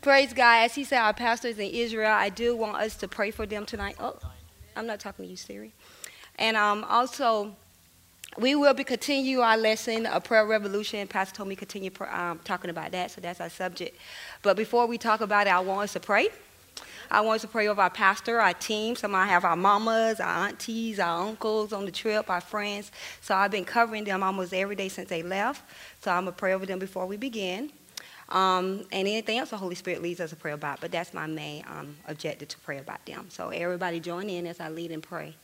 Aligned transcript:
Praise 0.00 0.32
God. 0.32 0.64
As 0.64 0.74
he 0.76 0.84
said, 0.84 1.00
our 1.00 1.12
pastors 1.12 1.58
in 1.58 1.70
Israel, 1.70 2.12
I 2.12 2.28
do 2.28 2.54
want 2.54 2.76
us 2.76 2.96
to 2.96 3.08
pray 3.08 3.32
for 3.32 3.46
them 3.46 3.66
tonight. 3.66 3.96
Oh, 3.98 4.16
I'm 4.76 4.86
not 4.86 5.00
talking 5.00 5.24
to 5.24 5.30
you, 5.30 5.36
Siri. 5.36 5.72
And 6.36 6.56
um, 6.56 6.84
also, 6.88 7.56
we 8.38 8.54
will 8.54 8.74
be 8.74 8.84
continue 8.84 9.40
our 9.40 9.56
lesson, 9.56 10.06
a 10.06 10.20
prayer 10.20 10.46
revolution. 10.46 11.08
Pastor 11.08 11.34
told 11.34 11.48
me 11.48 11.56
continue 11.56 11.90
um, 12.12 12.38
talking 12.44 12.70
about 12.70 12.92
that, 12.92 13.10
so 13.10 13.20
that's 13.20 13.40
our 13.40 13.50
subject. 13.50 13.98
But 14.42 14.56
before 14.56 14.86
we 14.86 14.98
talk 14.98 15.20
about 15.20 15.48
it, 15.48 15.52
I 15.52 15.58
want 15.58 15.82
us 15.82 15.94
to 15.94 16.00
pray. 16.00 16.28
I 17.10 17.22
want 17.22 17.36
us 17.36 17.42
to 17.42 17.48
pray 17.48 17.66
over 17.66 17.80
our 17.80 17.90
pastor, 17.90 18.40
our 18.40 18.54
team. 18.54 18.94
Some 18.94 19.16
I 19.16 19.26
have 19.26 19.44
our 19.44 19.56
mamas, 19.56 20.20
our 20.20 20.46
aunties, 20.46 21.00
our 21.00 21.26
uncles 21.26 21.72
on 21.72 21.86
the 21.86 21.90
trip, 21.90 22.30
our 22.30 22.40
friends. 22.40 22.92
So 23.20 23.34
I've 23.34 23.50
been 23.50 23.64
covering 23.64 24.04
them 24.04 24.22
almost 24.22 24.54
every 24.54 24.76
day 24.76 24.88
since 24.90 25.08
they 25.08 25.24
left. 25.24 25.62
So 26.02 26.12
I'm 26.12 26.24
going 26.24 26.34
to 26.34 26.38
pray 26.38 26.52
over 26.52 26.66
them 26.66 26.78
before 26.78 27.06
we 27.06 27.16
begin. 27.16 27.72
Um, 28.30 28.84
and 28.92 29.08
anything 29.08 29.38
else 29.38 29.50
the 29.50 29.56
Holy 29.56 29.74
Spirit 29.74 30.02
leads 30.02 30.20
us 30.20 30.30
to 30.30 30.36
pray 30.36 30.52
about. 30.52 30.80
But 30.80 30.92
that's 30.92 31.14
my 31.14 31.26
main 31.26 31.64
um, 31.68 31.96
objective 32.06 32.48
to 32.48 32.58
pray 32.58 32.78
about 32.78 33.04
them. 33.06 33.26
So 33.30 33.48
everybody 33.48 34.00
join 34.00 34.28
in 34.28 34.46
as 34.46 34.60
I 34.60 34.68
lead 34.68 34.92
and 34.92 35.02
pray. 35.02 35.34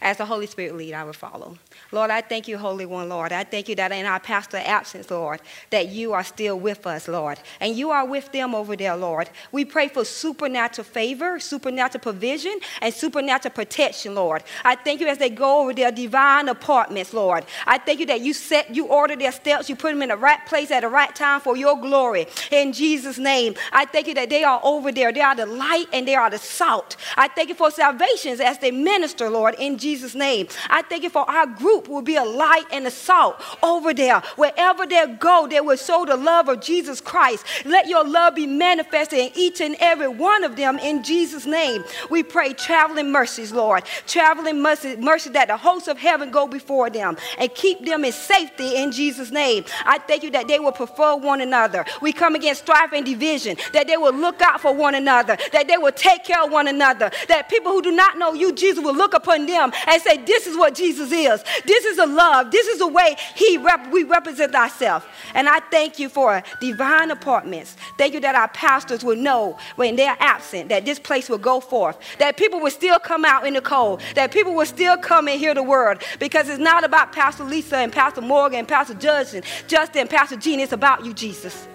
As 0.00 0.18
the 0.18 0.24
Holy 0.24 0.46
Spirit 0.46 0.76
lead, 0.76 0.94
I 0.94 1.02
will 1.02 1.12
follow. 1.12 1.58
Lord, 1.90 2.10
I 2.10 2.20
thank 2.20 2.46
you, 2.46 2.56
Holy 2.56 2.86
One, 2.86 3.08
Lord. 3.08 3.32
I 3.32 3.42
thank 3.42 3.68
you 3.68 3.74
that 3.76 3.90
in 3.90 4.06
our 4.06 4.20
pastor 4.20 4.58
absence, 4.58 5.10
Lord, 5.10 5.40
that 5.70 5.88
you 5.88 6.12
are 6.12 6.22
still 6.22 6.56
with 6.56 6.86
us, 6.86 7.08
Lord. 7.08 7.40
And 7.60 7.74
you 7.74 7.90
are 7.90 8.06
with 8.06 8.30
them 8.30 8.54
over 8.54 8.76
there, 8.76 8.96
Lord. 8.96 9.28
We 9.50 9.64
pray 9.64 9.88
for 9.88 10.04
supernatural 10.04 10.84
favor, 10.84 11.40
supernatural 11.40 12.00
provision, 12.00 12.60
and 12.80 12.94
supernatural 12.94 13.52
protection, 13.52 14.14
Lord. 14.14 14.44
I 14.64 14.76
thank 14.76 15.00
you 15.00 15.08
as 15.08 15.18
they 15.18 15.30
go 15.30 15.62
over 15.62 15.74
their 15.74 15.90
divine 15.90 16.48
apartments, 16.48 17.12
Lord. 17.12 17.44
I 17.66 17.78
thank 17.78 17.98
you 17.98 18.06
that 18.06 18.20
you 18.20 18.34
set, 18.34 18.72
you 18.72 18.86
order 18.86 19.16
their 19.16 19.32
steps, 19.32 19.68
you 19.68 19.74
put 19.74 19.90
them 19.90 20.02
in 20.02 20.10
the 20.10 20.16
right 20.16 20.44
place 20.46 20.70
at 20.70 20.82
the 20.82 20.88
right 20.88 21.14
time 21.14 21.40
for 21.40 21.56
your 21.56 21.76
glory. 21.80 22.28
In 22.52 22.72
Jesus' 22.72 23.18
name, 23.18 23.56
I 23.72 23.84
thank 23.84 24.06
you 24.06 24.14
that 24.14 24.30
they 24.30 24.44
are 24.44 24.60
over 24.62 24.92
there. 24.92 25.12
They 25.12 25.22
are 25.22 25.34
the 25.34 25.46
light 25.46 25.86
and 25.92 26.06
they 26.06 26.14
are 26.14 26.30
the 26.30 26.38
salt. 26.38 26.96
I 27.16 27.26
thank 27.26 27.48
you 27.48 27.56
for 27.56 27.72
salvations 27.72 28.38
as 28.38 28.58
they 28.58 28.70
minister, 28.70 29.28
Lord, 29.28 29.56
in 29.58 29.76
Jesus' 29.76 29.87
Jesus' 29.88 30.14
name. 30.14 30.48
I 30.68 30.82
thank 30.82 31.02
you 31.02 31.08
for 31.08 31.28
our 31.30 31.46
group 31.46 31.88
will 31.88 32.02
be 32.02 32.16
a 32.16 32.24
light 32.24 32.66
and 32.70 32.86
a 32.86 32.90
salt 32.90 33.40
over 33.62 33.94
there. 33.94 34.20
Wherever 34.36 34.84
they 34.84 35.16
go, 35.18 35.46
they 35.48 35.62
will 35.62 35.78
show 35.78 36.04
the 36.04 36.16
love 36.16 36.48
of 36.50 36.60
Jesus 36.60 37.00
Christ. 37.00 37.46
Let 37.64 37.88
your 37.88 38.04
love 38.04 38.34
be 38.34 38.46
manifested 38.46 39.18
in 39.18 39.30
each 39.34 39.62
and 39.62 39.76
every 39.80 40.08
one 40.08 40.44
of 40.44 40.56
them 40.56 40.78
in 40.78 41.02
Jesus' 41.02 41.46
name. 41.46 41.84
We 42.10 42.22
pray 42.22 42.52
traveling 42.52 43.10
mercies, 43.10 43.50
Lord. 43.50 43.84
Traveling 44.06 44.60
mercy, 44.60 44.96
mercy 44.96 45.30
that 45.30 45.48
the 45.48 45.56
hosts 45.56 45.88
of 45.88 45.96
heaven 45.96 46.30
go 46.30 46.46
before 46.46 46.90
them 46.90 47.16
and 47.38 47.54
keep 47.54 47.86
them 47.86 48.04
in 48.04 48.12
safety 48.12 48.76
in 48.76 48.92
Jesus' 48.92 49.30
name. 49.30 49.64
I 49.86 49.96
thank 50.00 50.22
you 50.22 50.30
that 50.32 50.48
they 50.48 50.58
will 50.58 50.72
prefer 50.72 51.16
one 51.16 51.40
another. 51.40 51.86
We 52.02 52.12
come 52.12 52.34
against 52.34 52.64
strife 52.64 52.92
and 52.92 53.06
division, 53.06 53.56
that 53.72 53.86
they 53.86 53.96
will 53.96 54.12
look 54.12 54.42
out 54.42 54.60
for 54.60 54.74
one 54.74 54.94
another, 54.94 55.38
that 55.52 55.66
they 55.66 55.78
will 55.78 55.92
take 55.92 56.24
care 56.24 56.44
of 56.44 56.52
one 56.52 56.68
another, 56.68 57.10
that 57.28 57.48
people 57.48 57.72
who 57.72 57.80
do 57.80 57.92
not 57.92 58.18
know 58.18 58.34
you, 58.34 58.52
Jesus, 58.52 58.84
will 58.84 58.94
look 58.94 59.14
upon 59.14 59.46
them 59.46 59.72
and 59.86 60.02
say, 60.02 60.18
This 60.18 60.46
is 60.46 60.56
what 60.56 60.74
Jesus 60.74 61.12
is. 61.12 61.42
This 61.64 61.84
is 61.84 61.98
a 61.98 62.06
love. 62.06 62.50
This 62.50 62.66
is 62.66 62.78
the 62.78 62.86
way 62.86 63.16
he 63.34 63.58
rep- 63.58 63.90
we 63.92 64.04
represent 64.04 64.54
ourselves. 64.54 65.04
And 65.34 65.48
I 65.48 65.60
thank 65.60 65.98
you 65.98 66.08
for 66.08 66.42
divine 66.60 67.10
apartments. 67.10 67.76
Thank 67.96 68.14
you 68.14 68.20
that 68.20 68.34
our 68.34 68.48
pastors 68.48 69.04
will 69.04 69.16
know 69.16 69.58
when 69.76 69.96
they're 69.96 70.16
absent 70.20 70.68
that 70.68 70.84
this 70.84 70.98
place 70.98 71.28
will 71.28 71.38
go 71.38 71.60
forth, 71.60 71.98
that 72.18 72.36
people 72.36 72.60
will 72.60 72.70
still 72.70 72.98
come 72.98 73.24
out 73.24 73.46
in 73.46 73.54
the 73.54 73.60
cold, 73.60 74.00
that 74.14 74.32
people 74.32 74.54
will 74.54 74.66
still 74.66 74.96
come 74.96 75.28
and 75.28 75.38
hear 75.38 75.54
the 75.54 75.62
word 75.62 76.02
because 76.18 76.48
it's 76.48 76.58
not 76.58 76.84
about 76.84 77.12
Pastor 77.12 77.44
Lisa 77.44 77.76
and 77.78 77.92
Pastor 77.92 78.20
Morgan 78.20 78.60
and 78.60 78.68
Pastor 78.68 78.94
Justin, 78.94 79.42
Justin 79.66 80.08
Pastor 80.08 80.36
Gene. 80.36 80.60
It's 80.60 80.72
about 80.72 81.04
you, 81.04 81.14
Jesus. 81.14 81.68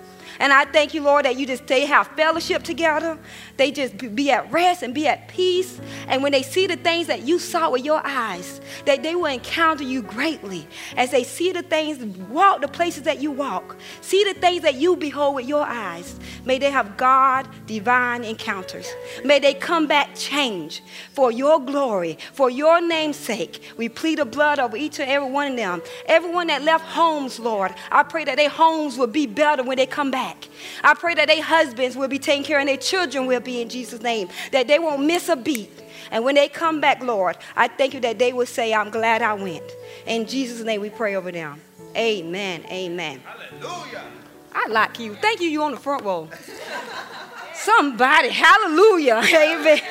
And 0.43 0.51
I 0.51 0.65
thank 0.65 0.93
you, 0.93 1.01
Lord, 1.01 1.23
that 1.23 1.37
you 1.37 1.45
just 1.45 1.67
they 1.67 1.85
have 1.85 2.05
fellowship 2.17 2.63
together. 2.63 3.17
They 3.55 3.71
just 3.71 3.97
be 4.13 4.29
at 4.29 4.51
rest 4.51 4.83
and 4.83 4.93
be 4.93 5.07
at 5.07 5.29
peace. 5.29 5.79
And 6.09 6.21
when 6.21 6.33
they 6.33 6.43
see 6.43 6.67
the 6.67 6.75
things 6.75 7.07
that 7.07 7.21
you 7.21 7.39
saw 7.39 7.69
with 7.69 7.85
your 7.85 8.01
eyes, 8.03 8.59
that 8.83 9.03
they 9.03 9.15
will 9.15 9.27
encounter 9.27 9.85
you 9.85 10.01
greatly 10.01 10.67
as 10.97 11.11
they 11.11 11.23
see 11.23 11.53
the 11.53 11.61
things, 11.61 12.03
walk 12.27 12.59
the 12.59 12.67
places 12.67 13.03
that 13.03 13.21
you 13.21 13.31
walk, 13.31 13.77
see 14.01 14.25
the 14.25 14.33
things 14.33 14.63
that 14.63 14.75
you 14.75 14.97
behold 14.97 15.35
with 15.35 15.47
your 15.47 15.63
eyes. 15.65 16.19
May 16.43 16.59
they 16.59 16.71
have 16.71 16.97
God 16.97 17.47
divine 17.65 18.25
encounters. 18.25 18.91
May 19.23 19.39
they 19.39 19.53
come 19.53 19.87
back 19.87 20.13
changed 20.13 20.81
for 21.13 21.31
your 21.31 21.57
glory, 21.61 22.17
for 22.33 22.49
your 22.49 22.85
name's 22.85 23.15
sake. 23.15 23.63
We 23.77 23.87
plead 23.87 24.19
the 24.19 24.25
blood 24.25 24.59
over 24.59 24.75
each 24.75 24.99
and 24.99 25.09
every 25.09 25.31
one 25.31 25.51
of 25.51 25.57
them. 25.57 25.81
Everyone 26.07 26.47
that 26.47 26.63
left 26.63 26.83
homes, 26.83 27.39
Lord, 27.39 27.73
I 27.89 28.03
pray 28.03 28.25
that 28.25 28.35
their 28.35 28.49
homes 28.49 28.97
will 28.97 29.07
be 29.07 29.25
better 29.25 29.63
when 29.63 29.77
they 29.77 29.85
come 29.85 30.11
back 30.11 30.32
back. 30.33 30.49
I 30.83 30.93
pray 30.93 31.15
that 31.15 31.27
their 31.27 31.41
husbands 31.41 31.95
will 31.95 32.07
be 32.07 32.19
taken 32.19 32.43
care 32.43 32.59
and 32.59 32.67
their 32.67 32.77
children 32.77 33.25
will 33.25 33.39
be 33.39 33.61
in 33.61 33.69
Jesus' 33.69 34.01
name, 34.01 34.29
that 34.51 34.67
they 34.67 34.79
won't 34.79 35.05
miss 35.05 35.29
a 35.29 35.35
beat. 35.35 35.71
And 36.11 36.23
when 36.23 36.35
they 36.35 36.47
come 36.47 36.79
back, 36.79 37.01
Lord, 37.01 37.37
I 37.55 37.67
thank 37.67 37.93
you 37.93 37.99
that 38.01 38.19
they 38.19 38.33
will 38.33 38.45
say, 38.45 38.73
I'm 38.73 38.89
glad 38.89 39.21
I 39.21 39.33
went. 39.33 39.63
In 40.05 40.25
Jesus' 40.27 40.63
name 40.63 40.81
we 40.81 40.89
pray 40.89 41.15
over 41.15 41.31
them. 41.31 41.59
Amen. 41.95 42.63
Amen. 42.69 43.21
Hallelujah. 43.21 44.03
I 44.53 44.67
like 44.67 44.99
you. 44.99 45.15
Thank 45.15 45.41
you. 45.41 45.47
You 45.47 45.63
on 45.63 45.71
the 45.71 45.79
front 45.79 46.03
row. 46.03 46.29
Somebody. 47.55 48.29
Hallelujah. 48.29 49.21
Amen. 49.23 49.81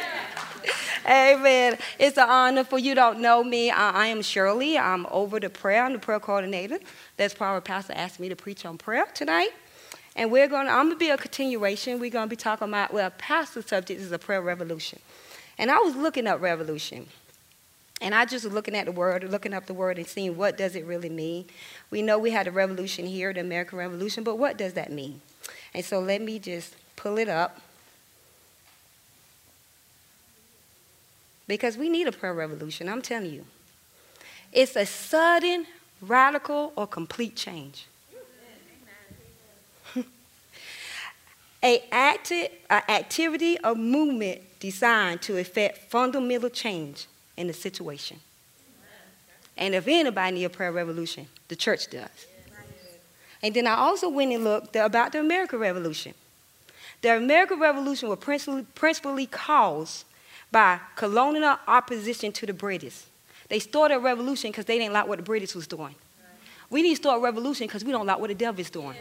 Amen. 1.05 1.79
It's 1.99 2.17
an 2.17 2.29
honor 2.29 2.63
for 2.63 2.79
you 2.79 2.95
don't 2.95 3.19
know 3.21 3.43
me. 3.43 3.71
I, 3.71 3.91
I, 3.91 4.07
am 4.07 4.23
Shirley. 4.23 4.79
I'm 4.79 5.07
over 5.11 5.41
the 5.41 5.51
prayer. 5.51 5.85
I'm 5.85 5.93
the 5.93 5.99
prayer 5.99 6.21
coordinator. 6.21 6.79
That's 7.17 7.39
why 7.41 7.49
our 7.49 7.61
pastor 7.61 7.95
asked 7.97 8.21
me 8.21 8.29
to 8.29 8.37
preach 8.37 8.65
on 8.65 8.79
prayer 8.79 9.07
tonight. 9.13 9.51
And 10.15 10.31
we're 10.31 10.49
going 10.49 10.67
to, 10.67 10.73
I'm 10.73 10.87
going 10.87 10.97
to 10.97 10.99
be 10.99 11.11
a 11.11 11.17
continuation. 11.17 11.99
We're 11.99 12.11
going 12.11 12.27
to 12.27 12.31
be 12.31 12.37
talking 12.37 12.69
about, 12.69 12.93
well, 12.93 13.11
past 13.17 13.55
the 13.55 13.63
subject 13.63 14.01
is 14.01 14.13
a 14.13 14.19
prayer 14.19 14.43
revolution. 14.43 14.99
And 15.59 15.71
I 15.71 15.79
was 15.79 15.97
looking 15.97 16.27
up 16.27 16.41
revolution. 16.41 17.07
And 18.01 18.15
I 18.15 18.25
just 18.25 18.45
was 18.45 18.53
looking 18.53 18.75
at 18.75 18.87
the 18.87 18.93
word, 18.93 19.23
looking 19.31 19.55
up 19.55 19.67
the 19.67 19.75
word 19.75 19.97
and 19.97 20.07
seeing 20.07 20.37
what 20.37 20.59
does 20.59 20.75
it 20.75 20.85
really 20.85 21.09
mean. 21.09 21.47
We 21.91 22.03
know 22.03 22.19
we 22.19 22.33
had 22.33 22.49
a 22.49 22.51
revolution 22.51 23.07
here, 23.07 23.33
the 23.33 23.41
American 23.41 23.79
Revolution, 23.79 24.25
but 24.25 24.37
what 24.37 24.57
does 24.57 24.73
that 24.73 24.91
mean? 24.91 25.21
And 25.73 25.85
so 25.85 26.01
let 26.01 26.21
me 26.21 26.39
just 26.39 26.75
pull 26.97 27.17
it 27.17 27.29
up. 27.29 27.61
Because 31.47 31.77
we 31.77 31.89
need 31.89 32.09
a 32.09 32.13
prayer 32.13 32.35
revolution, 32.35 32.89
I'm 32.89 33.03
telling 33.03 33.31
you. 33.33 33.45
It's 34.53 34.75
a 34.75 34.85
sudden, 34.85 35.67
radical, 36.01 36.73
or 36.77 36.87
complete 36.87 37.37
change. 37.37 37.87
A, 41.63 41.85
acti- 41.93 42.49
a 42.71 42.91
activity 42.91 43.57
or 43.63 43.75
movement 43.75 44.41
designed 44.61 45.23
to 45.23 45.39
effect 45.39 45.91
fundamental 45.91 46.49
change 46.49 47.07
in 47.37 47.47
the 47.47 47.53
situation. 47.53 48.19
And 49.57 49.75
if 49.75 49.87
anybody 49.87 50.37
need 50.37 50.45
a 50.45 50.51
prayer 50.51 50.73
revolution, 50.73 51.27
the 51.49 51.57
church 51.57 51.91
does. 51.91 52.09
And 53.43 53.55
then 53.55 53.67
I 53.67 53.75
also 53.75 54.09
went 54.09 54.33
and 54.33 54.45
looked 54.45 54.77
about 54.77 55.13
the 55.13 55.21
American 55.21 55.59
Revolution. 55.59 56.15
The 57.01 57.17
American 57.17 57.59
Revolution 57.59 58.09
was 58.09 58.19
principally, 58.19 58.65
principally 58.75 59.27
caused 59.27 60.05
by 60.53 60.79
colonial 60.95 61.57
opposition 61.67 62.31
to 62.33 62.47
the 62.47 62.53
British. 62.53 63.03
They 63.49 63.59
started 63.59 63.97
a 63.97 63.99
revolution 63.99 64.51
because 64.51 64.65
they 64.65 64.79
didn't 64.79 64.93
like 64.93 65.09
what 65.09 65.19
the 65.19 65.25
British 65.25 65.55
was 65.55 65.67
doing. 65.67 65.95
We 66.71 66.83
need 66.83 66.91
to 66.91 66.97
start 66.97 67.19
a 67.19 67.23
revolution 67.23 67.67
because 67.67 67.85
we 67.85 67.93
don't 67.93 68.07
like 68.07 68.19
what 68.19 68.29
the 68.29 68.35
devil 68.35 68.61
is 68.61 68.71
doing. 68.71 68.97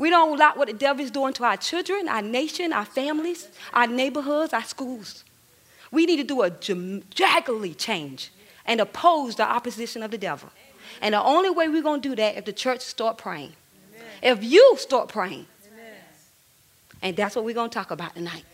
We 0.00 0.08
don't 0.08 0.38
like 0.38 0.56
what 0.56 0.68
the 0.68 0.72
devil 0.72 1.04
is 1.04 1.10
doing 1.10 1.34
to 1.34 1.44
our 1.44 1.58
children, 1.58 2.08
our 2.08 2.22
nation, 2.22 2.72
our 2.72 2.86
families, 2.86 3.48
our 3.74 3.86
neighborhoods, 3.86 4.54
our 4.54 4.64
schools. 4.64 5.24
We 5.92 6.06
need 6.06 6.16
to 6.16 6.24
do 6.24 6.40
a 6.40 6.48
dramatically 6.48 7.74
change 7.74 8.30
and 8.64 8.80
oppose 8.80 9.36
the 9.36 9.42
opposition 9.42 10.02
of 10.02 10.10
the 10.10 10.16
devil. 10.16 10.48
And 11.02 11.12
the 11.12 11.22
only 11.22 11.50
way 11.50 11.68
we're 11.68 11.82
going 11.82 12.00
to 12.00 12.08
do 12.08 12.16
that 12.16 12.38
if 12.38 12.46
the 12.46 12.52
church 12.54 12.80
start 12.80 13.18
praying. 13.18 13.52
Amen. 14.22 14.38
If 14.38 14.42
you 14.42 14.74
start 14.78 15.10
praying. 15.10 15.44
Amen. 15.70 15.92
And 17.02 17.14
that's 17.14 17.36
what 17.36 17.44
we're 17.44 17.54
going 17.54 17.68
to 17.68 17.74
talk 17.74 17.90
about 17.90 18.14
tonight. 18.14 18.44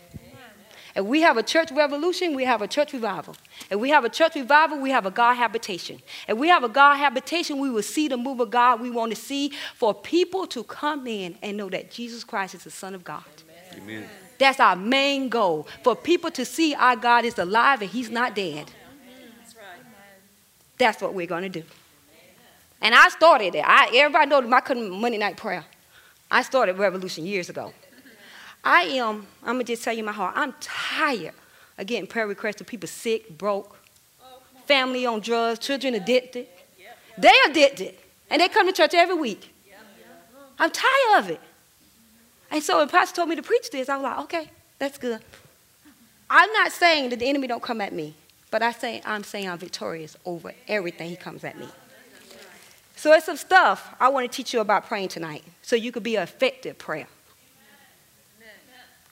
If 0.97 1.05
we 1.05 1.21
have 1.21 1.37
a 1.37 1.43
church 1.43 1.71
revolution, 1.71 2.33
we 2.33 2.43
have 2.45 2.63
a 2.63 2.67
church 2.67 2.91
revival. 2.91 3.35
If 3.69 3.79
we 3.79 3.91
have 3.91 4.03
a 4.03 4.09
church 4.09 4.33
revival, 4.33 4.79
we 4.79 4.89
have 4.89 5.05
a 5.05 5.11
God 5.11 5.35
habitation. 5.35 6.01
If 6.27 6.35
we 6.39 6.47
have 6.47 6.63
a 6.63 6.69
God 6.69 6.95
habitation, 6.95 7.59
we 7.59 7.69
will 7.69 7.83
see 7.83 8.07
the 8.07 8.17
move 8.17 8.39
of 8.39 8.49
God 8.49 8.81
we 8.81 8.89
want 8.89 9.11
to 9.11 9.15
see 9.15 9.51
for 9.75 9.93
people 9.93 10.47
to 10.47 10.63
come 10.63 11.05
in 11.05 11.37
and 11.43 11.55
know 11.55 11.69
that 11.69 11.91
Jesus 11.91 12.23
Christ 12.23 12.55
is 12.55 12.63
the 12.63 12.71
Son 12.71 12.95
of 12.95 13.03
God. 13.03 13.23
Amen. 13.73 13.83
Amen. 13.83 14.09
That's 14.39 14.59
our 14.59 14.75
main 14.75 15.29
goal 15.29 15.67
for 15.83 15.95
people 15.95 16.31
to 16.31 16.43
see 16.43 16.73
our 16.73 16.95
God 16.95 17.25
is 17.25 17.37
alive 17.37 17.83
and 17.83 17.91
He's 17.91 18.09
not 18.09 18.35
dead. 18.35 18.71
That's 20.79 20.99
what 20.99 21.13
we're 21.13 21.27
going 21.27 21.43
to 21.43 21.61
do. 21.61 21.63
And 22.81 22.95
I 22.95 23.09
started 23.09 23.53
it. 23.53 23.63
I, 23.63 23.91
everybody 23.93 24.29
knows 24.31 24.47
my 24.47 24.61
Monday 24.73 25.19
night 25.19 25.37
prayer. 25.37 25.63
I 26.31 26.41
started 26.41 26.79
Revolution 26.79 27.23
years 27.27 27.49
ago. 27.49 27.71
I 28.67 28.81
am, 28.81 29.25
I'm 29.43 29.53
going 29.53 29.65
to 29.65 29.71
just 29.71 29.81
tell 29.81 29.93
you 29.93 30.03
my 30.03 30.11
heart, 30.11 30.33
I'm 30.35 30.53
tired 30.59 31.33
of 31.77 31.87
getting 31.87 32.05
prayer 32.05 32.27
requests 32.27 32.59
of 32.59 32.67
people 32.67 32.89
sick, 32.89 33.37
broke, 33.37 33.77
family 34.65 35.05
on 35.05 35.21
drugs, 35.21 35.59
children 35.59 35.93
addicted. 35.93 36.47
They're 37.17 37.49
addicted, 37.49 37.95
and 38.29 38.41
they 38.41 38.49
come 38.49 38.67
to 38.67 38.73
church 38.73 38.93
every 38.93 39.15
week. 39.15 39.53
I'm 40.59 40.69
tired 40.69 41.19
of 41.19 41.29
it. 41.29 41.39
And 42.51 42.61
so 42.61 42.79
when 42.79 42.89
Pastor 42.89 43.15
told 43.15 43.29
me 43.29 43.37
to 43.37 43.41
preach 43.41 43.69
this, 43.71 43.87
I 43.87 43.95
was 43.95 44.03
like, 44.03 44.19
okay, 44.25 44.51
that's 44.79 44.97
good. 44.97 45.21
I'm 46.29 46.51
not 46.51 46.73
saying 46.73 47.11
that 47.11 47.19
the 47.19 47.25
enemy 47.25 47.47
don't 47.47 47.63
come 47.63 47.79
at 47.79 47.93
me, 47.93 48.15
but 48.51 48.61
I 48.61 48.73
say 48.73 49.01
I'm 49.05 49.23
saying 49.23 49.49
I'm 49.49 49.57
victorious 49.57 50.17
over 50.25 50.51
everything 50.67 51.09
he 51.09 51.15
comes 51.15 51.45
at 51.45 51.57
me. 51.57 51.69
So 52.97 53.13
it's 53.13 53.27
some 53.27 53.37
stuff 53.37 53.95
I 53.97 54.09
want 54.09 54.29
to 54.29 54.35
teach 54.35 54.53
you 54.53 54.59
about 54.59 54.87
praying 54.87 55.07
tonight, 55.07 55.45
so 55.61 55.77
you 55.77 55.93
could 55.93 56.03
be 56.03 56.17
an 56.17 56.23
effective 56.23 56.77
prayer. 56.77 57.07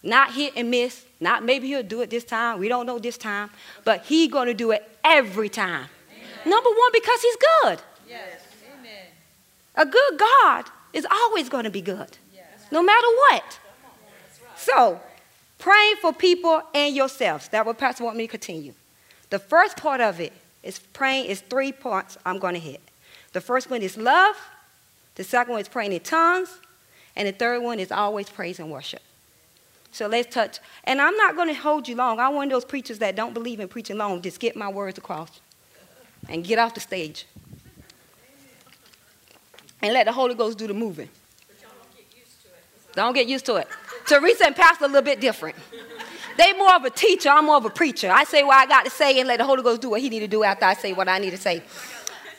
Not 0.06 0.34
hit 0.34 0.54
and 0.56 0.70
miss. 0.70 1.04
Not 1.20 1.44
maybe 1.44 1.68
he'll 1.68 1.84
do 1.84 2.02
it 2.02 2.12
this 2.12 2.24
time. 2.24 2.60
We 2.60 2.70
don't 2.70 2.86
know 2.86 3.00
this 3.00 3.18
time, 3.18 3.50
but 3.84 4.06
he 4.06 4.28
going 4.28 4.48
to 4.48 4.54
do 4.54 4.72
it 4.72 4.88
every 5.04 5.50
time. 5.50 5.88
Amen. 6.12 6.30
Number 6.46 6.70
one, 6.70 6.90
because 6.94 7.22
he's 7.22 7.38
good. 7.38 7.82
Yes. 8.08 8.42
Amen. 8.80 9.06
A 9.76 9.86
good 9.86 10.20
God 10.20 10.66
is 10.94 11.08
always 11.10 11.50
going 11.50 11.64
to 11.64 11.72
be 11.72 11.82
good, 11.82 12.18
yes. 12.34 12.46
no 12.72 12.84
matter 12.84 13.08
what. 13.08 13.60
So, 14.56 15.00
praying 15.58 15.96
for 16.02 16.14
people 16.14 16.62
and 16.74 16.96
yourselves. 16.96 17.48
That 17.50 17.66
what 17.66 17.80
Pastor 17.80 18.04
want 18.04 18.16
me 18.16 18.28
to 18.28 18.32
continue. 18.32 18.74
The 19.32 19.40
first 19.40 19.76
part 19.78 20.02
of 20.02 20.20
it 20.20 20.34
is 20.62 20.80
praying 20.80 21.26
is 21.26 21.42
three 21.42 21.72
parts 21.72 22.18
I'm 22.26 22.38
going 22.38 22.54
to 22.54 22.60
hit. 22.60 22.82
The 23.34 23.42
first 23.42 23.72
one 23.72 23.82
is 23.82 23.98
love. 23.98 24.36
The 25.16 25.24
second 25.24 25.54
one 25.54 25.62
is 25.62 25.68
praying 25.68 25.94
in 25.94 26.00
tongues. 26.02 26.60
And 27.16 27.28
the 27.28 27.32
third 27.32 27.64
one 27.64 27.80
is 27.80 27.92
always 27.92 28.30
praise 28.30 28.60
and 28.60 28.70
worship. 28.70 29.02
So 29.96 30.08
let's 30.08 30.34
touch. 30.34 30.60
And 30.84 31.02
I'm 31.02 31.16
not 31.16 31.38
going 31.38 31.48
to 31.48 31.54
hold 31.54 31.88
you 31.88 31.96
long. 31.96 32.20
I'm 32.20 32.36
one 32.36 32.48
of 32.48 32.52
those 32.52 32.66
preachers 32.66 33.00
that 33.00 33.16
don't 33.16 33.34
believe 33.34 33.62
in 33.62 33.70
preaching 33.70 33.98
long. 33.98 34.22
Just 34.22 34.42
get 34.42 34.54
my 34.58 34.68
words 34.68 34.98
across 34.98 35.40
and 36.28 36.44
get 36.44 36.60
off 36.60 36.74
the 36.74 36.82
stage. 36.82 37.26
And 39.82 39.94
let 39.94 40.06
the 40.06 40.12
Holy 40.12 40.36
Ghost 40.36 40.58
do 40.58 40.68
the 40.68 40.74
moving. 40.74 41.08
Don't 42.94 43.14
get 43.14 43.28
used 43.28 43.46
to 43.46 43.56
it. 43.56 43.70
Teresa 44.06 44.48
and 44.48 44.56
Pastor 44.56 44.84
are 44.84 44.88
a 44.88 44.92
little 44.92 45.02
bit 45.02 45.22
different. 45.22 45.56
They 46.38 46.52
more 46.52 46.76
of 46.76 46.84
a 46.84 46.90
teacher. 46.90 47.30
I'm 47.30 47.46
more 47.46 47.56
of 47.56 47.64
a 47.64 47.70
preacher. 47.70 48.12
I 48.12 48.26
say 48.26 48.44
what 48.44 48.58
I 48.58 48.66
got 48.66 48.84
to 48.84 48.92
say 48.92 49.18
and 49.22 49.30
let 49.30 49.38
the 49.38 49.46
Holy 49.46 49.64
Ghost 49.64 49.82
do 49.82 49.92
what 49.92 50.02
he 50.02 50.10
need 50.10 50.20
to 50.20 50.28
do 50.28 50.44
after 50.44 50.66
I 50.66 50.74
say 50.74 50.92
what 50.92 51.08
I 51.08 51.20
need 51.20 51.32
to 51.32 51.38
say. 51.38 51.64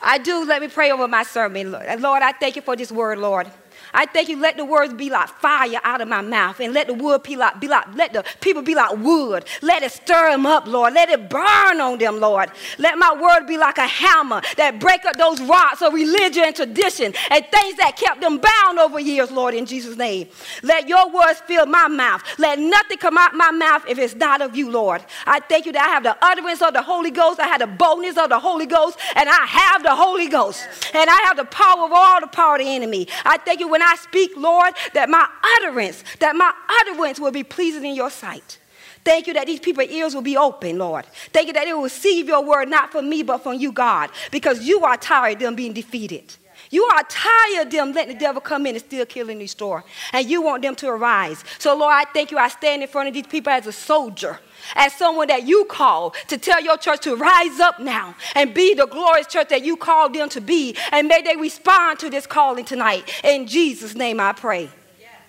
I 0.03 0.19
do. 0.19 0.45
Let 0.45 0.61
me 0.61 0.69
pray 0.69 0.91
over 0.91 1.09
my 1.09 1.23
sermon. 1.23 1.73
Lord, 1.73 2.23
I 2.23 2.33
thank 2.33 2.57
you 2.57 2.61
for 2.61 2.77
this 2.77 2.93
word, 2.93 3.17
Lord. 3.17 3.51
I 3.97 4.05
thank 4.05 4.29
you, 4.29 4.39
let 4.39 4.59
the 4.59 4.65
words 4.65 4.93
be 4.93 5.09
like 5.09 5.29
fire 5.29 5.81
out 5.83 6.03
of 6.03 6.09
my 6.09 6.21
mouth, 6.21 6.61
and 6.61 6.75
let 6.75 6.87
the 6.87 6.95
wood 6.95 7.23
be 7.23 7.35
like, 7.35 7.59
be 7.61 7.67
like, 7.67 7.87
let 7.95 8.13
the 8.13 8.25
people 8.43 8.63
be 8.63 8.75
like 8.75 8.97
wood. 8.99 9.47
Let 9.63 9.83
it 9.83 9.91
stir 9.91 10.31
them 10.31 10.45
up, 10.45 10.67
Lord. 10.67 10.93
Let 10.93 11.09
it 11.09 11.31
burn 11.31 11.81
on 11.81 11.97
them, 11.99 12.21
Lord. 12.21 12.51
Let 12.79 12.99
my 12.99 13.17
word 13.19 13.47
be 13.47 13.57
like 13.57 13.79
a 13.79 13.87
hammer 13.87 14.43
that 14.59 14.79
break 14.79 15.07
up 15.07 15.17
those 15.17 15.41
rocks 15.41 15.81
of 15.81 15.95
religion 15.95 16.45
and 16.45 16.55
tradition 16.55 17.15
and 17.31 17.47
things 17.47 17.77
that 17.79 17.97
kept 17.97 18.21
them 18.21 18.37
bound 18.39 18.79
over 18.79 19.01
years, 19.01 19.31
Lord, 19.31 19.55
in 19.55 19.65
Jesus' 19.65 19.97
name. 19.97 20.29
Let 20.63 20.89
your 20.89 21.11
words 21.11 21.41
fill 21.47 21.65
my 21.65 21.89
mouth. 21.89 22.23
Let 22.39 22.59
nothing 22.59 22.99
come 22.99 23.17
out 23.17 23.35
my 23.35 23.51
mouth 23.51 23.85
if 23.89 23.99
it's 23.99 24.15
not 24.15 24.43
of 24.43 24.55
you, 24.55 24.71
Lord. 24.71 25.03
I 25.27 25.41
thank 25.41 25.65
you 25.65 25.73
that 25.73 25.83
I 25.83 25.89
have 25.89 26.03
the 26.03 26.17
utterance 26.23 26.61
of 26.61 26.75
the 26.75 26.83
Holy 26.83 27.11
Ghost. 27.11 27.41
I 27.41 27.47
have 27.47 27.61
the 27.61 27.67
boldness 27.67 28.19
of 28.19 28.29
the 28.29 28.39
Holy 28.39 28.67
Ghost, 28.67 28.99
and 29.15 29.27
I 29.27 29.47
have 29.47 29.83
the 29.83 29.95
Holy 29.95 30.29
Ghost. 30.29 30.67
And 30.93 31.09
I 31.09 31.17
have 31.27 31.39
the 31.39 31.47
power 31.47 31.87
of 31.87 31.93
all 31.93 32.21
the 32.21 32.27
power 32.27 32.57
of 32.57 32.61
the 32.61 32.69
enemy. 32.69 33.09
I 33.25 33.39
thank 33.39 33.61
you 33.61 33.69
when 33.69 33.83
I 33.83 33.86
speak, 33.95 34.33
Lord, 34.37 34.75
that 34.95 35.09
my 35.09 35.29
utterance, 35.59 36.03
that 36.19 36.35
my 36.35 36.53
utterance 36.81 37.21
will 37.21 37.31
be 37.31 37.45
pleasing 37.45 37.85
in 37.85 37.95
your 37.95 38.11
sight. 38.11 38.59
Thank 39.05 39.29
you 39.29 39.35
that 39.35 39.47
these 39.47 39.61
people's 39.61 39.89
ears 39.89 40.17
will 40.17 40.23
be 40.23 40.37
open, 40.37 40.79
Lord. 40.79 41.07
Thank 41.33 41.47
you 41.47 41.53
that 41.53 41.65
they 41.65 41.73
will 41.73 41.85
receive 41.85 42.27
your 42.27 42.43
word 42.43 42.69
not 42.69 42.91
from 42.91 43.09
me, 43.09 43.23
but 43.23 43.39
from 43.39 43.55
you, 43.55 43.71
God, 43.71 44.11
because 44.33 44.65
you 44.65 44.85
are 44.85 44.97
tired 44.97 45.35
of 45.35 45.39
them 45.39 45.55
being 45.55 45.73
defeated. 45.73 46.35
You 46.71 46.85
are 46.85 47.03
tired 47.09 47.67
of 47.67 47.73
them 47.73 47.93
letting 47.93 48.15
the 48.15 48.21
devil 48.21 48.41
come 48.41 48.67
in 48.67 48.75
and 48.75 48.85
still 48.85 49.07
killing 49.07 49.33
and 49.33 49.41
destroy. 49.41 49.81
And 50.13 50.29
you 50.29 50.43
want 50.43 50.63
them 50.63 50.75
to 50.77 50.89
arise. 50.89 51.45
So, 51.59 51.77
Lord, 51.77 51.93
I 51.95 52.05
thank 52.05 52.31
you. 52.31 52.39
I 52.39 52.49
stand 52.49 52.83
in 52.83 52.89
front 52.89 53.09
of 53.09 53.15
these 53.15 53.27
people 53.27 53.53
as 53.53 53.67
a 53.67 53.73
soldier 53.73 54.41
as 54.75 54.95
someone 54.95 55.29
that 55.29 55.47
you 55.47 55.65
call 55.67 56.11
to 56.29 56.39
tell 56.39 56.61
your 56.63 56.77
church 56.77 57.01
to 57.03 57.15
rise 57.15 57.61
up 57.61 57.79
now 57.79 58.15
and 58.35 58.53
be 58.53 58.75
the 58.75 58.87
glorious 58.87 59.27
church 59.27 59.49
that 59.51 59.65
you 59.65 59.77
called 59.77 60.15
them 60.15 60.29
to 60.31 60.41
be. 60.41 60.77
And 60.93 61.09
may 61.09 61.23
they 61.23 61.37
respond 61.37 61.99
to 62.01 62.11
this 62.11 62.27
calling 62.27 62.65
tonight. 62.65 63.09
In 63.23 63.47
Jesus' 63.47 63.95
name 63.95 64.21
I 64.21 64.33
pray. 64.33 64.71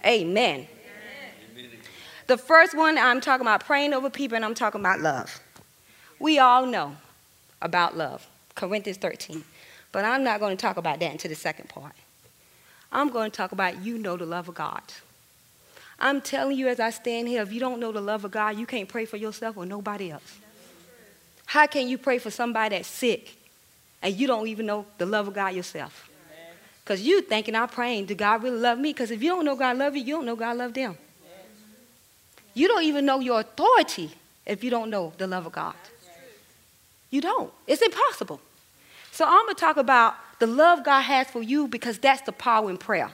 Amen. 0.05 0.67
Amen. 0.67 0.67
The 2.27 2.37
first 2.37 2.75
one, 2.75 2.97
I'm 2.97 3.21
talking 3.21 3.45
about 3.45 3.65
praying 3.65 3.93
over 3.93 4.09
people 4.09 4.35
and 4.35 4.43
I'm 4.43 4.53
talking 4.53 4.81
about 4.81 4.99
love. 4.99 5.39
We 6.19 6.39
all 6.39 6.65
know 6.65 6.97
about 7.61 7.95
love, 7.95 8.27
Corinthians 8.55 8.97
13. 8.97 9.43
But 9.91 10.05
I'm 10.05 10.23
not 10.23 10.39
going 10.39 10.55
to 10.55 10.61
talk 10.61 10.77
about 10.77 10.99
that 10.99 11.11
until 11.11 11.29
the 11.29 11.35
second 11.35 11.69
part. 11.69 11.93
I'm 12.91 13.09
going 13.09 13.31
to 13.31 13.35
talk 13.35 13.51
about 13.51 13.81
you 13.83 13.97
know 13.97 14.17
the 14.17 14.25
love 14.25 14.47
of 14.47 14.55
God. 14.55 14.81
I'm 15.99 16.21
telling 16.21 16.57
you 16.57 16.67
as 16.67 16.79
I 16.79 16.91
stand 16.91 17.27
here, 17.27 17.41
if 17.41 17.51
you 17.51 17.59
don't 17.59 17.79
know 17.79 17.91
the 17.91 18.01
love 18.01 18.23
of 18.23 18.31
God, 18.31 18.57
you 18.57 18.65
can't 18.65 18.87
pray 18.87 19.05
for 19.05 19.17
yourself 19.17 19.57
or 19.57 19.65
nobody 19.65 20.11
else. 20.11 20.39
How 21.47 21.65
can 21.65 21.87
you 21.87 21.97
pray 21.97 22.19
for 22.19 22.29
somebody 22.29 22.75
that's 22.75 22.87
sick 22.87 23.35
and 24.01 24.13
you 24.13 24.27
don't 24.27 24.47
even 24.47 24.65
know 24.65 24.85
the 24.97 25.05
love 25.05 25.27
of 25.27 25.33
God 25.33 25.55
yourself? 25.55 26.09
Because 26.83 27.01
you 27.01 27.21
thinking 27.21 27.55
I'm 27.55 27.67
praying, 27.67 28.05
do 28.05 28.15
God 28.15 28.43
really 28.43 28.59
love 28.59 28.77
me? 28.77 28.93
Because 28.93 29.11
if 29.11 29.21
you 29.21 29.29
don't 29.29 29.43
know 29.43 29.55
God 29.55 29.77
love 29.77 29.95
you, 29.95 30.03
you 30.03 30.15
don't 30.15 30.25
know 30.25 30.35
God 30.35 30.57
love 30.57 30.73
them. 30.73 30.97
You 32.53 32.67
don't 32.67 32.83
even 32.83 33.05
know 33.05 33.19
your 33.19 33.41
authority 33.41 34.11
if 34.45 34.63
you 34.63 34.69
don't 34.69 34.89
know 34.89 35.13
the 35.17 35.27
love 35.27 35.45
of 35.45 35.51
God. 35.51 35.75
You 37.09 37.21
don't. 37.21 37.51
It's 37.65 37.81
impossible. 37.81 38.39
So 39.17 39.25
I'm 39.25 39.45
going 39.45 39.55
to 39.55 39.59
talk 39.59 39.77
about 39.77 40.13
the 40.37 40.45
love 40.45 40.83
God 40.83 41.01
has 41.01 41.25
for 41.25 41.41
you 41.41 41.67
because 41.67 41.97
that's 41.97 42.21
the 42.21 42.31
power 42.31 42.69
in 42.69 42.77
prayer. 42.77 43.09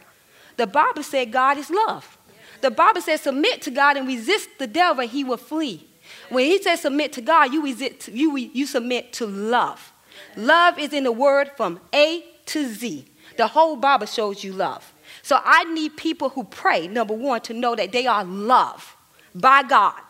The 0.58 0.68
Bible 0.68 1.02
said 1.02 1.32
God 1.32 1.58
is 1.58 1.70
love. 1.70 2.18
The 2.60 2.72
Bible 2.72 3.00
says, 3.00 3.22
submit 3.22 3.62
to 3.62 3.72
God 3.72 3.96
and 3.96 4.06
resist 4.06 4.50
the 4.60 4.68
devil, 4.68 5.02
and 5.02 5.10
he 5.10 5.24
will 5.24 5.38
flee. 5.38 5.88
When 6.28 6.44
he 6.44 6.62
says 6.62 6.82
submit 6.82 7.14
to 7.14 7.22
God, 7.22 7.54
you, 7.54 7.64
resist, 7.64 8.10
you, 8.10 8.36
you 8.36 8.66
submit 8.66 9.14
to 9.14 9.26
love. 9.26 9.94
Love 10.36 10.78
is 10.78 10.92
in 10.92 11.06
the 11.06 11.12
word 11.14 11.52
from 11.56 11.80
A 11.96 12.26
to 12.48 12.68
Z. 12.68 13.06
The 13.38 13.48
whole 13.48 13.78
Bible 13.78 14.06
shows 14.06 14.44
you 14.44 14.52
love. 14.52 14.92
So 15.22 15.40
I 15.42 15.64
need 15.64 15.96
people 15.96 16.28
who 16.28 16.44
pray, 16.44 16.86
number 16.90 17.14
one, 17.14 17.40
to 17.44 17.54
know 17.54 17.78
that 17.78 17.94
they 17.94 18.08
are 18.08 18.26
loved 18.26 18.90
by 19.34 19.64
God. 19.64 20.02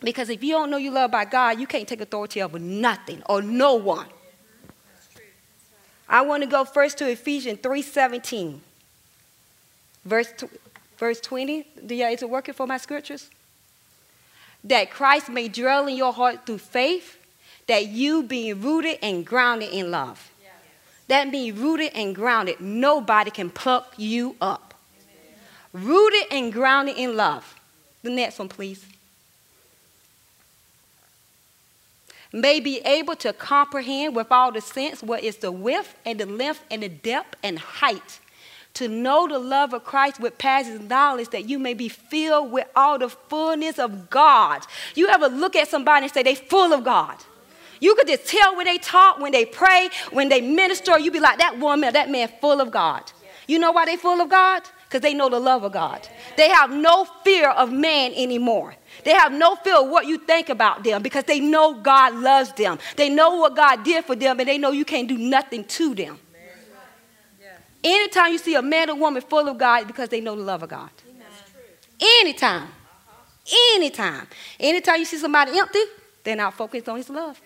Because 0.00 0.28
if 0.28 0.44
you 0.44 0.52
don't 0.52 0.70
know 0.70 0.76
you're 0.76 0.92
loved 0.92 1.12
by 1.12 1.24
God, 1.24 1.58
you 1.58 1.66
can't 1.66 1.88
take 1.88 2.02
authority 2.02 2.42
over 2.42 2.58
nothing 2.58 3.22
or 3.24 3.40
no 3.40 3.74
one. 3.74 4.06
I 6.08 6.22
want 6.22 6.42
to 6.42 6.48
go 6.48 6.64
first 6.64 6.98
to 6.98 7.10
Ephesians 7.10 7.58
3:17. 7.60 8.60
Verse 10.04 10.32
Verse 10.98 11.20
20, 11.20 11.64
do 11.86 11.94
you, 11.94 12.06
is 12.06 12.22
it 12.22 12.28
working 12.28 12.54
for 12.54 12.66
my 12.66 12.76
scriptures? 12.76 13.30
That 14.64 14.90
Christ 14.90 15.28
may 15.28 15.46
dwell 15.46 15.86
in 15.86 15.96
your 15.96 16.12
heart 16.12 16.44
through 16.44 16.58
faith, 16.58 17.16
that 17.68 17.86
you 17.86 18.24
being 18.24 18.60
rooted 18.60 18.98
and 19.00 19.24
grounded 19.24 19.70
in 19.72 19.92
love. 19.92 20.32
Yes. 20.42 20.50
That 21.06 21.28
means 21.28 21.56
rooted 21.56 21.92
and 21.94 22.16
grounded. 22.16 22.60
Nobody 22.60 23.30
can 23.30 23.48
pluck 23.48 23.94
you 23.96 24.34
up. 24.40 24.74
Amen. 25.72 25.86
Rooted 25.86 26.24
and 26.32 26.52
grounded 26.52 26.96
in 26.96 27.16
love. 27.16 27.54
The 28.02 28.10
next 28.10 28.40
one, 28.40 28.48
please. 28.48 28.84
May 32.32 32.60
be 32.60 32.78
able 32.80 33.16
to 33.16 33.32
comprehend 33.32 34.14
with 34.14 34.30
all 34.30 34.52
the 34.52 34.60
sense 34.60 35.02
what 35.02 35.22
is 35.22 35.36
the 35.38 35.50
width 35.50 35.94
and 36.04 36.20
the 36.20 36.26
length 36.26 36.62
and 36.70 36.82
the 36.82 36.88
depth 36.88 37.36
and 37.42 37.58
height 37.58 38.20
to 38.74 38.86
know 38.86 39.26
the 39.26 39.38
love 39.38 39.72
of 39.72 39.84
Christ 39.84 40.20
with 40.20 40.38
passes 40.38 40.80
knowledge 40.80 41.30
that 41.30 41.48
you 41.48 41.58
may 41.58 41.74
be 41.74 41.88
filled 41.88 42.52
with 42.52 42.68
all 42.76 42.98
the 42.98 43.08
fullness 43.08 43.78
of 43.78 44.10
God. 44.10 44.62
You 44.94 45.08
ever 45.08 45.26
look 45.26 45.56
at 45.56 45.68
somebody 45.68 46.04
and 46.04 46.14
say 46.14 46.22
they 46.22 46.34
full 46.34 46.72
of 46.72 46.84
God? 46.84 47.16
You 47.80 47.94
could 47.94 48.06
just 48.06 48.26
tell 48.26 48.56
when 48.56 48.66
they 48.66 48.78
talk, 48.78 49.18
when 49.18 49.32
they 49.32 49.44
pray, 49.44 49.88
when 50.10 50.28
they 50.28 50.40
minister, 50.40 50.98
you 50.98 51.10
be 51.10 51.20
like, 51.20 51.38
that 51.38 51.58
woman, 51.58 51.92
that 51.92 52.10
man 52.10 52.28
full 52.40 52.60
of 52.60 52.70
God. 52.70 53.10
You 53.46 53.58
know 53.58 53.72
why 53.72 53.86
they 53.86 53.96
full 53.96 54.20
of 54.20 54.28
God? 54.28 54.62
Because 54.88 55.02
they 55.02 55.12
know 55.12 55.28
the 55.28 55.38
love 55.38 55.64
of 55.64 55.72
God. 55.72 56.08
They 56.38 56.48
have 56.48 56.70
no 56.70 57.04
fear 57.22 57.50
of 57.50 57.70
man 57.70 58.12
anymore. 58.16 58.74
They 59.04 59.12
have 59.12 59.32
no 59.32 59.54
fear 59.56 59.76
of 59.76 59.88
what 59.88 60.06
you 60.06 60.16
think 60.16 60.48
about 60.48 60.82
them 60.82 61.02
because 61.02 61.24
they 61.24 61.40
know 61.40 61.74
God 61.74 62.14
loves 62.14 62.54
them. 62.54 62.78
They 62.96 63.10
know 63.10 63.36
what 63.36 63.54
God 63.54 63.84
did 63.84 64.06
for 64.06 64.16
them 64.16 64.40
and 64.40 64.48
they 64.48 64.56
know 64.56 64.70
you 64.70 64.86
can't 64.86 65.06
do 65.06 65.18
nothing 65.18 65.64
to 65.64 65.94
them. 65.94 66.18
Anytime 67.84 68.32
you 68.32 68.38
see 68.38 68.54
a 68.54 68.62
man 68.62 68.90
or 68.90 68.96
woman 68.96 69.22
full 69.22 69.46
of 69.46 69.56
God, 69.56 69.86
because 69.86 70.08
they 70.08 70.20
know 70.20 70.34
the 70.34 70.42
love 70.42 70.62
of 70.62 70.70
God. 70.70 70.90
Anytime. 72.00 72.68
Anytime. 73.74 74.26
Anytime 74.58 74.98
you 74.98 75.04
see 75.04 75.18
somebody 75.18 75.58
empty, 75.58 75.82
they're 76.24 76.36
not 76.36 76.54
focused 76.54 76.88
on 76.88 76.96
his 76.96 77.08
love. 77.10 77.40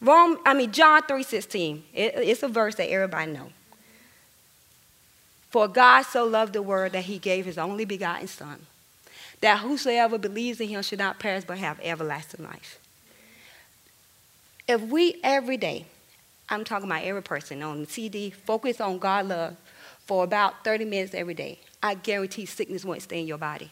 Rome, 0.00 0.38
I 0.44 0.54
mean 0.54 0.72
John 0.72 1.02
3:16. 1.02 1.82
It, 1.94 2.14
it's 2.16 2.42
a 2.42 2.48
verse 2.48 2.74
that 2.74 2.90
everybody 2.90 3.30
know. 3.32 3.50
For 5.52 5.68
God 5.68 6.02
so 6.02 6.24
loved 6.24 6.54
the 6.54 6.62
world 6.62 6.92
that 6.92 7.04
he 7.04 7.18
gave 7.18 7.44
his 7.44 7.58
only 7.58 7.84
begotten 7.84 8.26
son, 8.26 8.66
that 9.42 9.58
whosoever 9.60 10.16
believes 10.16 10.60
in 10.60 10.68
him 10.68 10.82
should 10.82 10.98
not 10.98 11.18
perish 11.18 11.44
but 11.44 11.58
have 11.58 11.78
everlasting 11.82 12.42
life. 12.42 12.80
If 14.66 14.80
we 14.80 15.20
every 15.22 15.58
day 15.58 15.84
I'm 16.48 16.64
talking 16.64 16.86
about 16.86 17.04
every 17.04 17.22
person 17.22 17.62
on 17.62 17.82
the 17.82 17.86
CD, 17.86 18.30
focus 18.30 18.80
on 18.80 18.98
God 18.98 19.26
love, 19.28 19.56
for 20.06 20.24
about 20.24 20.64
30 20.64 20.86
minutes 20.86 21.14
every 21.14 21.34
day, 21.34 21.58
I 21.82 21.94
guarantee 21.94 22.46
sickness 22.46 22.84
won't 22.84 23.02
stay 23.02 23.20
in 23.20 23.26
your 23.26 23.38
body. 23.38 23.70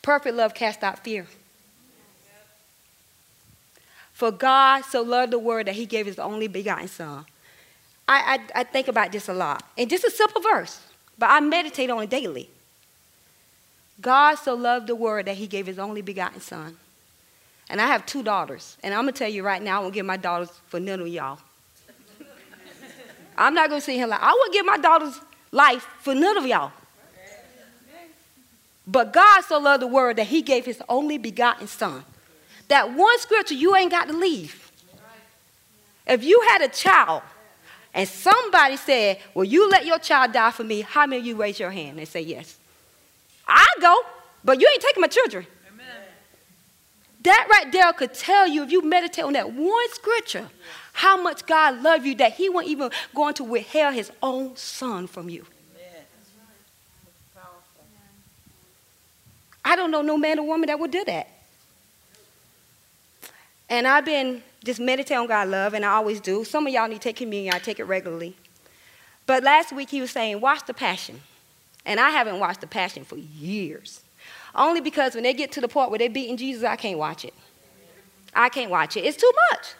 Perfect 0.00 0.34
love 0.34 0.54
casts 0.54 0.82
out 0.82 1.04
fear. 1.04 1.26
For 4.14 4.30
God 4.30 4.82
so 4.82 5.02
loved 5.02 5.32
the 5.32 5.38
world 5.38 5.66
that 5.66 5.74
he 5.74 5.84
gave 5.84 6.06
his 6.06 6.18
only 6.18 6.48
begotten 6.48 6.88
son. 6.88 7.26
I, 8.10 8.40
I, 8.54 8.60
I 8.60 8.64
think 8.64 8.88
about 8.88 9.12
this 9.12 9.28
a 9.28 9.32
lot. 9.32 9.62
And 9.78 9.88
just 9.88 10.02
a 10.02 10.10
simple 10.10 10.42
verse, 10.42 10.80
but 11.16 11.30
I 11.30 11.38
meditate 11.38 11.90
on 11.90 12.02
it 12.02 12.10
daily. 12.10 12.50
God 14.00 14.34
so 14.34 14.54
loved 14.54 14.88
the 14.88 14.96
world 14.96 15.26
that 15.26 15.36
he 15.36 15.46
gave 15.46 15.66
his 15.66 15.78
only 15.78 16.02
begotten 16.02 16.40
son. 16.40 16.76
And 17.68 17.80
I 17.80 17.86
have 17.86 18.04
two 18.06 18.24
daughters. 18.24 18.76
And 18.82 18.92
I'm 18.92 19.04
going 19.04 19.14
to 19.14 19.18
tell 19.18 19.28
you 19.28 19.44
right 19.44 19.62
now, 19.62 19.78
I 19.78 19.82
won't 19.82 19.94
give 19.94 20.04
my 20.04 20.16
daughters 20.16 20.50
for 20.66 20.80
none 20.80 21.00
of 21.00 21.06
y'all. 21.06 21.38
I'm 23.38 23.54
not 23.54 23.68
going 23.68 23.80
to 23.80 23.84
sit 23.84 23.94
here 23.94 24.08
like, 24.08 24.20
I 24.20 24.32
won't 24.32 24.52
give 24.52 24.66
my 24.66 24.76
daughters 24.76 25.20
life 25.52 25.86
for 26.00 26.12
none 26.12 26.36
of 26.36 26.44
y'all. 26.44 26.72
But 28.88 29.12
God 29.12 29.42
so 29.42 29.60
loved 29.60 29.84
the 29.84 29.86
world 29.86 30.16
that 30.16 30.26
he 30.26 30.42
gave 30.42 30.64
his 30.64 30.82
only 30.88 31.16
begotten 31.16 31.68
son. 31.68 32.02
That 32.66 32.92
one 32.92 33.20
scripture 33.20 33.54
you 33.54 33.76
ain't 33.76 33.92
got 33.92 34.08
to 34.08 34.14
leave. 34.14 34.72
If 36.08 36.24
you 36.24 36.40
had 36.48 36.62
a 36.62 36.68
child 36.68 37.22
and 37.92 38.08
somebody 38.08 38.76
said, 38.76 39.18
Will 39.34 39.44
you 39.44 39.68
let 39.68 39.84
your 39.84 39.98
child 39.98 40.32
die 40.32 40.50
for 40.50 40.64
me? 40.64 40.82
How 40.82 41.06
many 41.06 41.20
of 41.20 41.26
you 41.26 41.36
raise 41.36 41.58
your 41.58 41.70
hand 41.70 41.98
and 41.98 42.06
say 42.06 42.20
yes? 42.20 42.56
I 43.46 43.66
go, 43.80 43.96
but 44.44 44.60
you 44.60 44.68
ain't 44.72 44.82
taking 44.82 45.00
my 45.00 45.08
children. 45.08 45.46
Amen. 45.72 45.86
That 47.22 47.48
right 47.50 47.72
there 47.72 47.92
could 47.92 48.14
tell 48.14 48.46
you 48.46 48.62
if 48.62 48.70
you 48.70 48.82
meditate 48.82 49.24
on 49.24 49.32
that 49.32 49.52
one 49.52 49.90
scripture, 49.92 50.48
how 50.92 51.20
much 51.20 51.46
God 51.46 51.82
loved 51.82 52.06
you 52.06 52.14
that 52.16 52.34
He 52.34 52.48
wasn't 52.48 52.70
even 52.70 52.90
going 53.14 53.34
to 53.34 53.44
withhold 53.44 53.94
His 53.94 54.12
own 54.22 54.56
Son 54.56 55.06
from 55.06 55.28
you. 55.28 55.44
I 59.64 59.76
don't 59.76 59.90
know 59.90 60.02
no 60.02 60.16
man 60.16 60.38
or 60.38 60.46
woman 60.46 60.68
that 60.68 60.78
would 60.78 60.90
do 60.90 61.04
that. 61.04 61.28
And 63.70 63.86
I've 63.86 64.04
been 64.04 64.42
just 64.64 64.80
meditating 64.80 65.16
on 65.16 65.26
God's 65.28 65.50
love, 65.50 65.74
and 65.74 65.84
I 65.84 65.92
always 65.92 66.20
do. 66.20 66.44
Some 66.44 66.66
of 66.66 66.72
y'all 66.72 66.88
need 66.88 66.96
to 66.96 67.00
take 67.00 67.16
communion. 67.16 67.54
I 67.54 67.60
take 67.60 67.78
it 67.78 67.84
regularly. 67.84 68.36
But 69.26 69.44
last 69.44 69.72
week 69.72 69.90
he 69.90 70.00
was 70.00 70.10
saying, 70.10 70.40
watch 70.40 70.66
the 70.66 70.74
passion. 70.74 71.20
And 71.86 72.00
I 72.00 72.10
haven't 72.10 72.40
watched 72.40 72.60
the 72.60 72.66
passion 72.66 73.04
for 73.04 73.16
years. 73.16 74.02
Only 74.54 74.80
because 74.80 75.14
when 75.14 75.22
they 75.22 75.32
get 75.32 75.52
to 75.52 75.60
the 75.60 75.68
part 75.68 75.90
where 75.90 75.98
they're 75.98 76.10
beating 76.10 76.36
Jesus, 76.36 76.64
I 76.64 76.76
can't 76.76 76.98
watch 76.98 77.24
it. 77.24 77.32
I 78.34 78.48
can't 78.48 78.70
watch 78.70 78.96
it. 78.96 79.04
It's 79.04 79.16
too 79.16 79.32
much. 79.52 79.74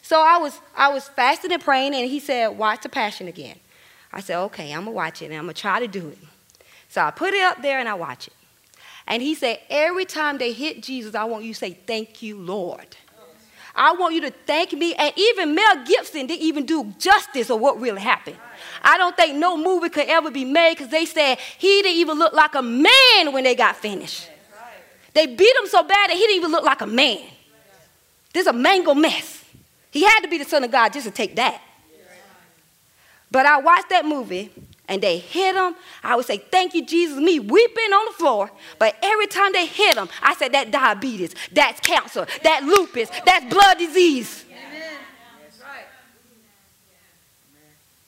So 0.00 0.20
I 0.20 0.38
was, 0.38 0.60
I 0.76 0.88
was 0.88 1.08
fasting 1.08 1.52
and 1.52 1.62
praying, 1.62 1.94
and 1.94 2.08
he 2.08 2.20
said, 2.20 2.48
watch 2.56 2.82
the 2.82 2.88
passion 2.88 3.28
again. 3.28 3.58
I 4.12 4.20
said, 4.20 4.38
okay, 4.44 4.72
I'm 4.72 4.84
going 4.84 4.86
to 4.86 4.90
watch 4.92 5.20
it, 5.20 5.26
and 5.26 5.34
I'm 5.34 5.44
going 5.44 5.54
to 5.54 5.60
try 5.60 5.78
to 5.78 5.88
do 5.88 6.08
it. 6.08 6.18
So 6.88 7.02
I 7.02 7.10
put 7.10 7.34
it 7.34 7.42
up 7.42 7.60
there, 7.60 7.78
and 7.78 7.88
I 7.88 7.94
watch 7.94 8.28
it. 8.28 8.32
And 9.06 9.22
he 9.22 9.34
said, 9.34 9.60
every 9.68 10.04
time 10.04 10.38
they 10.38 10.52
hit 10.52 10.82
Jesus, 10.82 11.14
I 11.14 11.24
want 11.24 11.44
you 11.44 11.52
to 11.52 11.58
say, 11.58 11.78
thank 11.86 12.22
you, 12.22 12.38
Lord. 12.38 12.96
I 13.76 13.92
want 13.92 14.14
you 14.14 14.22
to 14.22 14.30
thank 14.30 14.72
me. 14.72 14.94
And 14.94 15.12
even 15.16 15.54
Mel 15.54 15.84
Gibson 15.84 16.26
didn't 16.26 16.42
even 16.42 16.64
do 16.64 16.94
justice 16.98 17.50
of 17.50 17.60
what 17.60 17.78
really 17.80 18.00
happened. 18.00 18.36
I 18.82 18.96
don't 18.96 19.16
think 19.16 19.36
no 19.36 19.56
movie 19.56 19.90
could 19.90 20.08
ever 20.08 20.30
be 20.30 20.44
made 20.44 20.74
because 20.74 20.88
they 20.88 21.04
said 21.04 21.38
he 21.58 21.82
didn't 21.82 21.98
even 21.98 22.18
look 22.18 22.32
like 22.32 22.54
a 22.54 22.62
man 22.62 23.32
when 23.32 23.44
they 23.44 23.54
got 23.54 23.76
finished. 23.76 24.28
They 25.12 25.26
beat 25.26 25.56
him 25.56 25.66
so 25.66 25.82
bad 25.82 26.10
that 26.10 26.14
he 26.14 26.20
didn't 26.20 26.36
even 26.36 26.50
look 26.50 26.64
like 26.64 26.80
a 26.80 26.86
man. 26.86 27.20
This 28.32 28.42
is 28.42 28.46
a 28.48 28.52
mango 28.52 28.94
mess. 28.94 29.44
He 29.90 30.04
had 30.04 30.20
to 30.20 30.28
be 30.28 30.38
the 30.38 30.44
son 30.44 30.64
of 30.64 30.70
God 30.70 30.92
just 30.92 31.06
to 31.06 31.10
take 31.10 31.36
that. 31.36 31.60
But 33.30 33.46
I 33.46 33.60
watched 33.60 33.88
that 33.90 34.04
movie 34.04 34.50
and 34.88 35.02
they 35.02 35.18
hit 35.18 35.56
him, 35.56 35.74
I 36.02 36.16
would 36.16 36.26
say, 36.26 36.38
Thank 36.38 36.74
you, 36.74 36.84
Jesus, 36.84 37.18
me 37.18 37.40
weeping 37.40 37.92
on 37.92 38.06
the 38.06 38.12
floor. 38.12 38.50
But 38.78 38.96
every 39.02 39.26
time 39.26 39.52
they 39.52 39.66
hit 39.66 39.96
him, 39.96 40.08
I 40.22 40.34
said, 40.34 40.52
That 40.52 40.70
diabetes, 40.70 41.34
that's 41.52 41.80
cancer, 41.80 42.26
that 42.42 42.62
lupus, 42.62 43.10
that's 43.24 43.46
blood 43.52 43.78
disease. 43.78 44.44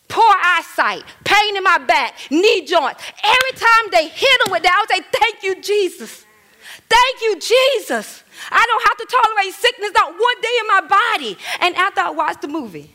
Poor 0.09 0.35
eyesight, 0.43 1.05
pain 1.25 1.57
in 1.57 1.63
my 1.63 1.79
back, 1.79 2.15
knee 2.31 2.65
joints. 2.65 3.03
Every 3.23 3.59
time 3.59 3.91
they 3.93 4.09
hit 4.09 4.47
him 4.47 4.53
with 4.53 4.63
that, 4.63 4.75
I 4.75 4.81
would 4.81 5.05
say, 5.05 5.19
Thank 5.19 5.43
you, 5.43 5.61
Jesus. 5.61 6.25
Thank 6.89 7.21
you, 7.21 7.39
Jesus. 7.39 8.23
I 8.51 8.65
don't 8.67 8.89
have 8.89 8.97
to 8.97 9.17
tolerate 9.17 9.55
sickness 9.55 9.91
not 9.95 10.13
one 10.13 10.41
day 10.41 10.57
in 10.61 10.67
my 10.67 10.81
body. 10.89 11.39
And 11.61 11.75
after 11.77 12.01
I 12.01 12.11
watched 12.11 12.41
the 12.41 12.49
movie, 12.49 12.95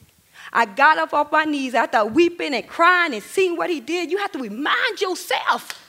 I 0.56 0.66
got 0.66 1.00
up 1.00 1.14
off 1.14 1.32
my 1.32 1.46
knees 1.46 1.74
after 1.74 2.06
weeping 2.06 2.54
and 2.54 2.68
crying 2.68 3.14
and 3.16 3.24
seeing 3.24 3.58
what 3.58 3.72
he 3.72 3.80
did. 3.80 4.12
You 4.12 4.20
have 4.20 4.32
to 4.34 4.40
remind 4.40 5.02
yourself 5.02 5.80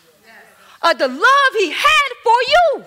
of 0.83 0.99
the 0.99 1.06
love 1.06 1.52
he 1.59 1.71
had 1.71 2.09
for 2.23 2.37
you. 2.49 2.85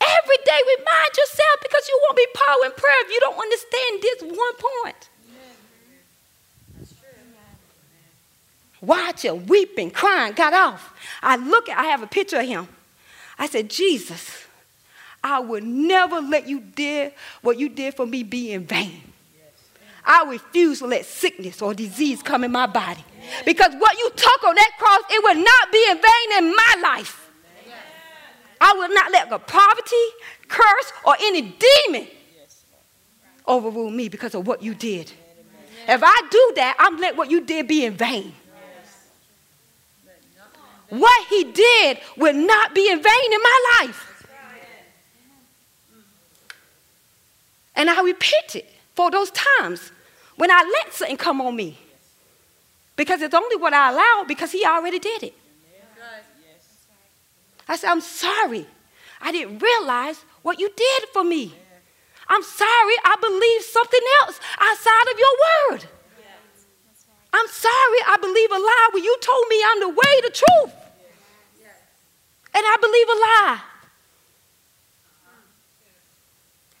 Every 0.00 0.36
day, 0.44 0.58
remind 0.78 1.16
yourself 1.16 1.56
because 1.62 1.88
you 1.88 2.00
won't 2.02 2.16
be 2.16 2.26
power 2.34 2.66
in 2.66 2.72
prayer 2.72 2.96
if 3.04 3.10
you 3.10 3.20
don't 3.20 3.38
understand 3.38 4.02
this 4.02 4.38
one 4.38 4.54
point. 4.84 5.08
Watch 8.82 9.24
him 9.24 9.46
weeping, 9.46 9.92
crying, 9.92 10.34
got 10.34 10.52
off. 10.52 10.92
I 11.22 11.36
look 11.36 11.68
at, 11.68 11.78
I 11.78 11.84
have 11.84 12.02
a 12.02 12.06
picture 12.06 12.40
of 12.40 12.46
him. 12.46 12.66
I 13.38 13.46
said, 13.46 13.70
Jesus, 13.70 14.44
I 15.22 15.38
will 15.38 15.62
never 15.62 16.20
let 16.20 16.48
you 16.48 16.60
did 16.60 17.12
what 17.42 17.58
you 17.58 17.68
did 17.68 17.94
for 17.94 18.06
me 18.06 18.24
be 18.24 18.52
in 18.52 18.66
vain. 18.66 19.11
I 20.04 20.24
refuse 20.28 20.80
to 20.80 20.86
let 20.86 21.04
sickness 21.04 21.62
or 21.62 21.74
disease 21.74 22.22
come 22.22 22.44
in 22.44 22.50
my 22.50 22.66
body. 22.66 23.04
Because 23.44 23.72
what 23.78 23.96
you 23.98 24.10
took 24.16 24.44
on 24.44 24.54
that 24.54 24.70
cross, 24.78 25.02
it 25.10 25.22
will 25.22 25.42
not 25.42 25.72
be 25.72 25.86
in 25.90 25.96
vain 25.96 26.44
in 26.44 26.56
my 26.56 26.76
life. 26.82 27.30
I 28.60 28.72
will 28.74 28.94
not 28.94 29.12
let 29.12 29.30
the 29.30 29.38
poverty, 29.38 30.06
curse, 30.48 30.92
or 31.04 31.16
any 31.20 31.42
demon 31.42 32.08
overrule 33.46 33.90
me 33.90 34.08
because 34.08 34.34
of 34.34 34.46
what 34.46 34.62
you 34.62 34.74
did. 34.74 35.12
If 35.88 36.00
I 36.02 36.28
do 36.30 36.52
that, 36.56 36.76
I'm 36.78 36.96
let 36.98 37.16
what 37.16 37.30
you 37.30 37.40
did 37.40 37.66
be 37.66 37.84
in 37.84 37.94
vain. 37.94 38.32
What 40.88 41.26
he 41.28 41.44
did 41.44 41.98
will 42.16 42.34
not 42.34 42.74
be 42.74 42.90
in 42.90 43.02
vain 43.02 43.32
in 43.32 43.42
my 43.42 43.80
life. 43.80 44.08
And 47.74 47.88
I 47.88 48.02
repent 48.02 48.56
it 48.56 48.71
for 48.94 49.10
those 49.10 49.30
times 49.30 49.92
when 50.36 50.50
I 50.50 50.62
let 50.62 50.92
something 50.92 51.16
come 51.16 51.40
on 51.40 51.56
me. 51.56 51.78
Because 52.96 53.22
it's 53.22 53.34
only 53.34 53.56
what 53.56 53.72
I 53.72 53.90
allow 53.90 54.24
because 54.26 54.52
he 54.52 54.64
already 54.64 54.98
did 54.98 55.22
it. 55.22 55.34
I 57.68 57.76
said, 57.76 57.90
I'm 57.90 58.00
sorry. 58.00 58.66
I 59.20 59.32
didn't 59.32 59.58
realize 59.58 60.24
what 60.42 60.58
you 60.58 60.68
did 60.76 61.08
for 61.12 61.24
me. 61.24 61.54
I'm 62.28 62.42
sorry 62.42 62.96
I 63.04 63.16
believed 63.20 63.64
something 63.64 64.00
else 64.22 64.40
outside 64.58 65.12
of 65.12 65.18
your 65.18 65.34
word. 65.46 65.84
I'm 67.32 67.48
sorry 67.48 68.00
I 68.06 68.16
believe 68.20 68.50
a 68.50 68.58
lie 68.58 68.88
when 68.92 69.04
you 69.04 69.16
told 69.20 69.44
me 69.48 69.62
I'm 69.66 69.80
the 69.80 69.88
way, 69.88 70.14
the 70.22 70.30
truth. 70.30 70.74
And 72.54 72.64
I 72.66 72.76
believe 72.80 73.08
a 73.08 73.18
lie. 73.18 73.71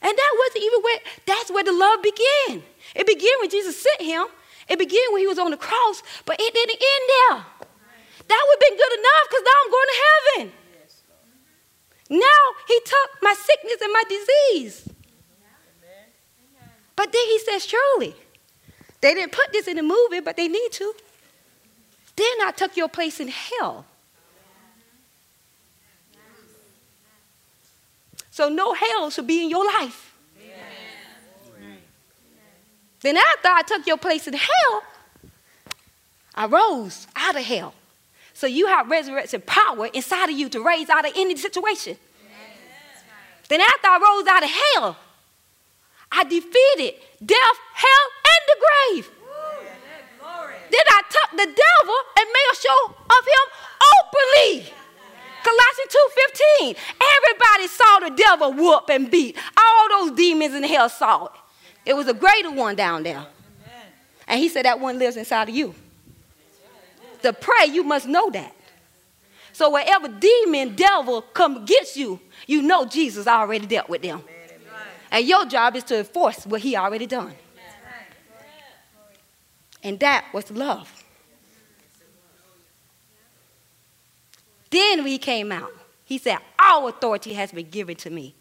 And 0.02 0.12
that 0.16 0.32
wasn't 0.38 0.64
even 0.64 0.80
where, 0.82 0.98
that's 1.26 1.50
where 1.50 1.64
the 1.64 1.72
love 1.72 2.02
began. 2.02 2.62
It 2.94 3.06
began 3.06 3.32
when 3.40 3.50
Jesus 3.50 3.80
sent 3.80 4.02
him. 4.02 4.26
It 4.68 4.78
began 4.78 5.02
when 5.12 5.20
he 5.20 5.26
was 5.26 5.38
on 5.38 5.50
the 5.50 5.56
cross, 5.56 6.02
but 6.24 6.36
it 6.40 6.54
didn't 6.54 6.70
end 6.72 7.04
there. 7.08 7.44
That 8.28 8.42
would 8.46 8.58
have 8.58 8.68
been 8.68 8.78
good 8.78 8.98
enough 8.98 9.24
because 9.28 9.44
now 9.44 9.56
I'm 9.62 9.70
going 9.70 9.88
to 9.88 10.00
heaven. 10.06 10.52
Now 12.10 12.42
he 12.68 12.80
took 12.84 13.22
my 13.22 13.34
sickness 13.34 13.80
and 13.80 13.92
my 13.92 14.02
disease. 14.08 14.88
But 16.94 17.12
then 17.12 17.26
he 17.26 17.38
says, 17.38 17.64
surely. 17.64 18.14
They 19.00 19.14
didn't 19.14 19.32
put 19.32 19.52
this 19.52 19.66
in 19.66 19.76
the 19.76 19.82
movie, 19.82 20.20
but 20.20 20.36
they 20.36 20.46
need 20.46 20.70
to. 20.72 20.94
Then 22.14 22.36
I 22.44 22.52
took 22.52 22.76
your 22.76 22.88
place 22.88 23.18
in 23.18 23.28
hell. 23.28 23.86
So 28.32 28.48
no 28.48 28.72
hell 28.72 29.10
should 29.10 29.26
be 29.26 29.42
in 29.44 29.50
your 29.50 29.64
life. 29.64 30.16
Then 33.02 33.18
after 33.18 33.48
I 33.48 33.62
took 33.62 33.86
your 33.86 33.98
place 33.98 34.26
in 34.26 34.32
hell, 34.32 34.82
I 36.34 36.46
rose 36.46 37.06
out 37.14 37.36
of 37.36 37.42
hell. 37.42 37.74
So 38.32 38.46
you 38.46 38.68
have 38.68 38.88
resurrection 38.88 39.42
power 39.44 39.86
inside 39.92 40.30
of 40.30 40.38
you 40.38 40.48
to 40.48 40.64
raise 40.64 40.88
out 40.88 41.04
of 41.06 41.12
any 41.14 41.36
situation. 41.36 41.98
Then 43.48 43.60
after 43.60 43.88
I 43.88 43.98
rose 43.98 44.26
out 44.26 44.42
of 44.42 44.50
hell, 44.50 44.96
I 46.10 46.24
defeated 46.24 47.00
death, 47.24 47.58
hell, 47.74 48.06
and 48.32 48.42
the 48.48 48.56
grave. 48.64 49.10
Then 50.70 50.86
I 50.88 51.02
took 51.10 51.30
the 51.32 51.52
devil 51.52 51.96
and 52.18 52.26
made 52.32 52.48
a 52.50 52.56
show 52.56 52.94
of 52.96 53.26
him 53.28 53.44
openly. 54.00 54.81
Colossians 55.42 55.96
2.15. 56.60 56.76
Everybody 57.16 57.68
saw 57.68 57.98
the 58.00 58.10
devil 58.16 58.52
whoop 58.52 58.88
and 58.88 59.10
beat. 59.10 59.36
All 59.56 59.88
those 59.88 60.16
demons 60.16 60.54
in 60.54 60.62
hell 60.62 60.88
saw 60.88 61.26
it. 61.26 61.32
It 61.84 61.94
was 61.94 62.06
a 62.08 62.14
greater 62.14 62.50
one 62.50 62.76
down 62.76 63.02
there. 63.02 63.26
And 64.28 64.38
he 64.40 64.48
said 64.48 64.64
that 64.64 64.80
one 64.80 64.98
lives 64.98 65.16
inside 65.16 65.48
of 65.48 65.54
you. 65.54 65.74
To 67.22 67.32
pray, 67.32 67.66
you 67.66 67.82
must 67.82 68.06
know 68.06 68.30
that. 68.30 68.54
So 69.52 69.70
wherever 69.70 70.08
demon, 70.08 70.74
devil 70.74 71.22
come 71.22 71.58
against 71.58 71.96
you, 71.96 72.20
you 72.46 72.62
know 72.62 72.86
Jesus 72.86 73.26
already 73.26 73.66
dealt 73.66 73.88
with 73.88 74.02
them. 74.02 74.22
And 75.10 75.26
your 75.26 75.44
job 75.44 75.76
is 75.76 75.84
to 75.84 75.98
enforce 75.98 76.46
what 76.46 76.62
he 76.62 76.74
already 76.76 77.06
done. 77.06 77.34
And 79.82 80.00
that 80.00 80.24
was 80.32 80.50
love. 80.50 81.01
Then 84.72 85.04
we 85.04 85.18
came 85.18 85.52
out. 85.52 85.70
He 86.04 86.18
said, 86.18 86.38
All 86.58 86.88
authority 86.88 87.34
has 87.34 87.52
been 87.52 87.68
given 87.68 87.94
to 87.96 88.10
me. 88.10 88.34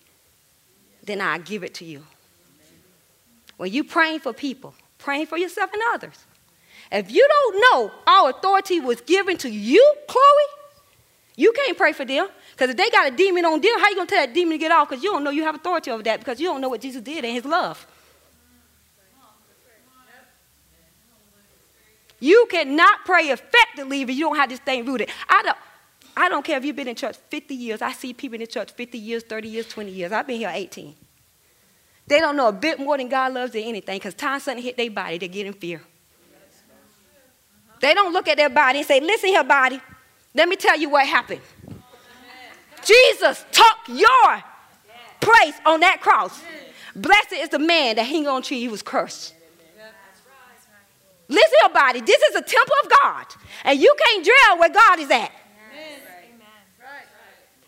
Then 1.04 1.20
I 1.22 1.38
give 1.38 1.64
it 1.64 1.74
to 1.76 1.86
you. 1.86 2.04
When 3.58 3.72
you 3.72 3.84
praying 3.84 4.22
for 4.22 4.34
people, 4.34 4.74
praying 4.98 5.28
for 5.28 5.38
yourself 5.38 5.72
and 5.74 5.82
others. 5.94 6.26
If 6.92 7.12
you 7.12 7.28
don't 7.28 7.62
know 7.62 7.92
our 8.08 8.30
authority 8.32 8.80
was 8.80 9.02
given 9.02 9.38
to 9.38 9.50
you, 9.50 9.96
Chloe, 10.08 10.24
you 11.36 11.52
can't 11.52 11.78
pray 11.78 11.92
for 11.92 12.06
them. 12.06 12.28
Because 12.52 12.70
if 12.70 12.78
they 12.78 12.90
got 12.90 13.12
a 13.12 13.16
demon 13.16 13.46
on 13.46 13.60
them, 13.60 13.72
how 13.80 13.90
you 13.90 13.96
to 13.96 14.06
tell 14.06 14.26
that 14.26 14.34
demon 14.34 14.54
to 14.54 14.58
get 14.58 14.72
off? 14.72 14.90
Because 14.90 15.04
you 15.04 15.12
don't 15.12 15.24
know 15.24 15.32
you 15.32 15.44
have 15.44 15.56
authority 15.56 15.92
over 15.92 16.04
that 16.04 16.20
because 16.20 16.40
you 16.40 16.48
don't 16.48 16.62
know 16.62 16.70
what 16.70 16.82
Jesus 16.82 17.02
did 17.02 17.26
in 17.26 17.34
his 17.34 17.46
love. 17.46 17.86
You 22.20 22.48
cannot 22.50 23.04
pray 23.04 23.30
effectively 23.30 24.02
if 24.02 24.10
you 24.12 24.26
don't 24.26 24.36
have 24.36 24.50
this 24.50 24.60
thing 24.60 24.86
rooted. 24.86 25.10
I 25.28 25.42
don't, 25.44 25.58
I 26.15 26.30
don't 26.30 26.44
care 26.44 26.58
if 26.58 26.65
you've 26.65 26.75
been 26.75 26.88
in 26.88 26.96
church 26.96 27.18
50 27.30 27.56
years. 27.56 27.82
I 27.82 27.94
see 27.94 28.13
people 28.13 28.36
in 28.36 28.41
the 28.41 28.48
church 28.48 28.72
50 28.72 28.98
years, 28.98 29.24
30 29.24 29.48
years, 29.48 29.68
20 29.68 29.91
years. 29.91 30.12
I've 30.12 30.27
been 30.27 30.38
here 30.38 30.51
18. 30.53 30.96
They 32.08 32.20
don't 32.20 32.36
know 32.36 32.48
a 32.48 32.53
bit 32.53 32.80
more 32.80 32.98
than 32.98 33.08
God 33.08 33.34
loves 33.34 33.53
than 33.53 33.63
anything 33.63 33.98
because 33.98 34.13
time 34.13 34.39
something 34.39 34.63
hit 34.63 34.75
their 34.75 34.91
body, 34.91 35.18
they 35.18 35.27
get 35.27 35.46
in 35.46 35.53
fear. 35.53 35.82
They 37.80 37.94
don't 37.94 38.13
look 38.13 38.27
at 38.27 38.38
their 38.38 38.50
body 38.50 38.80
and 38.80 38.88
say, 38.88 39.00
listen 39.00 39.30
here, 39.30 39.44
body. 39.44 39.82
Let 40.36 40.48
me 40.48 40.56
tell 40.56 40.77
you 40.77 40.89
what 40.89 41.08
happened. 41.08 41.41
Jesus 42.84 43.46
took 43.51 43.77
your 43.88 44.44
place 45.20 45.56
on 45.65 45.80
that 45.80 46.01
cross. 46.01 46.41
Blessed 46.96 47.34
is 47.34 47.50
the 47.50 47.60
man 47.60 47.96
that 47.96 48.06
hung 48.06 48.27
on 48.27 48.41
tree, 48.41 48.60
he 48.60 48.68
was 48.68 48.82
cursed. 48.82 49.34
Listen, 51.27 51.58
your 51.63 51.74
body, 51.74 52.01
this 52.01 52.22
is 52.24 52.36
a 52.36 52.41
temple 52.41 52.75
of 52.84 52.91
God, 53.01 53.25
and 53.63 53.80
you 53.80 53.96
can't 53.98 54.25
dwell 54.25 54.60
where 54.60 54.70
God 54.70 55.00
is 55.00 55.10
at. 55.10 55.32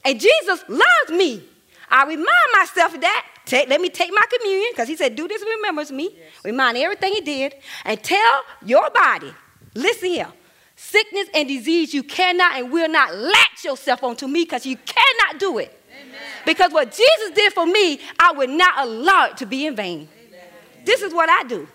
And 0.06 0.20
Jesus 0.20 0.64
loves 0.68 1.12
me. 1.12 1.44
I 1.90 2.06
remind 2.06 2.28
myself 2.58 2.96
of 2.96 3.02
that. 3.02 3.28
Take, 3.46 3.70
let 3.70 3.82
me 3.82 3.90
take 3.90 4.10
my 4.12 4.24
communion, 4.38 4.70
because 4.72 4.88
he 4.88 4.96
said, 4.96 5.16
Do 5.16 5.28
this 5.28 5.44
remembers 5.44 5.92
me. 5.92 6.16
Remind 6.44 6.78
everything 6.78 7.14
he 7.14 7.22
did, 7.22 7.56
and 7.84 8.02
tell 8.02 8.42
your 8.66 8.90
body, 8.90 9.34
listen 9.76 10.10
here, 10.10 10.28
sickness 10.76 11.28
and 11.34 11.48
disease, 11.48 11.94
you 11.94 12.04
cannot 12.04 12.56
and 12.58 12.72
will 12.72 12.90
not 12.90 13.14
latch 13.14 13.66
yourself 13.66 14.04
onto 14.04 14.28
me 14.28 14.44
because 14.44 14.66
you 14.66 14.78
cannot 14.78 15.40
do 15.40 15.58
it. 15.58 15.78
Amen. 15.90 16.20
Because 16.46 16.72
what 16.72 16.92
Jesus 16.92 17.32
did 17.36 17.54
for 17.54 17.66
me, 17.66 18.00
I 18.18 18.32
would 18.32 18.50
not 18.50 18.88
allow 18.88 19.26
it 19.26 19.38
to 19.38 19.46
be 19.46 19.66
in 19.66 19.76
vain. 19.76 20.08
Amen. 20.28 20.42
This 20.86 21.02
is 21.02 21.14
what 21.14 21.30
I 21.30 21.44
do. 21.44 21.68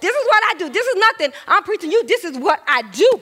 This 0.00 0.14
is 0.14 0.26
what 0.26 0.42
I 0.48 0.54
do. 0.58 0.68
This 0.68 0.86
is 0.86 0.96
nothing 0.96 1.32
I'm 1.48 1.62
preaching 1.62 1.90
you. 1.90 2.06
This 2.06 2.24
is 2.24 2.38
what 2.38 2.62
I 2.66 2.82
do. 2.82 3.20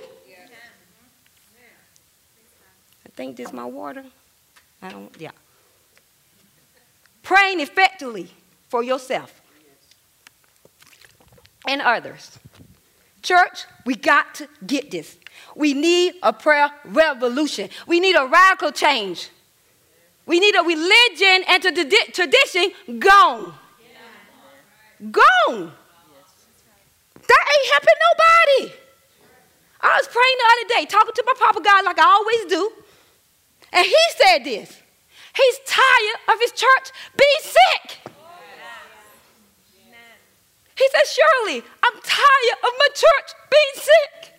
I 3.03 3.03
think 3.16 3.36
this 3.36 3.48
is 3.48 3.52
my 3.52 3.64
water. 3.64 4.04
I 4.82 4.90
don't, 4.90 5.14
yeah. 5.18 5.30
Praying 7.22 7.60
effectively 7.60 8.28
for 8.68 8.82
yourself 8.82 9.40
and 11.66 11.80
others. 11.80 12.38
Church, 13.22 13.64
we 13.86 13.94
got 13.94 14.34
to 14.34 14.48
get 14.66 14.90
this. 14.90 15.16
We 15.56 15.72
need 15.72 16.14
a 16.22 16.32
prayer 16.32 16.70
revolution. 16.84 17.70
We 17.86 18.00
need 18.00 18.16
a 18.16 18.26
radical 18.26 18.70
change. 18.72 19.30
We 20.26 20.40
need 20.40 20.54
a 20.54 20.62
religion 20.62 21.44
and 21.48 21.64
a 21.64 21.72
tradition 22.12 22.70
gone. 22.98 23.54
Gone. 25.10 25.72
That 27.26 27.44
ain't 27.52 27.72
helping 27.72 27.98
nobody. 28.10 28.74
I 29.80 29.98
was 29.98 30.08
praying 30.08 30.36
the 30.38 30.46
other 30.52 30.80
day, 30.80 30.86
talking 30.86 31.14
to 31.14 31.24
my 31.26 31.34
papa 31.38 31.60
God 31.62 31.84
like 31.84 31.98
I 31.98 32.04
always 32.04 32.44
do. 32.46 32.83
And 33.74 33.84
he 33.84 34.04
said 34.16 34.44
this. 34.44 34.80
He's 35.34 35.58
tired 35.66 36.18
of 36.32 36.40
his 36.40 36.52
church 36.52 36.94
being 37.18 37.42
sick. 37.42 38.12
He 40.76 40.88
said, 40.90 41.06
Surely 41.06 41.62
I'm 41.82 42.00
tired 42.02 42.58
of 42.62 42.70
my 42.78 42.88
church 42.94 43.28
being 43.50 43.74
sick. 43.74 44.34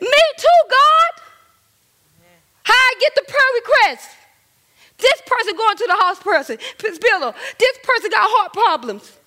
Me 0.00 0.22
too, 0.36 0.60
God. 0.68 1.24
How 2.62 2.74
I 2.74 2.94
get 3.00 3.14
the 3.14 3.24
prayer 3.26 3.52
request? 3.64 4.10
This 4.98 5.22
person 5.26 5.56
going 5.56 5.76
to 5.76 5.86
the 5.88 5.96
hospital. 5.96 6.44
This 6.78 7.78
person 7.82 8.10
got 8.10 8.28
heart 8.28 8.52
problems. 8.52 9.18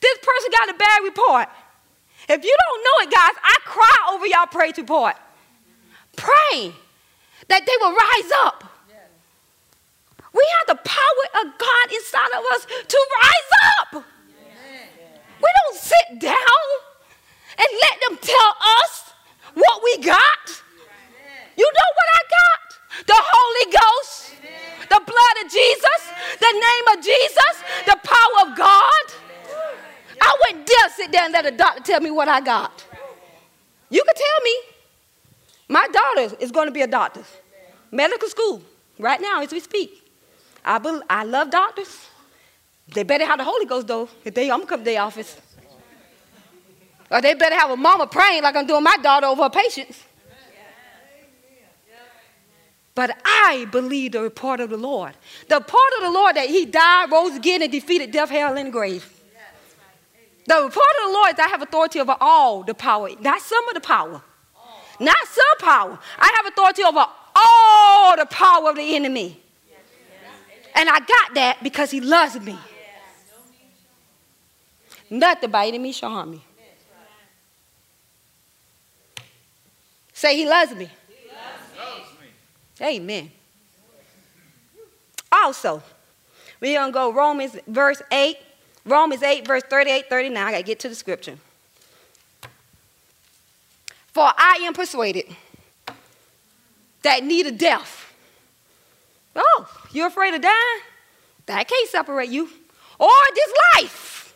This 0.00 0.18
person 0.18 0.50
got 0.52 0.70
a 0.70 0.78
bad 0.78 1.02
report. 1.02 1.48
If 2.28 2.44
you 2.44 2.56
don't 2.66 2.84
know 2.84 3.06
it, 3.06 3.10
guys, 3.10 3.34
I 3.42 3.56
cry 3.64 4.14
over 4.14 4.26
y'all 4.26 4.46
praise 4.46 4.78
report. 4.78 5.16
Praying 6.16 6.72
that 7.48 7.66
they 7.66 7.76
will 7.80 7.92
rise 7.92 8.32
up. 8.44 8.75
We 10.36 10.44
have 10.58 10.76
the 10.76 10.82
power 10.84 11.24
of 11.40 11.58
God 11.58 11.86
inside 11.92 12.32
of 12.36 12.44
us 12.52 12.66
to 12.66 12.98
rise 13.22 13.50
up. 13.78 14.04
We 15.40 15.50
don't 15.58 15.76
sit 15.76 16.20
down 16.20 16.66
and 17.58 17.68
let 17.82 17.96
them 18.08 18.18
tell 18.20 18.52
us 18.82 19.12
what 19.54 19.82
we 19.82 20.04
got. 20.04 20.44
You 21.56 21.64
know 21.64 21.90
what 21.98 22.08
I 22.12 22.22
got? 22.38 23.06
The 23.06 23.16
Holy 23.16 23.72
Ghost, 23.72 24.34
the 24.90 25.00
blood 25.00 25.36
of 25.44 25.50
Jesus, 25.50 26.00
the 26.38 26.52
name 26.52 26.98
of 26.98 27.04
Jesus, 27.04 27.54
the 27.86 27.96
power 28.04 28.50
of 28.50 28.56
God. 28.56 29.04
I 30.20 30.36
wouldn't 30.40 30.66
dare 30.66 30.90
sit 30.90 31.12
down 31.12 31.26
and 31.26 31.32
let 31.32 31.46
a 31.46 31.56
doctor 31.56 31.82
tell 31.82 32.00
me 32.00 32.10
what 32.10 32.28
I 32.28 32.40
got. 32.40 32.84
You 33.88 34.02
can 34.04 34.14
tell 34.14 34.44
me. 34.44 34.56
My 35.68 35.88
daughter 35.88 36.36
is 36.40 36.52
going 36.52 36.68
to 36.68 36.72
be 36.72 36.82
a 36.82 36.86
doctor, 36.86 37.22
medical 37.90 38.28
school, 38.28 38.62
right 38.98 39.20
now 39.20 39.42
as 39.42 39.50
we 39.50 39.60
speak. 39.60 40.05
I, 40.66 40.78
be, 40.78 41.00
I 41.08 41.24
love 41.24 41.50
doctors. 41.50 42.08
They 42.88 43.04
better 43.04 43.24
have 43.24 43.38
the 43.38 43.44
Holy 43.44 43.66
Ghost, 43.66 43.86
though, 43.86 44.08
if 44.24 44.34
they, 44.34 44.50
I'm 44.50 44.66
come 44.66 44.80
to 44.80 44.84
their 44.84 45.00
office. 45.00 45.40
Or 47.10 47.22
they 47.22 47.34
better 47.34 47.54
have 47.54 47.70
a 47.70 47.76
mama 47.76 48.06
praying 48.08 48.42
like 48.42 48.56
I'm 48.56 48.66
doing 48.66 48.82
my 48.82 48.96
daughter 48.96 49.26
over 49.28 49.44
her 49.44 49.50
patients. 49.50 50.02
But 52.96 53.16
I 53.24 53.66
believe 53.70 54.12
the 54.12 54.22
report 54.22 54.58
of 54.58 54.70
the 54.70 54.76
Lord. 54.76 55.12
The 55.48 55.56
report 55.56 55.92
of 55.98 56.04
the 56.04 56.10
Lord 56.10 56.34
that 56.34 56.48
he 56.48 56.64
died, 56.64 57.12
rose 57.12 57.36
again, 57.36 57.62
and 57.62 57.70
defeated 57.70 58.10
death, 58.10 58.30
hell, 58.30 58.56
and 58.56 58.68
the 58.68 58.70
grave. 58.70 59.12
The 60.46 60.54
report 60.54 60.74
of 60.74 61.08
the 61.08 61.12
Lord 61.12 61.34
is 61.34 61.38
I 61.38 61.48
have 61.48 61.62
authority 61.62 62.00
over 62.00 62.16
all 62.20 62.62
the 62.62 62.74
power, 62.74 63.10
not 63.20 63.40
some 63.42 63.68
of 63.68 63.74
the 63.74 63.80
power, 63.80 64.22
not 64.98 65.16
some 65.26 65.58
power. 65.68 65.98
I 66.18 66.32
have 66.36 66.46
authority 66.52 66.82
over 66.84 67.04
all 67.34 68.16
the 68.16 68.26
power 68.26 68.70
of 68.70 68.76
the 68.76 68.96
enemy. 68.96 69.42
And 70.76 70.88
I 70.88 71.00
got 71.00 71.34
that 71.34 71.58
because 71.62 71.90
he 71.90 72.00
loves 72.00 72.38
me. 72.38 72.56
Nothing 75.08 75.50
by 75.50 75.66
any 75.66 75.78
means 75.78 75.96
shall 75.96 76.10
harm 76.10 76.32
me. 76.32 76.42
Say, 80.12 80.36
He 80.36 80.48
loves 80.48 80.72
me. 80.72 80.88
He 81.08 81.28
loves 81.28 82.10
me. 82.20 82.86
Amen. 82.86 83.30
Also, 85.30 85.82
we're 86.60 86.78
going 86.78 86.90
to 86.90 86.94
go 86.94 87.12
Romans 87.12 87.56
verse 87.66 88.02
8. 88.10 88.36
Romans 88.84 89.22
8, 89.22 89.46
verse 89.46 89.62
38, 89.68 90.08
39. 90.08 90.42
I 90.42 90.50
got 90.52 90.58
to 90.58 90.62
get 90.62 90.78
to 90.80 90.88
the 90.88 90.94
scripture. 90.94 91.36
For 94.12 94.24
I 94.24 94.60
am 94.62 94.72
persuaded 94.72 95.36
that 97.02 97.24
neither 97.24 97.50
death. 97.50 98.05
Oh, 99.36 99.68
you're 99.92 100.06
afraid 100.08 100.34
of 100.34 100.40
dying? 100.40 100.80
That 101.46 101.68
can't 101.68 101.88
separate 101.88 102.30
you. 102.30 102.48
Or 102.98 103.10
this 103.34 103.52
life. 103.74 104.34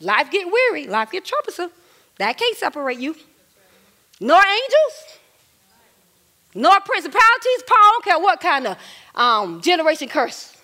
Life 0.00 0.30
get 0.30 0.46
weary, 0.46 0.86
life 0.86 1.10
get 1.10 1.24
troublesome. 1.24 1.70
That 2.18 2.36
can't 2.36 2.56
separate 2.56 2.98
you. 2.98 3.14
Nor 4.20 4.38
angels, 4.38 5.18
nor 6.54 6.80
principalities. 6.80 7.62
Paul, 7.66 7.76
I 7.76 7.90
don't 7.92 8.04
care 8.04 8.18
what 8.18 8.40
kind 8.40 8.66
of 8.66 8.78
um, 9.14 9.60
generation 9.60 10.08
curse. 10.08 10.56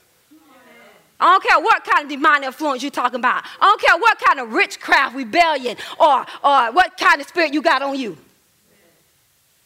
I 1.21 1.27
don't 1.27 1.45
care 1.45 1.61
what 1.61 1.85
kind 1.85 2.05
of 2.05 2.11
demonic 2.11 2.47
influence 2.47 2.83
you're 2.83 2.91
talking 2.91 3.21
about. 3.21 3.45
I 3.61 3.67
don't 3.67 3.81
care 3.81 3.97
what 3.97 4.19
kind 4.19 4.41
of 4.41 4.51
witchcraft, 4.51 5.15
rebellion, 5.15 5.77
or, 6.01 6.27
or 6.43 6.73
what 6.73 6.97
kind 6.99 7.21
of 7.21 7.29
spirit 7.29 7.55
you 7.55 7.63
got 7.63 7.81
on 7.83 7.97
you. 7.97 8.19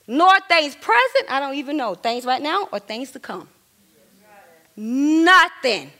Nor 0.06 0.38
things 0.48 0.76
present, 0.76 1.26
I 1.28 1.40
don't 1.40 1.56
even 1.56 1.76
know, 1.76 1.94
things 1.94 2.24
right 2.24 2.40
now 2.40 2.68
or 2.72 2.78
things 2.78 3.10
to 3.12 3.18
come. 3.18 3.48
Nothing 4.76 5.90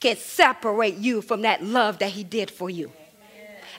can 0.00 0.16
separate 0.16 0.96
you 0.96 1.22
from 1.22 1.42
that 1.42 1.62
love 1.62 1.98
that 2.00 2.10
He 2.10 2.24
did 2.24 2.50
for 2.50 2.68
you. 2.68 2.92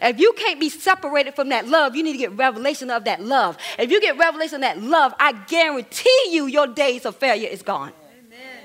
If 0.01 0.17
you 0.19 0.33
can't 0.33 0.59
be 0.59 0.69
separated 0.69 1.35
from 1.35 1.49
that 1.49 1.67
love, 1.67 1.95
you 1.95 2.03
need 2.03 2.13
to 2.13 2.17
get 2.17 2.31
revelation 2.37 2.89
of 2.89 3.03
that 3.03 3.21
love. 3.21 3.57
If 3.77 3.91
you 3.91 3.99
get 3.99 4.17
revelation 4.17 4.55
of 4.55 4.61
that 4.61 4.81
love, 4.81 5.13
I 5.19 5.33
guarantee 5.33 6.29
you 6.31 6.45
your 6.45 6.67
days 6.67 7.05
of 7.05 7.17
failure 7.17 7.49
is 7.49 7.61
gone. 7.61 7.91
Amen. 8.17 8.63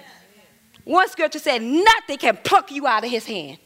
One 0.85 1.09
scripture 1.09 1.40
said, 1.40 1.61
nothing 1.61 2.18
can 2.18 2.37
pluck 2.37 2.70
you 2.70 2.87
out 2.87 3.05
of 3.05 3.11
his 3.11 3.27
hand. 3.27 3.59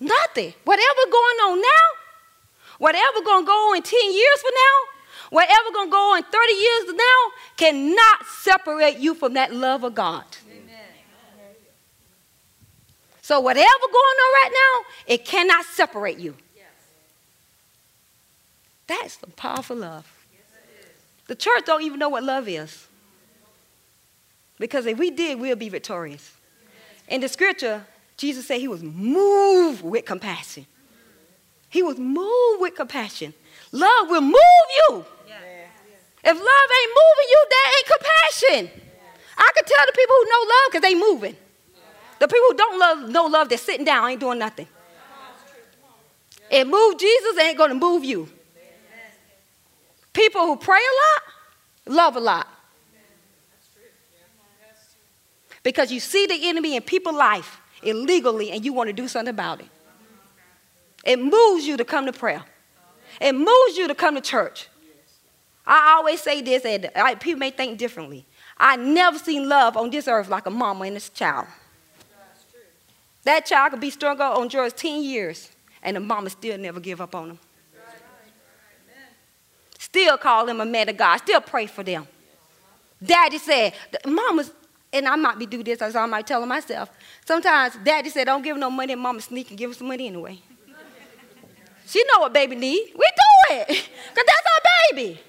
Nothing. 0.00 0.52
Whatever 0.64 1.00
going 1.10 1.38
on 1.44 1.60
now, 1.60 2.03
whatever 2.84 3.18
to 3.20 3.24
go 3.24 3.70
on 3.70 3.78
in 3.78 3.82
10 3.82 4.12
years 4.12 4.40
from 4.42 4.50
now, 4.54 4.76
whatever 5.30 5.68
to 5.72 5.90
go 5.90 6.14
on 6.14 6.22
30 6.22 6.52
years 6.52 6.84
from 6.84 6.96
now, 6.98 7.20
cannot 7.56 8.26
separate 8.42 8.98
you 8.98 9.14
from 9.14 9.32
that 9.32 9.54
love 9.54 9.84
of 9.84 9.94
God. 9.94 10.24
Amen. 10.50 10.74
So 13.22 13.40
whatever 13.40 13.86
going 13.90 14.18
on 14.24 14.32
right 14.42 14.50
now, 14.52 15.14
it 15.14 15.24
cannot 15.24 15.64
separate 15.64 16.18
you. 16.18 16.36
Yes. 16.54 16.66
That's 18.86 19.18
some 19.18 19.30
powerful 19.30 19.76
love. 19.76 20.06
Yes, 20.30 20.42
the 21.26 21.36
church 21.36 21.64
don't 21.64 21.82
even 21.82 21.98
know 21.98 22.10
what 22.10 22.22
love 22.22 22.46
is. 22.46 22.86
Because 24.58 24.84
if 24.84 24.98
we 24.98 25.10
did, 25.10 25.40
we'll 25.40 25.56
be 25.56 25.70
victorious. 25.70 26.34
In 27.08 27.22
the 27.22 27.28
scripture, 27.28 27.86
Jesus 28.18 28.46
said 28.46 28.60
he 28.60 28.68
was 28.68 28.82
moved 28.82 29.82
with 29.82 30.04
compassion. 30.04 30.66
He 31.74 31.82
was 31.82 31.98
moved 31.98 32.60
with 32.60 32.76
compassion. 32.76 33.34
Love 33.72 34.08
will 34.08 34.20
move 34.20 34.68
you. 34.78 35.04
If 36.22 36.36
love 36.36 36.68
ain't 36.78 36.92
moving 37.00 37.28
you, 37.30 37.46
that 37.50 37.72
ain't 37.76 37.88
compassion. 37.96 38.82
I 39.36 39.50
can 39.56 39.64
tell 39.64 39.84
the 39.84 39.92
people 39.92 40.14
who 40.14 40.24
know 40.30 40.42
love 40.54 40.70
because 40.70 40.82
they 40.82 40.94
moving. 40.94 41.36
The 42.20 42.28
people 42.28 42.46
who 42.50 42.54
don't 42.54 42.78
love, 42.78 43.10
know 43.10 43.24
love, 43.26 43.48
they're 43.48 43.58
sitting 43.58 43.84
down, 43.84 44.08
ain't 44.08 44.20
doing 44.20 44.38
nothing. 44.38 44.68
It 46.48 46.64
moved 46.64 47.00
Jesus, 47.00 47.38
ain't 47.38 47.58
going 47.58 47.70
to 47.70 47.74
move 47.74 48.04
you. 48.04 48.28
People 50.12 50.42
who 50.42 50.54
pray 50.54 50.78
a 50.78 51.90
lot, 51.90 51.96
love 51.96 52.14
a 52.14 52.20
lot. 52.20 52.46
Because 55.64 55.90
you 55.90 55.98
see 55.98 56.26
the 56.28 56.38
enemy 56.48 56.76
in 56.76 56.82
people's 56.82 57.16
life 57.16 57.60
illegally 57.82 58.52
and 58.52 58.64
you 58.64 58.72
want 58.72 58.86
to 58.90 58.92
do 58.92 59.08
something 59.08 59.34
about 59.34 59.58
it. 59.58 59.66
It 61.04 61.18
moves 61.18 61.66
you 61.66 61.76
to 61.76 61.84
come 61.84 62.06
to 62.06 62.12
prayer. 62.12 62.42
It 63.20 63.32
moves 63.32 63.76
you 63.76 63.86
to 63.88 63.94
come 63.94 64.14
to 64.14 64.20
church. 64.20 64.68
I 65.66 65.94
always 65.96 66.20
say 66.20 66.42
this, 66.42 66.64
and 66.64 66.90
people 67.20 67.38
may 67.38 67.50
think 67.50 67.78
differently. 67.78 68.26
I 68.58 68.76
never 68.76 69.18
seen 69.18 69.48
love 69.48 69.76
on 69.76 69.90
this 69.90 70.08
earth 70.08 70.28
like 70.28 70.46
a 70.46 70.50
mama 70.50 70.84
and 70.84 70.96
this 70.96 71.08
child. 71.08 71.46
That 73.24 73.46
child 73.46 73.72
could 73.72 73.80
be 73.80 73.90
strung 73.90 74.20
out 74.20 74.36
on 74.36 74.48
drugs 74.48 74.74
10 74.74 75.02
years, 75.02 75.50
and 75.82 75.96
the 75.96 76.00
mama 76.00 76.30
still 76.30 76.58
never 76.58 76.80
give 76.80 77.00
up 77.00 77.14
on 77.14 77.30
him. 77.30 77.38
Still 79.78 80.18
call 80.18 80.48
him 80.48 80.60
a 80.60 80.66
man 80.66 80.88
of 80.88 80.96
God, 80.96 81.18
still 81.18 81.40
pray 81.40 81.66
for 81.66 81.82
them. 81.82 82.06
Daddy 83.02 83.38
said, 83.38 83.74
Mama's, 84.06 84.50
and 84.92 85.06
I 85.06 85.16
might 85.16 85.38
be 85.38 85.46
do 85.46 85.62
this 85.62 85.80
as 85.82 85.94
I 85.96 86.06
might 86.06 86.26
tell 86.26 86.44
myself. 86.46 86.90
Sometimes 87.24 87.76
daddy 87.84 88.10
said, 88.10 88.24
don't 88.24 88.42
give 88.42 88.56
him 88.56 88.60
no 88.60 88.70
money, 88.70 88.94
mama 88.94 89.20
sneak 89.20 89.50
and 89.50 89.58
give 89.58 89.70
him 89.70 89.74
some 89.74 89.88
money 89.88 90.06
anyway. 90.06 90.40
She 91.86 92.02
know 92.04 92.20
what 92.20 92.32
baby 92.32 92.56
need. 92.56 92.92
We 92.94 93.06
do 93.16 93.54
it, 93.56 93.68
because 93.68 94.24
that's 94.26 94.46
our 94.46 94.62
baby. 94.90 95.20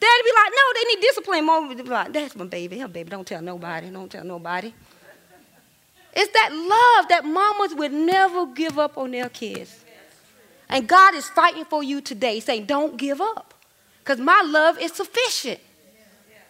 Daddy 0.00 0.22
be 0.22 0.30
like, 0.36 0.52
no, 0.54 0.62
they 0.74 0.94
need 0.94 1.00
discipline. 1.00 1.44
Mama 1.44 1.74
be 1.74 1.82
like, 1.82 2.12
that's 2.12 2.36
my 2.36 2.44
baby. 2.44 2.78
Her 2.78 2.88
baby, 2.88 3.10
don't 3.10 3.26
tell 3.26 3.42
nobody. 3.42 3.90
Don't 3.90 4.10
tell 4.10 4.24
nobody. 4.24 4.72
It's 6.12 6.32
that 6.32 6.52
love 6.52 7.08
that 7.08 7.24
mamas 7.24 7.74
would 7.74 7.92
never 7.92 8.46
give 8.46 8.78
up 8.78 8.96
on 8.96 9.10
their 9.10 9.28
kids. 9.28 9.84
And 10.68 10.86
God 10.86 11.14
is 11.14 11.28
fighting 11.28 11.64
for 11.64 11.82
you 11.82 12.00
today, 12.00 12.40
saying, 12.40 12.66
don't 12.66 12.96
give 12.96 13.20
up. 13.20 13.54
Because 14.00 14.20
my 14.20 14.42
love 14.46 14.78
is 14.78 14.92
sufficient. 14.92 15.60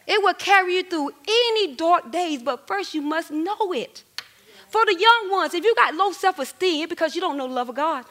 It 0.07 0.23
will 0.23 0.35
carry 0.35 0.77
you 0.77 0.83
through 0.83 1.13
any 1.27 1.75
dark 1.75 2.11
days, 2.11 2.43
but 2.43 2.67
first 2.67 2.95
you 2.95 3.03
must 3.03 3.31
know 3.31 3.73
it. 3.73 4.05
For 4.69 4.85
the 4.85 4.95
young 4.95 5.31
ones, 5.31 5.55
if 5.55 5.65
you 5.65 5.75
got 5.75 5.95
low 5.95 6.13
self-esteem, 6.13 6.89
because 6.89 7.15
you 7.15 7.21
don't 7.21 7.37
know 7.37 7.49
the 7.49 7.55
love 7.55 7.69
of 7.69 7.75
God. 7.75 8.05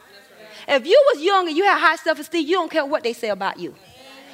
If 0.68 0.86
you 0.86 1.02
was 1.12 1.22
young 1.22 1.48
and 1.48 1.56
you 1.56 1.64
had 1.64 1.78
high 1.78 1.96
self-esteem, 1.96 2.46
you 2.46 2.56
don't 2.56 2.70
care 2.70 2.84
what 2.84 3.02
they 3.02 3.14
say 3.14 3.30
about 3.30 3.58
you. 3.58 3.74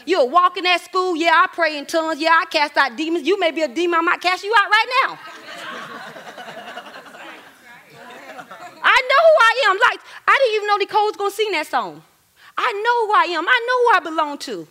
You're 0.05 0.27
walking 0.27 0.66
at 0.66 0.81
school, 0.83 1.16
yeah, 1.16 1.31
I 1.33 1.47
pray 1.53 1.79
in 1.79 1.87
tongues, 1.87 2.20
yeah, 2.20 2.31
I 2.31 2.44
cast 2.51 2.77
out 2.77 2.97
demons. 2.97 3.27
You 3.27 3.38
may 3.38 3.53
be 3.53 3.62
a 3.62 3.68
demon, 3.68 4.01
I 4.01 4.03
might 4.03 4.20
cast 4.20 4.42
you 4.42 4.53
out 4.59 4.68
right 4.68 4.87
now. 5.07 5.18
I 8.87 9.01
know 9.09 9.23
who 9.25 9.37
I 9.40 9.62
am. 9.70 9.79
Like, 9.90 10.01
I 10.29 10.38
didn't 10.38 10.57
even 10.57 10.66
know 10.66 10.77
Nicole 10.77 11.07
was 11.07 11.16
going 11.16 11.31
to 11.31 11.37
sing 11.37 11.53
that 11.53 11.66
song. 11.66 12.03
I 12.57 12.73
know 12.73 13.07
who 13.07 13.12
I 13.14 13.25
am. 13.38 13.49
I 13.49 13.61
know 13.66 13.79
who 13.83 13.97
I 13.97 14.01
belong 14.01 14.38
to. 14.38 14.68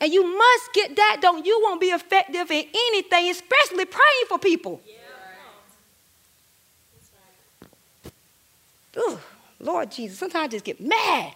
And 0.00 0.12
you 0.12 0.36
must 0.36 0.72
get 0.74 0.96
that, 0.96 1.18
don't 1.22 1.46
you 1.46 1.60
won't 1.62 1.80
be 1.80 1.86
effective 1.86 2.50
in 2.50 2.64
anything, 2.74 3.30
especially 3.30 3.84
praying 3.84 4.26
for 4.28 4.38
people. 4.38 4.80
Lord 9.60 9.90
Jesus, 9.90 10.18
sometimes 10.18 10.44
I 10.44 10.48
just 10.48 10.64
get 10.64 10.80
mad. 10.80 11.32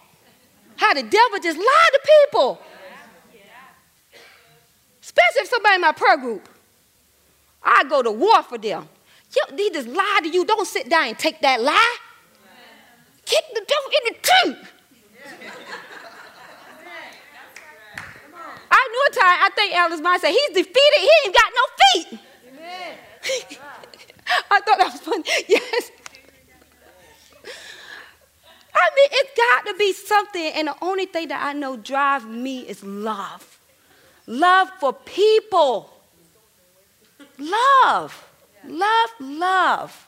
How 0.75 0.93
the 0.93 1.03
devil 1.03 1.39
just 1.41 1.57
lied 1.57 1.91
to 1.93 1.99
people. 2.29 2.61
Especially 5.01 5.41
if 5.41 5.47
somebody 5.49 5.75
in 5.75 5.81
my 5.81 5.91
prayer 5.91 6.17
group. 6.17 6.47
I 7.63 7.83
go 7.89 8.01
to 8.01 8.11
war 8.11 8.43
for 8.43 8.57
them. 8.57 8.87
Yo, 9.35 9.55
they 9.55 9.69
just 9.69 9.87
lie 9.87 10.19
to 10.23 10.29
you. 10.29 10.45
Don't 10.45 10.65
sit 10.65 10.89
down 10.89 11.07
and 11.07 11.19
take 11.19 11.41
that 11.41 11.61
lie. 11.61 11.97
Kick 13.25 13.43
the 13.53 13.65
devil 13.67 13.91
in 13.97 14.13
the 14.13 14.19
teeth. 14.21 14.73
I 18.71 18.87
knew 18.91 19.05
a 19.09 19.11
time, 19.19 19.37
I 19.41 19.49
think 19.55 19.75
Alice 19.75 19.99
might 20.01 20.21
say, 20.21 20.31
he's 20.31 20.49
defeated, 20.49 20.99
he 20.99 21.09
ain't 21.25 21.35
got 21.35 21.51
no 21.55 21.65
feet. 21.91 22.19
I 24.51 24.59
thought 24.61 24.77
that 24.77 24.91
was 24.91 25.01
funny. 25.01 25.23
Yes. 25.47 25.91
I 28.79 28.89
mean, 28.95 29.07
it's 29.11 29.31
got 29.37 29.71
to 29.71 29.77
be 29.77 29.93
something, 29.93 30.51
and 30.55 30.67
the 30.69 30.75
only 30.81 31.05
thing 31.05 31.27
that 31.29 31.45
I 31.45 31.53
know 31.53 31.75
drives 31.77 32.25
me 32.25 32.61
is 32.61 32.83
love. 32.83 33.59
Love 34.25 34.69
for 34.79 34.93
people. 34.93 35.91
Love. 37.37 38.25
Love, 38.65 39.09
love. 39.19 40.07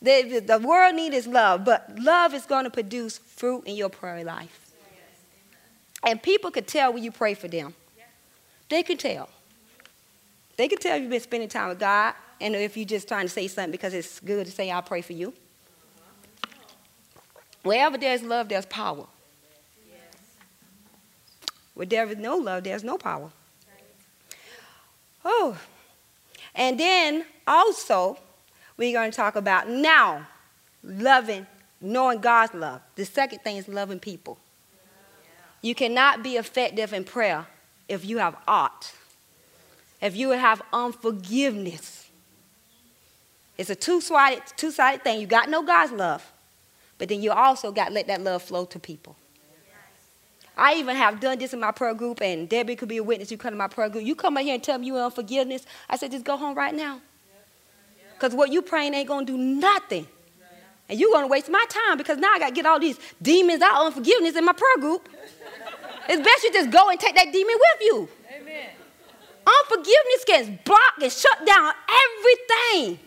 The, 0.00 0.40
the 0.46 0.58
world 0.58 0.94
need 0.94 1.12
is 1.12 1.26
love, 1.26 1.64
but 1.64 1.98
love 1.98 2.34
is 2.34 2.46
going 2.46 2.64
to 2.64 2.70
produce 2.70 3.18
fruit 3.18 3.64
in 3.66 3.74
your 3.74 3.88
prayer 3.88 4.24
life. 4.24 4.66
And 6.06 6.22
people 6.22 6.50
can 6.50 6.64
tell 6.64 6.92
when 6.92 7.02
you 7.02 7.10
pray 7.10 7.34
for 7.34 7.48
them. 7.48 7.74
They 8.68 8.82
can 8.82 8.96
tell. 8.96 9.28
They 10.56 10.68
can 10.68 10.78
tell 10.78 10.98
you've 10.98 11.10
been 11.10 11.20
spending 11.20 11.48
time 11.48 11.70
with 11.70 11.80
God, 11.80 12.14
and 12.40 12.54
if 12.54 12.76
you're 12.76 12.86
just 12.86 13.08
trying 13.08 13.24
to 13.24 13.28
say 13.28 13.48
something 13.48 13.72
because 13.72 13.94
it's 13.94 14.20
good 14.20 14.46
to 14.46 14.52
say, 14.52 14.70
I'll 14.70 14.82
pray 14.82 15.02
for 15.02 15.14
you. 15.14 15.32
Wherever 17.68 17.98
there's 17.98 18.22
love, 18.22 18.48
there's 18.48 18.64
power. 18.64 19.04
Where 21.74 21.86
there 21.86 22.08
is 22.08 22.16
no 22.16 22.38
love, 22.38 22.64
there's 22.64 22.82
no 22.82 22.96
power. 22.96 23.30
Oh. 25.22 25.54
And 26.54 26.80
then 26.80 27.26
also, 27.46 28.16
we're 28.78 28.94
going 28.94 29.10
to 29.10 29.16
talk 29.16 29.36
about 29.36 29.68
now 29.68 30.26
loving, 30.82 31.46
knowing 31.78 32.20
God's 32.20 32.54
love. 32.54 32.80
The 32.96 33.04
second 33.04 33.40
thing 33.40 33.58
is 33.58 33.68
loving 33.68 34.00
people. 34.00 34.38
You 35.60 35.74
cannot 35.74 36.22
be 36.22 36.36
effective 36.36 36.94
in 36.94 37.04
prayer 37.04 37.46
if 37.86 38.02
you 38.02 38.16
have 38.16 38.34
art, 38.48 38.94
if 40.00 40.16
you 40.16 40.30
have 40.30 40.62
unforgiveness. 40.72 42.08
It's 43.58 43.68
a 43.68 43.74
two-sided, 43.74 44.42
two-sided 44.56 45.04
thing. 45.04 45.20
You 45.20 45.26
got 45.26 45.50
no 45.50 45.62
God's 45.62 45.92
love. 45.92 46.32
But 46.98 47.08
then 47.08 47.22
you 47.22 47.30
also 47.30 47.72
got 47.72 47.88
to 47.88 47.94
let 47.94 48.08
that 48.08 48.20
love 48.22 48.42
flow 48.42 48.64
to 48.66 48.78
people. 48.78 49.16
I 50.56 50.74
even 50.74 50.96
have 50.96 51.20
done 51.20 51.38
this 51.38 51.54
in 51.54 51.60
my 51.60 51.70
prayer 51.70 51.94
group, 51.94 52.20
and 52.20 52.48
Debbie 52.48 52.74
could 52.74 52.88
be 52.88 52.96
a 52.96 53.02
witness. 53.02 53.30
You 53.30 53.38
come 53.38 53.52
to 53.52 53.56
my 53.56 53.68
prayer 53.68 53.88
group. 53.88 54.04
You 54.04 54.16
come 54.16 54.36
out 54.36 54.42
here 54.42 54.54
and 54.54 54.62
tell 54.62 54.76
me 54.76 54.88
you're 54.88 55.00
unforgiveness. 55.00 55.64
I 55.88 55.96
said, 55.96 56.10
just 56.10 56.24
go 56.24 56.36
home 56.36 56.56
right 56.56 56.74
now. 56.74 57.00
Because 58.14 58.34
what 58.34 58.50
you 58.50 58.60
praying 58.60 58.94
ain't 58.94 59.06
going 59.06 59.24
to 59.26 59.32
do 59.32 59.38
nothing. 59.38 60.08
And 60.88 60.98
you're 60.98 61.12
going 61.12 61.22
to 61.22 61.28
waste 61.28 61.48
my 61.48 61.64
time 61.68 61.98
because 61.98 62.18
now 62.18 62.30
I 62.32 62.38
got 62.38 62.48
to 62.48 62.54
get 62.54 62.66
all 62.66 62.80
these 62.80 62.98
demons 63.22 63.62
out 63.62 63.82
of 63.82 63.86
unforgiveness 63.88 64.34
in 64.34 64.44
my 64.44 64.52
prayer 64.52 64.78
group. 64.80 65.08
it's 66.08 66.22
best 66.22 66.42
you 66.42 66.52
just 66.52 66.70
go 66.70 66.88
and 66.88 66.98
take 66.98 67.14
that 67.14 67.32
demon 67.32 67.54
with 67.54 67.80
you. 67.82 68.08
Amen. 68.34 68.70
Unforgiveness 69.46 70.24
can 70.26 70.58
block 70.64 70.94
and 71.00 71.12
shut 71.12 71.46
down 71.46 71.72
everything. 71.88 72.98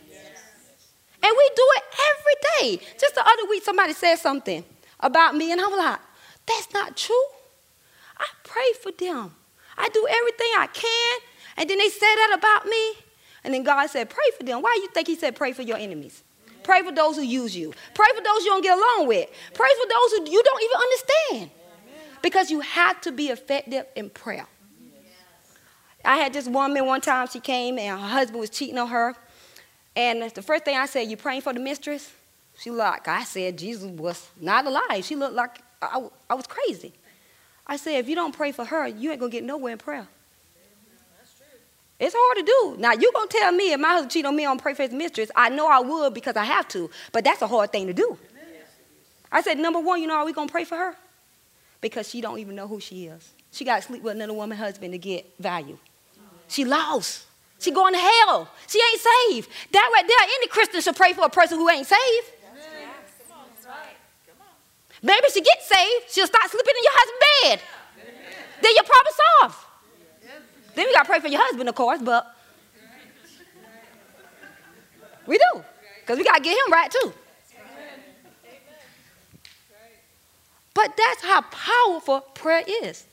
And 1.23 1.35
we 1.37 1.49
do 1.55 1.67
it 1.77 1.83
every 2.11 2.77
day. 2.79 2.85
Just 2.99 3.15
the 3.15 3.21
other 3.21 3.49
week, 3.49 3.63
somebody 3.63 3.93
said 3.93 4.15
something 4.15 4.63
about 4.99 5.35
me, 5.35 5.51
and 5.51 5.61
I 5.61 5.67
was 5.67 5.77
like, 5.77 5.99
that's 6.47 6.73
not 6.73 6.97
true. 6.97 7.25
I 8.17 8.25
pray 8.43 8.73
for 8.81 8.91
them. 8.91 9.35
I 9.77 9.89
do 9.89 10.07
everything 10.09 10.47
I 10.57 10.67
can. 10.67 11.19
And 11.57 11.69
then 11.69 11.77
they 11.77 11.89
say 11.89 12.15
that 12.15 12.35
about 12.37 12.65
me. 12.65 12.93
And 13.43 13.53
then 13.53 13.63
God 13.63 13.87
said, 13.89 14.09
pray 14.09 14.25
for 14.37 14.43
them. 14.43 14.61
Why 14.61 14.73
do 14.75 14.81
you 14.81 14.89
think 14.89 15.07
he 15.07 15.15
said 15.15 15.35
pray 15.35 15.53
for 15.53 15.63
your 15.63 15.77
enemies? 15.77 16.23
Pray 16.63 16.83
for 16.83 16.91
those 16.91 17.15
who 17.15 17.23
use 17.23 17.55
you. 17.55 17.73
Pray 17.95 18.07
for 18.15 18.23
those 18.23 18.43
you 18.43 18.51
don't 18.51 18.61
get 18.61 18.77
along 18.77 19.07
with. 19.07 19.29
Pray 19.53 19.69
for 19.81 19.89
those 19.89 20.11
who 20.11 20.31
you 20.31 20.43
don't 20.43 20.63
even 20.63 20.77
understand. 20.77 21.51
Because 22.21 22.51
you 22.51 22.59
have 22.59 23.01
to 23.01 23.11
be 23.11 23.29
effective 23.29 23.85
in 23.95 24.11
prayer. 24.11 24.45
I 26.05 26.17
had 26.17 26.33
this 26.33 26.47
woman 26.47 26.85
one 26.85 27.01
time, 27.01 27.27
she 27.27 27.39
came 27.39 27.79
and 27.79 27.99
her 27.99 28.07
husband 28.07 28.39
was 28.39 28.49
cheating 28.49 28.77
on 28.77 28.87
her. 28.89 29.15
And 29.95 30.23
the 30.31 30.41
first 30.41 30.65
thing 30.65 30.77
I 30.77 30.85
said, 30.85 31.01
You 31.09 31.17
praying 31.17 31.41
for 31.41 31.53
the 31.53 31.59
mistress? 31.59 32.11
She 32.57 32.69
like 32.69 33.07
I 33.07 33.23
said 33.23 33.57
Jesus 33.57 33.89
was 33.89 34.29
not 34.39 34.65
alive. 34.65 35.03
She 35.03 35.15
looked 35.15 35.33
like 35.33 35.59
I, 35.81 36.07
I 36.29 36.35
was 36.35 36.47
crazy. 36.47 36.93
I 37.65 37.77
said, 37.77 37.99
If 37.99 38.09
you 38.09 38.15
don't 38.15 38.35
pray 38.35 38.51
for 38.51 38.65
her, 38.65 38.87
you 38.87 39.11
ain't 39.11 39.19
going 39.19 39.31
to 39.31 39.37
get 39.37 39.43
nowhere 39.43 39.73
in 39.73 39.77
prayer. 39.77 40.07
It's 41.99 42.15
hard 42.17 42.37
to 42.37 42.43
do. 42.43 42.81
Now, 42.81 42.93
you're 42.93 43.11
going 43.11 43.29
to 43.29 43.37
tell 43.37 43.51
me 43.51 43.73
if 43.73 43.79
my 43.79 43.89
husband 43.89 44.11
cheat 44.11 44.25
on 44.25 44.35
me, 44.35 44.43
I'm 44.43 44.57
pray 44.57 44.73
for 44.73 44.81
his 44.81 44.91
mistress. 44.91 45.29
I 45.35 45.49
know 45.49 45.67
I 45.67 45.81
would 45.81 46.15
because 46.15 46.35
I 46.35 46.43
have 46.45 46.67
to, 46.69 46.89
but 47.11 47.23
that's 47.23 47.43
a 47.43 47.47
hard 47.47 47.71
thing 47.71 47.85
to 47.85 47.93
do. 47.93 48.17
I 49.31 49.41
said, 49.41 49.59
number 49.59 49.79
one, 49.79 50.01
you 50.01 50.07
know, 50.07 50.15
are 50.15 50.25
we 50.25 50.33
going 50.33 50.47
to 50.47 50.51
pray 50.51 50.65
for 50.65 50.75
her? 50.75 50.95
Because 51.79 52.09
she 52.09 52.19
don't 52.19 52.39
even 52.39 52.55
know 52.55 52.67
who 52.67 52.79
she 52.79 53.05
is. 53.05 53.31
She 53.51 53.63
got 53.65 53.77
to 53.77 53.81
sleep 53.83 54.01
with 54.01 54.15
another 54.15 54.33
woman 54.33 54.57
husband 54.57 54.93
to 54.93 54.97
get 54.97 55.31
value. 55.39 55.77
She 56.47 56.65
lost. 56.65 57.27
She 57.61 57.69
going 57.69 57.93
to 57.93 57.99
hell. 57.99 58.49
She 58.67 58.79
ain't 58.79 58.99
saved. 58.99 59.49
That 59.71 59.91
right 59.93 60.07
there, 60.07 60.17
any 60.19 60.47
Christian 60.47 60.81
should 60.81 60.95
pray 60.95 61.13
for 61.13 61.25
a 61.25 61.29
person 61.29 61.59
who 61.59 61.69
ain't 61.69 61.85
saved. 61.85 62.27
Maybe 65.03 65.27
she 65.33 65.41
gets 65.41 65.67
saved, 65.67 66.11
she'll 66.11 66.27
start 66.27 66.49
sleeping 66.49 66.73
in 66.77 66.83
your 66.83 66.93
husband's 66.93 67.21
bed. 67.41 67.61
Then 68.61 68.71
your 68.75 68.83
problem 68.83 69.13
solved. 69.39 69.65
Then 70.75 70.85
we 70.87 70.93
got 70.93 71.03
to 71.03 71.09
pray 71.09 71.19
for 71.19 71.27
your 71.27 71.41
husband, 71.41 71.69
of 71.69 71.75
course, 71.75 72.01
but 72.01 72.35
we 75.25 75.37
do. 75.37 75.63
Because 76.01 76.17
we 76.17 76.23
got 76.23 76.37
to 76.37 76.43
get 76.43 76.53
him 76.53 76.71
right, 76.71 76.91
too. 76.91 77.13
But 80.73 80.95
that's 80.97 81.23
how 81.23 81.41
powerful 81.41 82.21
prayer 82.21 82.63
is. 82.83 83.05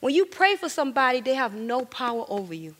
When 0.00 0.14
you 0.14 0.24
pray 0.24 0.56
for 0.56 0.68
somebody, 0.68 1.20
they 1.20 1.34
have 1.34 1.54
no 1.54 1.84
power 1.84 2.24
over 2.28 2.54
you. 2.54 2.74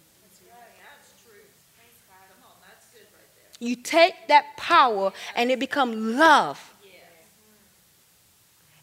You 3.62 3.76
take 3.76 4.26
that 4.26 4.56
power 4.56 5.12
and 5.36 5.52
it 5.52 5.60
becomes 5.60 5.94
love. 5.94 6.74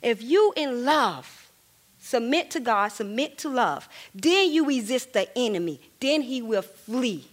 If 0.01 0.23
you 0.23 0.53
in 0.55 0.85
love, 0.85 1.51
submit 1.99 2.49
to 2.51 2.61
God, 2.61 2.87
submit 2.87 3.37
to 3.39 3.49
love, 3.49 3.89
then 4.15 4.49
you 4.49 4.65
resist 4.65 5.11
the 5.11 5.27
enemy. 5.37 5.81
Then 5.99 6.21
he 6.21 6.41
will 6.41 6.61
flee. 6.61 7.27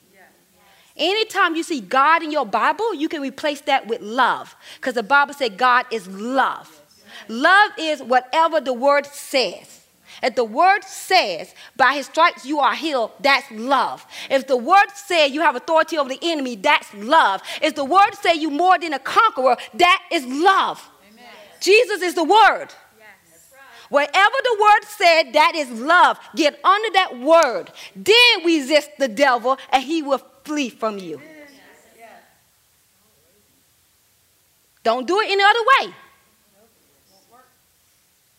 Anytime 0.96 1.54
you 1.54 1.62
see 1.62 1.80
God 1.80 2.24
in 2.24 2.32
your 2.32 2.46
Bible, 2.46 2.92
you 2.92 3.08
can 3.08 3.22
replace 3.22 3.60
that 3.60 3.86
with 3.86 4.00
love. 4.00 4.56
Because 4.80 4.94
the 4.94 5.04
Bible 5.04 5.34
said 5.34 5.56
God 5.56 5.86
is 5.92 6.08
love. 6.08 6.82
Love 7.28 7.70
is 7.78 8.02
whatever 8.02 8.60
the 8.60 8.72
word 8.72 9.06
says. 9.06 9.85
If 10.22 10.34
the 10.34 10.44
word 10.44 10.84
says, 10.84 11.54
by 11.76 11.94
his 11.94 12.06
stripes 12.06 12.44
you 12.44 12.58
are 12.60 12.74
healed, 12.74 13.12
that's 13.20 13.50
love. 13.50 14.06
If 14.30 14.46
the 14.46 14.56
word 14.56 14.90
says 14.94 15.32
you 15.32 15.40
have 15.42 15.56
authority 15.56 15.98
over 15.98 16.08
the 16.08 16.18
enemy, 16.22 16.56
that's 16.56 16.92
love. 16.94 17.42
If 17.62 17.74
the 17.74 17.84
word 17.84 18.14
says 18.14 18.38
you 18.38 18.50
more 18.50 18.78
than 18.78 18.92
a 18.92 18.98
conqueror, 18.98 19.56
that 19.74 20.02
is 20.10 20.24
love. 20.24 20.88
Amen. 21.10 21.24
Jesus 21.60 22.02
is 22.02 22.14
the 22.14 22.24
word. 22.24 22.68
Wherever 23.88 24.10
the 24.42 24.56
word 24.60 24.84
said, 24.88 25.32
that 25.34 25.54
is 25.54 25.70
love. 25.70 26.18
Get 26.34 26.58
under 26.64 26.90
that 26.94 27.20
word. 27.20 27.70
Then 27.94 28.44
resist 28.44 28.90
the 28.98 29.08
devil, 29.08 29.58
and 29.70 29.82
he 29.82 30.02
will 30.02 30.20
flee 30.44 30.70
from 30.70 30.98
you. 30.98 31.20
Don't 34.82 35.06
do 35.06 35.20
it 35.20 35.28
any 35.30 35.42
other 35.42 35.60
way. 35.80 35.94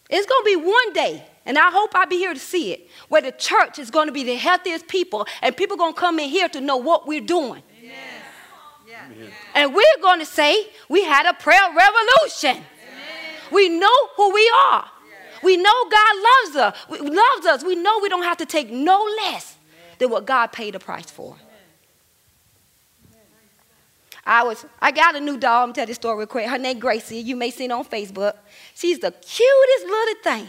It's 0.10 0.26
going 0.26 0.42
to 0.42 0.46
be 0.46 0.56
one 0.56 0.94
day, 0.94 1.26
and 1.48 1.58
I 1.58 1.72
hope 1.72 1.96
I'll 1.96 2.06
be 2.06 2.18
here 2.18 2.34
to 2.34 2.40
see 2.40 2.74
it, 2.74 2.90
where 3.08 3.22
the 3.22 3.32
church 3.32 3.80
is 3.80 3.90
going 3.90 4.08
to 4.08 4.14
be 4.14 4.24
the 4.24 4.36
healthiest 4.36 4.88
people, 4.88 5.26
and 5.42 5.58
people 5.58 5.76
are 5.76 5.80
going 5.80 5.94
to 5.94 6.00
come 6.00 6.20
in 6.20 6.30
here 6.30 6.50
to 6.50 6.62
know 6.62 6.78
what 6.78 7.08
we're 7.08 7.22
doing. 7.22 7.64
And 9.56 9.74
we're 9.74 10.02
going 10.02 10.20
to 10.20 10.26
say, 10.26 10.68
we 10.90 11.04
had 11.04 11.26
a 11.26 11.34
prayer 11.34 11.68
revolution. 11.76 12.64
We 13.52 13.70
know 13.70 14.08
who 14.16 14.34
we 14.34 14.52
are. 14.70 14.86
We 15.42 15.56
know 15.56 15.90
God 15.90 16.16
loves 16.30 16.56
us. 16.58 17.00
Loves 17.00 17.46
us. 17.48 17.64
We 17.64 17.76
know 17.76 18.00
we 18.02 18.10
don't 18.10 18.24
have 18.24 18.38
to 18.38 18.46
take 18.46 18.70
no 18.70 19.04
less 19.22 19.56
than 20.00 20.10
what 20.10 20.26
God 20.26 20.52
paid 20.52 20.74
the 20.74 20.80
price 20.80 21.10
for. 21.10 21.38
I 24.26 24.44
was 24.44 24.66
I 24.82 24.92
got 24.92 25.16
a 25.16 25.22
new 25.22 25.38
dog. 25.38 25.70
I'm 25.70 25.74
tell 25.74 25.86
this 25.86 25.96
story 25.96 26.18
real 26.18 26.28
quick. 26.28 26.48
Her 26.48 26.58
name 26.58 26.80
Gracie. 26.80 27.20
You 27.20 27.38
may 27.38 27.50
see 27.50 27.66
it 27.66 27.72
on 27.72 27.86
Facebook. 27.86 28.36
She's 28.76 29.00
the 29.00 29.12
cutest 29.12 29.86
little 29.86 30.16
thing. 30.22 30.48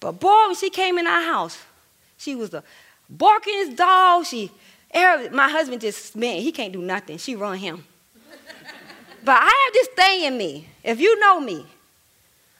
But 0.00 0.20
boy, 0.20 0.46
when 0.46 0.54
she 0.54 0.70
came 0.70 0.98
in 0.98 1.06
our 1.06 1.22
house, 1.22 1.58
she 2.16 2.34
was 2.34 2.54
a 2.54 2.62
barking 3.08 3.74
dog. 3.74 4.26
She 4.26 4.50
my 4.94 5.48
husband 5.50 5.80
just 5.80 6.16
man, 6.16 6.40
he 6.40 6.52
can't 6.52 6.72
do 6.72 6.80
nothing. 6.80 7.18
She 7.18 7.36
run 7.36 7.58
him. 7.58 7.84
but 9.24 9.36
I 9.36 9.44
have 9.44 9.72
this 9.72 9.88
thing 9.88 10.24
in 10.24 10.38
me. 10.38 10.68
If 10.82 11.00
you 11.00 11.18
know 11.20 11.40
me, 11.40 11.66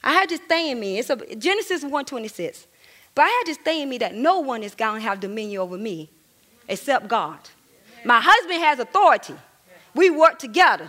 I 0.03 0.13
had 0.13 0.29
this 0.29 0.41
thing 0.41 0.71
in 0.73 0.81
me. 0.81 0.99
It's 0.99 1.11
a, 1.11 1.17
Genesis 1.17 1.83
126. 1.83 2.67
But 3.15 3.23
I 3.23 3.29
had 3.29 3.43
this 3.47 3.57
thing 3.59 3.83
in 3.83 3.89
me 3.89 3.99
that 3.99 4.15
no 4.15 4.41
one 4.41 4.63
is 4.63 4.75
going 4.75 5.01
to 5.01 5.09
have 5.09 5.21
dominion 5.21 5.61
over 5.61 5.77
me 5.77 6.09
except 6.69 7.09
God. 7.09 7.39
My 8.05 8.21
husband 8.23 8.61
has 8.61 8.79
authority. 8.79 9.35
We 9.95 10.11
work 10.11 10.39
together. 10.39 10.89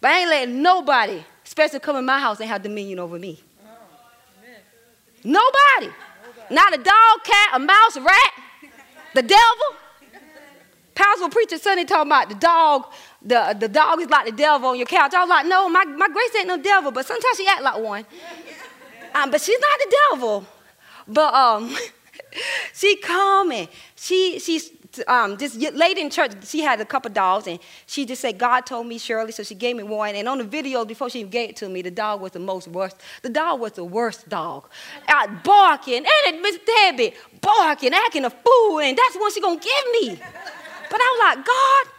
But 0.00 0.10
I 0.10 0.18
ain't 0.20 0.30
letting 0.30 0.62
nobody, 0.62 1.22
especially 1.44 1.78
come 1.78 1.96
in 1.96 2.04
my 2.04 2.18
house, 2.18 2.40
and 2.40 2.48
have 2.48 2.62
dominion 2.62 2.98
over 2.98 3.18
me. 3.18 3.43
Nobody. 5.24 5.90
Not 6.50 6.74
a 6.74 6.76
dog, 6.76 7.24
cat, 7.24 7.50
a 7.54 7.58
mouse, 7.58 7.96
a 7.96 8.02
rat, 8.02 8.32
the 9.14 9.22
devil. 9.22 9.76
Pastor 10.94 11.28
preacher 11.28 11.58
Sunday 11.58 11.84
talking 11.84 12.08
about 12.08 12.28
the 12.28 12.36
dog, 12.36 12.86
the, 13.20 13.56
the 13.58 13.68
dog 13.68 14.00
is 14.00 14.08
like 14.08 14.26
the 14.26 14.32
devil 14.32 14.68
on 14.68 14.76
your 14.76 14.86
couch. 14.86 15.12
I 15.12 15.20
was 15.20 15.28
like, 15.28 15.46
no, 15.46 15.68
my, 15.68 15.84
my 15.84 16.08
grace 16.08 16.36
ain't 16.36 16.46
no 16.46 16.56
devil, 16.56 16.92
but 16.92 17.04
sometimes 17.04 17.36
she 17.36 17.46
act 17.48 17.62
like 17.62 17.78
one. 17.78 18.06
Um, 19.14 19.30
but 19.30 19.40
she's 19.40 19.58
not 19.58 19.78
the 19.78 19.96
devil. 20.10 20.46
But 21.08 21.34
um, 21.34 21.76
she 22.74 22.96
come 22.96 23.52
she 23.96 24.38
she's 24.38 24.70
um, 25.06 25.36
this 25.36 25.56
lady 25.56 26.00
in 26.00 26.10
church, 26.10 26.32
she 26.44 26.60
had 26.60 26.80
a 26.80 26.84
couple 26.84 27.10
dogs, 27.10 27.46
and 27.46 27.58
she 27.86 28.04
just 28.04 28.22
said, 28.22 28.38
God 28.38 28.66
told 28.66 28.86
me, 28.86 28.98
Shirley, 28.98 29.32
so 29.32 29.42
she 29.42 29.54
gave 29.54 29.76
me 29.76 29.82
one. 29.82 30.14
And 30.14 30.28
on 30.28 30.38
the 30.38 30.44
video, 30.44 30.84
before 30.84 31.10
she 31.10 31.22
gave 31.22 31.50
it 31.50 31.56
to 31.56 31.68
me, 31.68 31.82
the 31.82 31.90
dog 31.90 32.20
was 32.20 32.32
the 32.32 32.40
most 32.40 32.68
worst. 32.68 32.96
The 33.22 33.28
dog 33.28 33.60
was 33.60 33.72
the 33.72 33.84
worst 33.84 34.28
dog. 34.28 34.68
Out 35.08 35.44
barking, 35.44 35.98
and 35.98 36.06
it 36.06 36.42
Miss 36.42 36.58
Debbie, 36.66 37.14
barking, 37.40 37.92
acting 37.94 38.24
a 38.24 38.30
fool, 38.30 38.80
and 38.80 38.96
that's 38.96 39.16
what 39.16 39.32
she 39.32 39.40
gonna 39.40 39.60
give 39.60 39.92
me. 39.92 40.20
But 40.90 41.00
I 41.00 41.18
was 41.18 41.36
like, 41.36 41.46
God, 41.46 41.94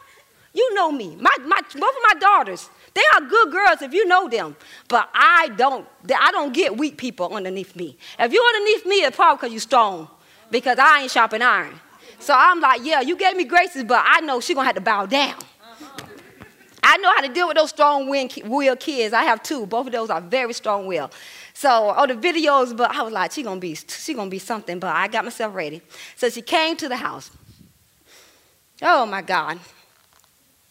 you 0.54 0.74
know 0.74 0.92
me. 0.92 1.16
My, 1.18 1.36
my, 1.46 1.62
both 1.62 1.76
of 1.76 2.04
my 2.14 2.20
daughters, 2.20 2.70
they 2.94 3.02
are 3.14 3.22
good 3.22 3.52
girls 3.52 3.82
if 3.82 3.94
you 3.94 4.06
know 4.06 4.30
them. 4.30 4.56
But 4.88 5.10
I 5.14 5.50
don't, 5.58 5.86
I 6.18 6.32
don't 6.32 6.54
get 6.54 6.78
weak 6.78 6.98
people 6.98 7.36
underneath 7.36 7.76
me. 7.76 7.98
If 8.18 8.32
you're 8.32 8.46
underneath 8.46 8.86
me, 8.86 8.96
it's 9.04 9.16
probably 9.16 9.38
because 9.38 9.52
you're 9.52 9.60
strong. 9.60 10.08
Because 10.50 10.80
I 10.80 11.02
ain't 11.02 11.12
sharp 11.12 11.34
iron. 11.34 11.80
So 12.20 12.34
I'm 12.36 12.60
like, 12.60 12.82
yeah, 12.84 13.02
you 13.02 13.16
gave 13.16 13.36
me 13.36 13.44
graces, 13.44 13.84
but 13.84 14.04
I 14.06 14.22
know 14.22 14.40
she's 14.40 14.56
gonna 14.56 14.66
have 14.66 14.76
to 14.76 14.82
bow 14.82 15.06
down. 15.06 15.36
I 16.88 16.98
know 16.98 17.12
how 17.16 17.22
to 17.22 17.30
deal 17.30 17.48
with 17.48 17.58
those 17.58 17.72
strong 17.72 18.08
will 18.08 18.76
kids. 18.76 19.14
I 19.14 19.24
have 19.24 19.42
two. 19.42 19.66
Both 19.66 19.88
of 19.88 19.94
those 19.94 20.12
are 20.12 20.22
very 20.22 20.54
strong 20.54 20.86
will. 20.86 21.10
So 21.56 21.90
on 21.90 22.10
the 22.10 22.16
videos, 22.16 22.78
but 22.78 22.92
I 22.92 23.02
was 23.02 23.12
like, 23.12 23.32
she's 23.32 23.44
gonna 23.44 23.60
be, 23.60 23.74
she 23.74 24.14
gonna 24.14 24.30
be 24.30 24.40
something. 24.40 24.78
But 24.78 24.96
I 24.96 25.08
got 25.08 25.24
myself 25.24 25.56
ready. 25.56 25.82
So 26.16 26.30
she 26.30 26.44
came 26.44 26.78
to 26.78 26.88
the 26.88 26.96
house. 26.96 27.32
Oh 28.82 29.06
my 29.06 29.22
God. 29.22 29.60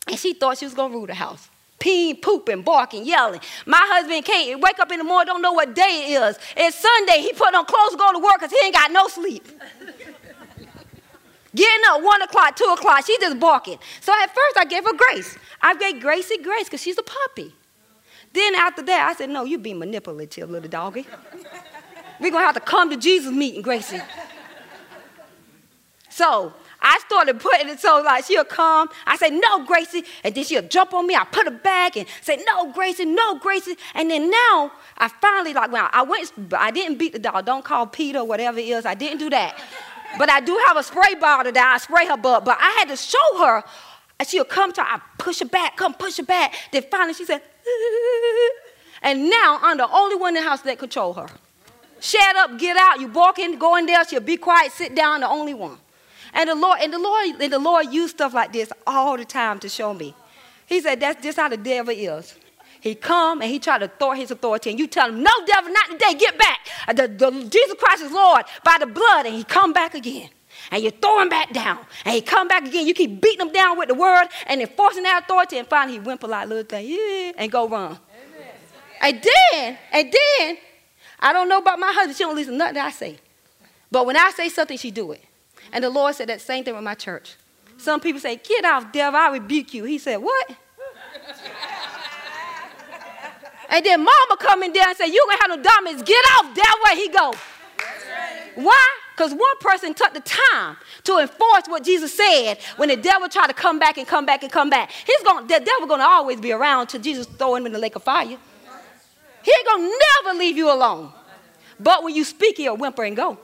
And 0.07 0.19
she 0.19 0.35
thought 0.35 0.59
she 0.59 0.67
was 0.67 0.75
to 0.75 0.83
rule 0.89 1.07
the 1.07 1.15
house. 1.15 1.49
Peeing, 1.81 2.23
pooping, 2.23 2.63
barking, 2.63 3.05
yelling. 3.05 3.41
My 3.67 3.81
husband 3.81 4.25
can't 4.25 4.61
wake 4.61 4.79
up 4.79 4.93
in 4.93 4.99
the 4.99 5.05
morning, 5.05 5.27
don't 5.27 5.43
know 5.43 5.53
what 5.53 5.75
day 5.75 6.07
it 6.07 6.23
is. 6.23 6.39
It's 6.57 6.79
Sunday. 6.79 7.21
He 7.23 7.33
put 7.33 7.55
on 7.55 7.65
clothes 7.65 7.97
go 7.97 8.13
to 8.13 8.19
work 8.19 8.37
because 8.39 8.53
he 8.53 8.59
ain't 8.65 8.75
got 8.75 8.93
no 8.93 9.09
sleep. 9.09 9.47
Getting 11.55 11.85
up 11.89 12.03
one 12.03 12.21
o'clock, 12.23 12.57
two 12.57 12.65
o'clock, 12.65 13.07
she 13.07 13.17
just 13.21 13.39
barking. 13.39 13.79
So 14.01 14.13
at 14.13 14.27
first 14.29 14.59
I 14.59 14.65
gave 14.65 14.85
her 14.85 14.95
grace. 14.97 15.39
I 15.63 15.75
gave 15.77 16.01
Gracie 16.01 16.39
grace 16.39 16.65
because 16.65 16.83
she's 16.83 16.99
a 16.99 17.03
puppy. 17.03 17.55
Then 18.33 18.57
after 18.57 18.83
that, 18.83 19.09
I 19.11 19.15
said, 19.15 19.31
No, 19.31 19.45
you 19.45 19.59
be 19.59 19.75
manipulative, 19.75 20.51
little 20.51 20.69
doggy. 20.69 21.07
We're 22.21 22.31
gonna 22.31 22.45
have 22.45 22.55
to 22.55 22.61
come 22.61 22.91
to 22.91 22.97
Jesus 22.97 23.33
meeting, 23.33 23.63
Gracie. 23.63 24.01
So 26.11 26.53
I 26.81 27.01
started 27.07 27.41
putting 27.41 27.69
it 27.69 27.81
so 27.81 28.03
like 28.05 28.25
she'll 28.25 28.45
come. 28.45 28.89
I 29.07 29.17
say, 29.17 29.31
no, 29.31 29.65
Gracie. 29.65 30.05
And 30.23 30.35
then 30.35 30.45
she'll 30.45 30.63
jump 30.69 30.95
on 30.95 31.07
me. 31.07 31.17
I 31.17 31.25
put 31.25 31.47
her 31.47 31.51
back 31.51 31.97
and 31.97 32.07
say, 32.21 32.41
no, 32.47 32.71
Gracie, 32.73 33.05
no, 33.05 33.39
Gracie. 33.39 33.77
And 33.95 34.11
then 34.11 34.31
now 34.31 34.71
I 34.99 35.09
finally 35.09 35.55
like 35.55 35.73
when 35.73 35.83
I 35.91 36.03
went, 36.03 36.31
I 36.53 36.71
didn't 36.71 36.99
beat 36.99 37.15
the 37.15 37.19
dog. 37.19 37.47
Don't 37.47 37.65
call 37.65 37.87
PETA, 37.87 38.23
whatever 38.23 38.59
it 38.59 38.69
is. 38.69 38.87
I 38.87 38.95
didn't 38.95 39.19
do 39.19 39.31
that. 39.31 39.59
But 40.19 40.31
I 40.31 40.41
do 40.41 40.61
have 40.67 40.77
a 40.77 40.83
spray 40.83 41.15
bottle 41.15 41.53
that 41.53 41.73
I 41.75 41.79
spray 41.79 42.07
her 42.07 42.17
butt. 42.17 42.45
But 42.45 42.59
I 42.61 42.71
had 42.79 42.89
to 42.89 42.97
show 42.97 43.39
her. 43.39 43.63
She'll 44.27 44.45
come 44.45 44.73
to 44.73 44.83
I 44.83 45.01
push 45.19 45.41
her 45.41 45.45
back, 45.47 45.77
come 45.77 45.93
push 45.95 46.17
her 46.17 46.23
back. 46.23 46.55
Then 46.73 46.85
finally 46.91 47.15
she 47.15 47.25
said, 47.25 47.43
and 49.03 49.29
now 49.29 49.59
I'm 49.61 49.77
the 49.77 49.91
only 49.91 50.17
one 50.17 50.37
in 50.37 50.43
the 50.43 50.49
house 50.49 50.63
that 50.63 50.79
control 50.79 51.13
her. 51.15 51.29
Shut 52.01 52.37
up, 52.37 52.59
get 52.59 52.77
out. 52.77 53.01
You 53.01 53.09
walk 53.09 53.39
in, 53.39 53.59
go 53.59 53.77
in 53.77 53.87
there, 53.87 54.05
she'll 54.07 54.21
be 54.21 54.37
quiet, 54.37 54.73
sit 54.73 54.95
down, 54.95 55.21
the 55.21 55.29
only 55.29 55.55
one. 55.55 55.79
And 56.33 56.51
the 56.51 56.55
Lord, 56.55 56.81
and 56.83 56.93
the 56.93 56.99
Lord, 56.99 57.41
and 57.41 57.53
the 57.53 57.59
Lord 57.59 57.93
used 57.93 58.17
stuff 58.17 58.35
like 58.35 58.53
this 58.53 58.73
all 58.87 59.17
the 59.17 59.25
time 59.25 59.59
to 59.61 59.69
show 59.69 59.95
me. 59.95 60.15
He 60.67 60.81
said, 60.81 61.01
That's 61.01 61.23
just 61.23 61.39
how 61.39 61.49
the 61.49 61.57
devil 61.57 61.95
is. 61.97 62.35
He 62.85 62.95
come 62.95 63.41
and 63.41 63.51
he 63.51 63.59
try 63.59 63.79
to 63.79 63.89
throw 63.89 64.13
his 64.13 64.31
authority, 64.31 64.69
and 64.69 64.79
you 64.79 64.87
tell 64.87 65.09
him, 65.09 65.23
No, 65.23 65.31
devil, 65.47 65.73
not 65.73 65.93
today, 65.93 66.13
get 66.19 66.37
back. 66.37 66.69
Uh, 66.87 66.93
the, 66.93 67.09
the, 67.09 67.31
Jesus 67.49 67.77
Christ 67.79 68.03
is 68.03 68.13
Lord 68.13 68.45
by 68.63 68.77
the 68.79 68.85
blood, 68.85 69.25
and 69.25 69.35
he 69.35 69.43
come 69.43 69.73
back 69.73 69.95
again. 69.95 70.29
And 70.71 70.85
you 70.85 70.91
throw 70.91 71.23
him 71.23 71.31
back 71.31 71.51
down, 71.55 71.79
and 72.05 72.15
he 72.15 72.21
come 72.21 72.47
back 72.47 72.67
again. 72.67 72.87
You 72.87 72.93
keep 72.93 73.23
beating 73.23 73.41
him 73.41 73.55
down 73.55 73.79
with 73.79 73.89
the 73.89 73.95
word, 73.95 74.27
and 74.49 74.61
enforcing 74.61 75.05
that 75.05 75.23
authority, 75.25 75.57
and 75.57 75.67
finally 75.67 75.95
he 75.95 75.99
whimper 75.99 76.29
like 76.29 76.47
little 76.47 76.63
thing, 76.63 76.87
yeah, 76.87 77.33
and 77.39 77.51
go 77.51 77.67
run. 77.67 77.93
Amen. 77.93 78.49
And 79.01 79.23
then, 79.23 79.79
and 79.91 80.13
then, 80.13 80.59
I 81.21 81.33
don't 81.33 81.49
know 81.49 81.61
about 81.61 81.79
my 81.79 81.91
husband. 81.91 82.19
She 82.19 82.25
don't 82.25 82.37
listen 82.37 82.53
to 82.53 82.59
nothing 82.59 82.77
I 82.77 82.91
say. 82.91 83.17
But 83.91 84.05
when 84.05 84.19
I 84.19 84.31
say 84.37 84.51
something, 84.51 84.77
she 84.77 84.91
do 84.91 85.13
it. 85.13 85.25
And 85.73 85.83
the 85.83 85.89
Lord 85.89 86.15
said 86.17 86.29
that 86.29 86.43
same 86.43 86.65
thing 86.65 86.75
with 86.75 86.85
my 86.85 86.95
church. 86.95 87.37
Some 87.79 88.01
people 88.01 88.21
say, 88.21 88.37
Get 88.37 88.67
off, 88.67 88.93
devil, 88.93 89.19
I 89.19 89.31
rebuke 89.31 89.73
you. 89.73 89.85
He 89.85 89.97
said, 89.97 90.19
What? 90.19 90.55
And 93.71 93.85
then 93.85 94.01
mama 94.01 94.37
come 94.39 94.63
in 94.63 94.73
there 94.73 94.89
and 94.89 94.97
say, 94.97 95.07
You 95.07 95.25
gonna 95.29 95.41
have 95.43 95.59
no 95.59 95.63
dominance. 95.63 96.03
Get 96.03 96.25
off, 96.37 96.55
that 96.55 96.83
way 96.85 97.01
he 97.01 97.09
go. 97.09 97.35
Why? 98.57 98.87
Because 99.17 99.33
one 99.33 99.59
person 99.61 99.95
took 99.95 100.13
the 100.13 100.21
time 100.21 100.77
to 101.05 101.19
enforce 101.19 101.67
what 101.67 101.85
Jesus 101.85 102.17
said 102.17 102.59
when 102.77 102.89
the 102.89 102.97
devil 102.97 103.29
tried 103.29 103.47
to 103.49 103.53
come 103.53 103.79
back 103.79 103.97
and 103.97 104.07
come 104.07 104.27
back 104.27 104.43
and 104.43 104.51
come 104.51 104.71
back. 104.71 104.91
He's 104.91 105.23
going 105.23 105.47
the 105.47 105.61
devil 105.61 105.87
gonna 105.87 106.05
always 106.05 106.41
be 106.41 106.53
around 106.53 106.83
until 106.83 107.01
Jesus 107.01 107.27
throw 107.27 107.55
him 107.55 107.67
in 107.67 107.73
the 107.73 107.79
lake 107.79 107.97
of 107.97 108.03
fire. 108.03 108.27
He 108.27 109.53
ain't 109.53 109.67
gonna 109.67 109.91
never 110.25 110.39
leave 110.39 110.57
you 110.57 110.73
alone. 110.73 111.13
But 111.79 112.03
when 112.03 112.15
you 112.15 112.25
speak, 112.25 112.57
he'll 112.57 112.77
whimper 112.77 113.05
and 113.05 113.17
go. 113.17 113.39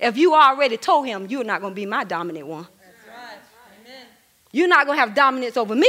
If 0.00 0.16
you 0.16 0.34
already 0.34 0.76
told 0.76 1.06
him, 1.06 1.26
you're 1.28 1.44
not 1.44 1.60
to 1.60 1.70
be 1.70 1.86
my 1.86 2.02
dominant 2.02 2.46
one. 2.46 2.66
You're 4.50 4.68
not 4.68 4.84
to 4.84 4.94
have 4.94 5.14
dominance 5.14 5.56
over 5.56 5.74
me. 5.74 5.88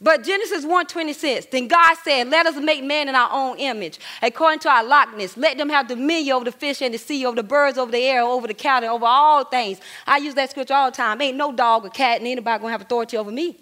But 0.00 0.24
Genesis 0.24 0.66
1:26, 0.66 1.50
then 1.50 1.68
God 1.68 1.96
said, 2.04 2.28
Let 2.28 2.46
us 2.46 2.56
make 2.56 2.84
man 2.84 3.08
in 3.08 3.14
our 3.14 3.30
own 3.32 3.58
image, 3.58 3.98
according 4.20 4.58
to 4.60 4.68
our 4.68 4.84
likeness. 4.84 5.36
Let 5.36 5.56
them 5.56 5.70
have 5.70 5.88
dominion 5.88 6.36
over 6.36 6.44
the 6.44 6.52
fish 6.52 6.82
and 6.82 6.92
the 6.92 6.98
sea, 6.98 7.24
over 7.24 7.36
the 7.36 7.42
birds, 7.42 7.78
over 7.78 7.90
the 7.90 8.02
air, 8.02 8.22
over 8.22 8.46
the 8.46 8.54
cattle, 8.54 8.94
over 8.94 9.06
all 9.06 9.44
things. 9.44 9.80
I 10.06 10.18
use 10.18 10.34
that 10.34 10.50
scripture 10.50 10.74
all 10.74 10.90
the 10.90 10.96
time. 10.96 11.20
Ain't 11.22 11.38
no 11.38 11.50
dog 11.50 11.86
or 11.86 11.90
cat 11.90 12.18
and 12.18 12.26
anybody 12.26 12.60
gonna 12.60 12.72
have 12.72 12.82
authority 12.82 13.16
over 13.16 13.30
me. 13.30 13.56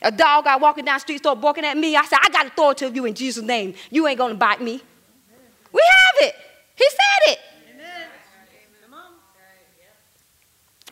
A 0.00 0.10
dog 0.10 0.44
got 0.44 0.60
walking 0.60 0.84
down 0.84 0.96
the 0.96 1.00
street, 1.00 1.18
start 1.18 1.40
barking 1.40 1.64
at 1.64 1.76
me. 1.76 1.94
I 1.94 2.04
said, 2.04 2.18
I 2.22 2.30
got 2.30 2.46
authority 2.46 2.86
over 2.86 2.94
you 2.94 3.04
in 3.04 3.14
Jesus' 3.14 3.44
name. 3.44 3.74
You 3.90 4.06
ain't 4.06 4.18
gonna 4.18 4.34
bite 4.34 4.62
me. 4.62 4.80
We 5.72 5.80
have 5.80 6.28
it. 6.28 6.34
He 6.74 6.88
said 6.88 7.32
it. 7.32 7.38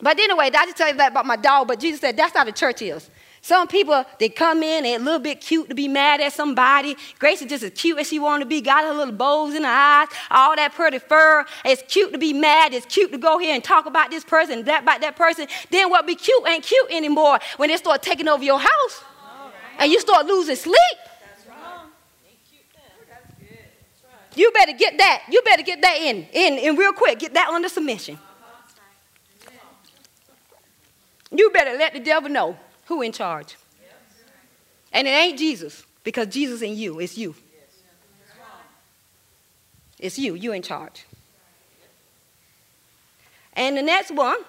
But 0.01 0.19
anyway, 0.19 0.45
I 0.45 0.65
just 0.65 0.77
tell 0.77 0.87
you 0.87 0.95
that 0.95 1.11
about 1.11 1.25
my 1.25 1.35
dog, 1.35 1.67
but 1.67 1.79
Jesus 1.79 2.01
said 2.01 2.17
that's 2.17 2.35
how 2.35 2.43
the 2.43 2.51
church 2.51 2.81
is. 2.81 3.09
Some 3.43 3.67
people, 3.67 4.05
they 4.19 4.29
come 4.29 4.61
in, 4.61 4.83
they're 4.83 4.99
a 4.99 5.01
little 5.01 5.19
bit 5.19 5.41
cute 5.41 5.67
to 5.69 5.75
be 5.75 5.87
mad 5.87 6.21
at 6.21 6.31
somebody. 6.31 6.95
Grace 7.17 7.41
is 7.41 7.49
just 7.49 7.63
as 7.63 7.71
cute 7.71 7.97
as 7.97 8.07
she 8.07 8.19
want 8.19 8.41
to 8.41 8.45
be, 8.45 8.61
got 8.61 8.83
her 8.83 8.93
little 8.93 9.13
bows 9.13 9.55
in 9.55 9.63
her 9.63 9.69
eyes, 9.69 10.09
all 10.29 10.55
that 10.55 10.73
pretty 10.73 10.99
fur. 10.99 11.43
It's 11.65 11.81
cute 11.91 12.11
to 12.13 12.19
be 12.19 12.33
mad. 12.33 12.71
It's 12.75 12.85
cute 12.85 13.11
to 13.11 13.17
go 13.17 13.39
here 13.39 13.55
and 13.55 13.63
talk 13.63 13.87
about 13.87 14.11
this 14.11 14.23
person, 14.23 14.63
that 14.65 14.83
about 14.83 15.01
that 15.01 15.15
person. 15.15 15.47
Then 15.71 15.89
what 15.89 16.05
be 16.05 16.13
cute 16.13 16.47
ain't 16.47 16.63
cute 16.63 16.91
anymore 16.91 17.39
when 17.57 17.69
they 17.69 17.77
start 17.77 18.03
taking 18.03 18.27
over 18.27 18.43
your 18.43 18.59
house 18.59 19.03
and 19.79 19.91
you 19.91 19.99
start 19.99 20.27
losing 20.27 20.55
sleep. 20.55 20.77
You 24.35 24.51
better 24.51 24.71
get 24.73 24.97
that. 24.99 25.23
You 25.29 25.41
better 25.41 25.63
get 25.63 25.81
that 25.81 25.97
in, 25.97 26.27
in, 26.31 26.53
in 26.59 26.75
real 26.75 26.93
quick. 26.93 27.19
Get 27.19 27.33
that 27.33 27.49
under 27.49 27.67
submission. 27.67 28.17
You 31.31 31.49
better 31.49 31.77
let 31.77 31.93
the 31.93 31.99
devil 31.99 32.29
know 32.29 32.57
who 32.91 33.01
in 33.01 33.13
charge. 33.13 33.55
And 34.91 35.07
it 35.07 35.11
ain't 35.11 35.39
Jesus, 35.39 35.85
because 36.03 36.27
Jesus 36.27 36.61
in 36.61 36.75
you, 36.75 36.99
it's 36.99 37.17
you. 37.17 37.33
It's 39.97 40.19
you, 40.19 40.35
you 40.35 40.51
in 40.51 40.61
charge. 40.61 41.05
And 43.53 43.77
the 43.77 43.81
next 43.81 44.11
one, 44.11 44.39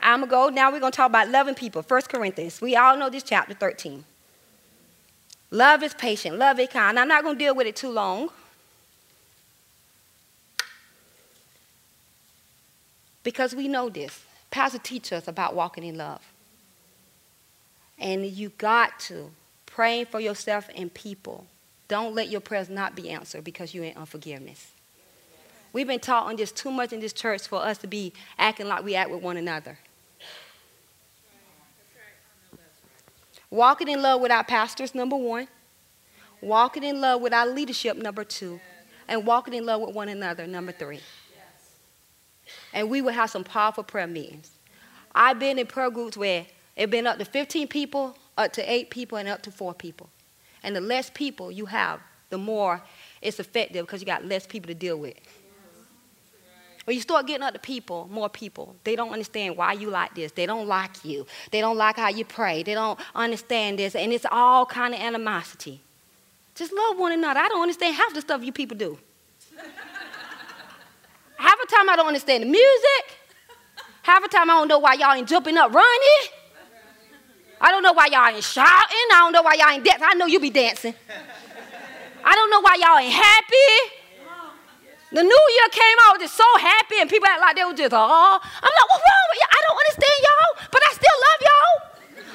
I'm 0.00 0.20
going 0.20 0.30
to 0.30 0.30
go, 0.30 0.48
now 0.48 0.72
we're 0.72 0.80
going 0.80 0.92
to 0.92 0.96
talk 0.96 1.10
about 1.10 1.28
loving 1.28 1.54
people. 1.54 1.82
1 1.82 2.02
Corinthians. 2.02 2.60
We 2.62 2.74
all 2.74 2.96
know 2.96 3.10
this 3.10 3.22
chapter 3.22 3.52
13. 3.52 4.04
Love 5.50 5.82
is 5.82 5.92
patient, 5.92 6.38
love 6.38 6.58
is 6.58 6.68
kind. 6.68 6.98
I'm 6.98 7.08
not 7.08 7.22
going 7.22 7.36
to 7.36 7.44
deal 7.44 7.54
with 7.54 7.66
it 7.66 7.76
too 7.76 7.90
long. 7.90 8.30
Because 13.22 13.54
we 13.54 13.68
know 13.68 13.90
this. 13.90 14.22
Pastor 14.50 14.78
teach 14.78 15.12
us 15.12 15.28
about 15.28 15.54
walking 15.54 15.84
in 15.84 15.98
love. 15.98 16.22
And 17.98 18.26
you 18.26 18.50
got 18.50 18.98
to 19.00 19.30
pray 19.64 20.04
for 20.04 20.20
yourself 20.20 20.68
and 20.74 20.92
people. 20.92 21.46
Don't 21.88 22.14
let 22.14 22.28
your 22.28 22.40
prayers 22.40 22.68
not 22.68 22.94
be 22.94 23.10
answered 23.10 23.44
because 23.44 23.74
you're 23.74 23.84
in 23.84 23.96
unforgiveness. 23.96 24.72
We've 25.72 25.86
been 25.86 26.00
taught 26.00 26.26
on 26.26 26.36
this 26.36 26.52
too 26.52 26.70
much 26.70 26.92
in 26.92 27.00
this 27.00 27.12
church 27.12 27.46
for 27.46 27.62
us 27.62 27.78
to 27.78 27.86
be 27.86 28.12
acting 28.38 28.66
like 28.66 28.82
we 28.84 28.94
act 28.94 29.10
with 29.10 29.22
one 29.22 29.36
another. 29.36 29.78
Walking 33.50 33.88
in 33.88 34.02
love 34.02 34.20
with 34.20 34.32
our 34.32 34.44
pastors, 34.44 34.94
number 34.94 35.16
one. 35.16 35.48
Walking 36.40 36.82
in 36.82 37.00
love 37.00 37.20
with 37.20 37.32
our 37.32 37.46
leadership, 37.46 37.96
number 37.96 38.24
two. 38.24 38.60
And 39.08 39.24
walking 39.24 39.54
in 39.54 39.64
love 39.64 39.80
with 39.82 39.94
one 39.94 40.08
another, 40.08 40.46
number 40.46 40.72
three. 40.72 41.00
And 42.72 42.90
we 42.90 43.02
will 43.02 43.12
have 43.12 43.30
some 43.30 43.44
powerful 43.44 43.84
prayer 43.84 44.06
meetings. 44.06 44.50
I've 45.14 45.38
been 45.38 45.58
in 45.58 45.66
prayer 45.66 45.90
groups 45.90 46.16
where 46.16 46.46
it's 46.76 46.90
been 46.90 47.06
up 47.06 47.18
to 47.18 47.24
15 47.24 47.68
people, 47.68 48.16
up 48.36 48.52
to 48.52 48.70
eight 48.70 48.90
people, 48.90 49.18
and 49.18 49.28
up 49.28 49.42
to 49.42 49.50
four 49.50 49.74
people. 49.74 50.10
And 50.62 50.76
the 50.76 50.80
less 50.80 51.10
people 51.14 51.50
you 51.50 51.66
have, 51.66 52.00
the 52.30 52.38
more 52.38 52.82
it's 53.22 53.40
effective 53.40 53.86
because 53.86 54.00
you 54.00 54.06
got 54.06 54.24
less 54.24 54.46
people 54.46 54.68
to 54.68 54.74
deal 54.74 54.98
with. 54.98 55.14
When 56.84 56.94
you 56.94 57.02
start 57.02 57.26
getting 57.26 57.42
up 57.42 57.52
to 57.52 57.58
people, 57.58 58.08
more 58.12 58.28
people, 58.28 58.76
they 58.84 58.94
don't 58.94 59.10
understand 59.10 59.56
why 59.56 59.72
you 59.72 59.90
like 59.90 60.14
this. 60.14 60.30
They 60.32 60.46
don't 60.46 60.68
like 60.68 61.04
you. 61.04 61.26
They 61.50 61.60
don't 61.60 61.76
like 61.76 61.96
how 61.96 62.10
you 62.10 62.24
pray. 62.24 62.62
They 62.62 62.74
don't 62.74 63.00
understand 63.12 63.80
this. 63.80 63.96
And 63.96 64.12
it's 64.12 64.26
all 64.30 64.64
kind 64.66 64.94
of 64.94 65.00
animosity. 65.00 65.80
Just 66.54 66.72
love 66.72 66.96
one 66.96 67.10
another. 67.10 67.40
I 67.40 67.48
don't 67.48 67.62
understand 67.62 67.96
half 67.96 68.14
the 68.14 68.20
stuff 68.20 68.44
you 68.44 68.52
people 68.52 68.76
do. 68.76 68.98
half 71.36 71.58
the 71.60 71.74
time 71.74 71.90
I 71.90 71.96
don't 71.96 72.06
understand 72.06 72.44
the 72.44 72.48
music. 72.48 73.18
Half 74.02 74.22
the 74.22 74.28
time 74.28 74.48
I 74.48 74.54
don't 74.54 74.68
know 74.68 74.78
why 74.78 74.94
y'all 74.94 75.12
ain't 75.12 75.28
jumping 75.28 75.56
up 75.56 75.74
running. 75.74 76.35
I 77.60 77.70
don't 77.70 77.82
know 77.82 77.92
why 77.92 78.06
y'all 78.06 78.28
ain't 78.28 78.44
shouting. 78.44 79.08
I 79.12 79.18
don't 79.24 79.32
know 79.32 79.42
why 79.42 79.54
y'all 79.54 79.70
ain't 79.70 79.84
dancing. 79.84 80.06
I 80.06 80.14
know 80.14 80.26
you 80.26 80.40
be 80.40 80.50
dancing. 80.50 80.94
I 82.24 82.34
don't 82.34 82.50
know 82.50 82.60
why 82.60 82.76
y'all 82.80 82.98
ain't 82.98 83.14
happy. 83.14 83.96
The 85.12 85.22
new 85.22 85.44
year 85.56 85.68
came 85.70 85.98
out 86.04 86.18
just 86.20 86.34
so 86.34 86.44
happy, 86.58 86.96
and 87.00 87.08
people 87.08 87.28
act 87.28 87.40
like 87.40 87.56
they 87.56 87.64
were 87.64 87.72
just, 87.72 87.94
oh. 87.94 88.40
I'm 88.42 88.72
like, 88.78 88.88
what's 88.90 89.04
wrong 89.06 89.26
with 89.30 89.38
you? 89.40 89.48
I 89.48 89.60
don't 89.64 89.78
understand 89.78 90.18
y'all, 90.26 90.68
but 90.72 90.82
I 90.82 90.92
still 90.92 91.18
love 91.26 91.40
y'all. 91.48 91.76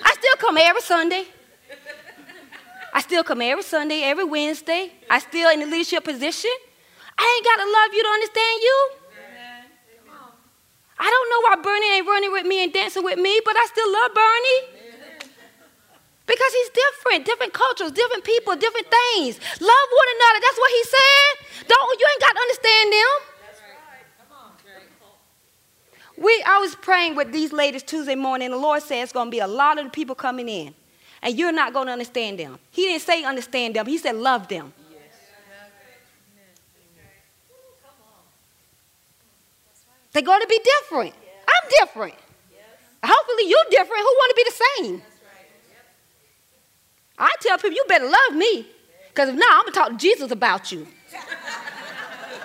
I 0.03 0.13
still 0.15 0.35
come 0.37 0.57
every 0.57 0.81
Sunday. 0.81 1.25
I 2.93 3.01
still 3.01 3.23
come 3.23 3.41
every 3.41 3.63
Sunday, 3.63 4.01
every 4.03 4.23
Wednesday. 4.23 4.91
I 5.09 5.19
still 5.19 5.49
in 5.51 5.59
the 5.59 5.65
leadership 5.65 6.03
position. 6.03 6.51
I 7.17 7.23
ain't 7.23 7.45
got 7.45 7.63
to 7.63 7.69
love 7.69 7.93
you 7.93 8.03
to 8.03 8.09
understand 8.09 8.61
you. 8.63 8.89
I 10.97 11.09
don't 11.09 11.29
know 11.29 11.41
why 11.49 11.55
Bernie 11.61 11.91
ain't 11.97 12.07
running 12.07 12.31
with 12.31 12.45
me 12.45 12.63
and 12.63 12.73
dancing 12.73 13.03
with 13.03 13.19
me, 13.19 13.41
but 13.43 13.55
I 13.57 13.65
still 13.67 13.91
love 13.91 14.11
Bernie. 14.13 14.80
Because 16.27 16.53
he's 16.53 16.69
different, 16.69 17.25
different 17.25 17.53
cultures, 17.53 17.91
different 17.91 18.23
people, 18.23 18.55
different 18.55 18.87
things. 18.87 19.39
Love 19.59 19.87
one 19.91 20.09
another. 20.15 20.39
That's 20.41 20.57
what 20.57 20.71
he 20.71 20.83
said. 20.83 21.67
Don't 21.67 21.99
you 21.99 22.07
ain't 22.11 22.21
got 22.21 22.33
to 22.33 22.41
understand 22.41 22.93
them. 22.93 23.31
We, 26.17 26.43
I 26.45 26.59
was 26.59 26.75
praying 26.75 27.15
with 27.15 27.31
these 27.31 27.51
ladies 27.51 27.81
Tuesday 27.81 28.13
morning, 28.13 28.51
the 28.51 28.57
Lord 28.57 28.83
said 28.83 29.01
it's 29.01 29.11
going 29.11 29.27
to 29.27 29.31
be 29.31 29.39
a 29.39 29.47
lot 29.47 29.79
of 29.79 29.85
the 29.85 29.89
people 29.89 30.13
coming 30.13 30.47
in, 30.47 30.75
and 31.23 31.35
you're 31.35 31.51
not 31.51 31.73
going 31.73 31.87
to 31.87 31.93
understand 31.93 32.37
them. 32.37 32.59
He 32.69 32.83
didn't 32.83 33.01
say 33.01 33.23
understand 33.23 33.75
them, 33.75 33.87
He 33.87 33.97
said 33.97 34.15
love 34.15 34.47
them. 34.47 34.71
They're 40.11 40.21
going 40.21 40.41
to 40.41 40.47
be 40.47 40.59
different. 40.59 41.15
I'm 41.47 41.69
different. 41.79 42.15
Hopefully, 43.03 43.49
you're 43.49 43.65
different. 43.71 44.01
Who 44.01 44.05
want 44.05 44.29
to 44.29 44.35
be 44.35 44.43
the 44.43 44.63
same? 44.77 45.10
I 47.21 47.35
tell 47.39 47.57
people, 47.57 47.71
you 47.71 47.85
better 47.87 48.05
love 48.09 48.35
me. 48.35 48.65
Because 49.09 49.29
if 49.29 49.35
not, 49.35 49.51
I'm 49.51 49.61
going 49.63 49.73
to 49.73 49.79
talk 49.79 49.89
to 49.91 49.97
Jesus 49.97 50.31
about 50.31 50.71
you. 50.71 50.87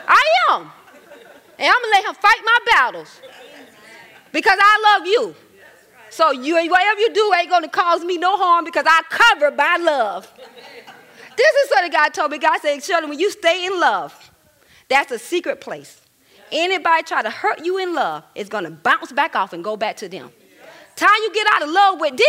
I 0.07 0.22
am. 0.51 0.62
And 1.59 1.68
I'm 1.68 1.83
going 1.83 1.85
to 1.85 1.91
let 1.93 2.05
him 2.05 2.14
fight 2.14 2.41
my 2.45 2.59
battles 2.66 3.20
because 4.33 4.59
I 4.61 4.99
love 4.99 5.07
you. 5.07 5.35
So 6.11 6.31
you, 6.31 6.55
whatever 6.55 7.01
you 7.01 7.12
do 7.14 7.33
ain't 7.39 7.49
going 7.49 7.62
to 7.62 7.68
cause 7.68 8.05
me 8.05 8.18
no 8.18 8.37
harm 8.37 8.64
because 8.64 8.85
I 8.87 9.03
cover 9.09 9.51
by 9.51 9.79
love. 9.81 10.31
This 11.37 11.55
is 11.55 11.70
what 11.70 11.83
the 11.83 11.91
God 11.91 12.14
told 12.14 12.31
me. 12.31 12.39
God 12.39 12.61
said, 12.61 12.83
Shirley, 12.83 13.09
when 13.09 13.18
you 13.18 13.31
stay 13.31 13.66
in 13.66 13.79
love, 13.81 14.14
that's 14.89 15.11
a 15.11 15.18
secret 15.18 15.61
place. 15.61 16.01
Anybody 16.53 17.03
try 17.03 17.22
to 17.22 17.31
hurt 17.31 17.64
you 17.64 17.79
in 17.79 17.95
love 17.95 18.24
is 18.35 18.49
going 18.49 18.64
to 18.64 18.70
bounce 18.70 19.12
back 19.12 19.35
off 19.35 19.53
and 19.53 19.64
go 19.64 19.77
back 19.77 19.97
to 19.99 20.09
them. 20.09 20.31
Time 20.95 21.16
you 21.22 21.33
get 21.35 21.47
out 21.53 21.62
of 21.62 21.70
love 21.70 22.01
with 22.01 22.16
them, 22.16 22.27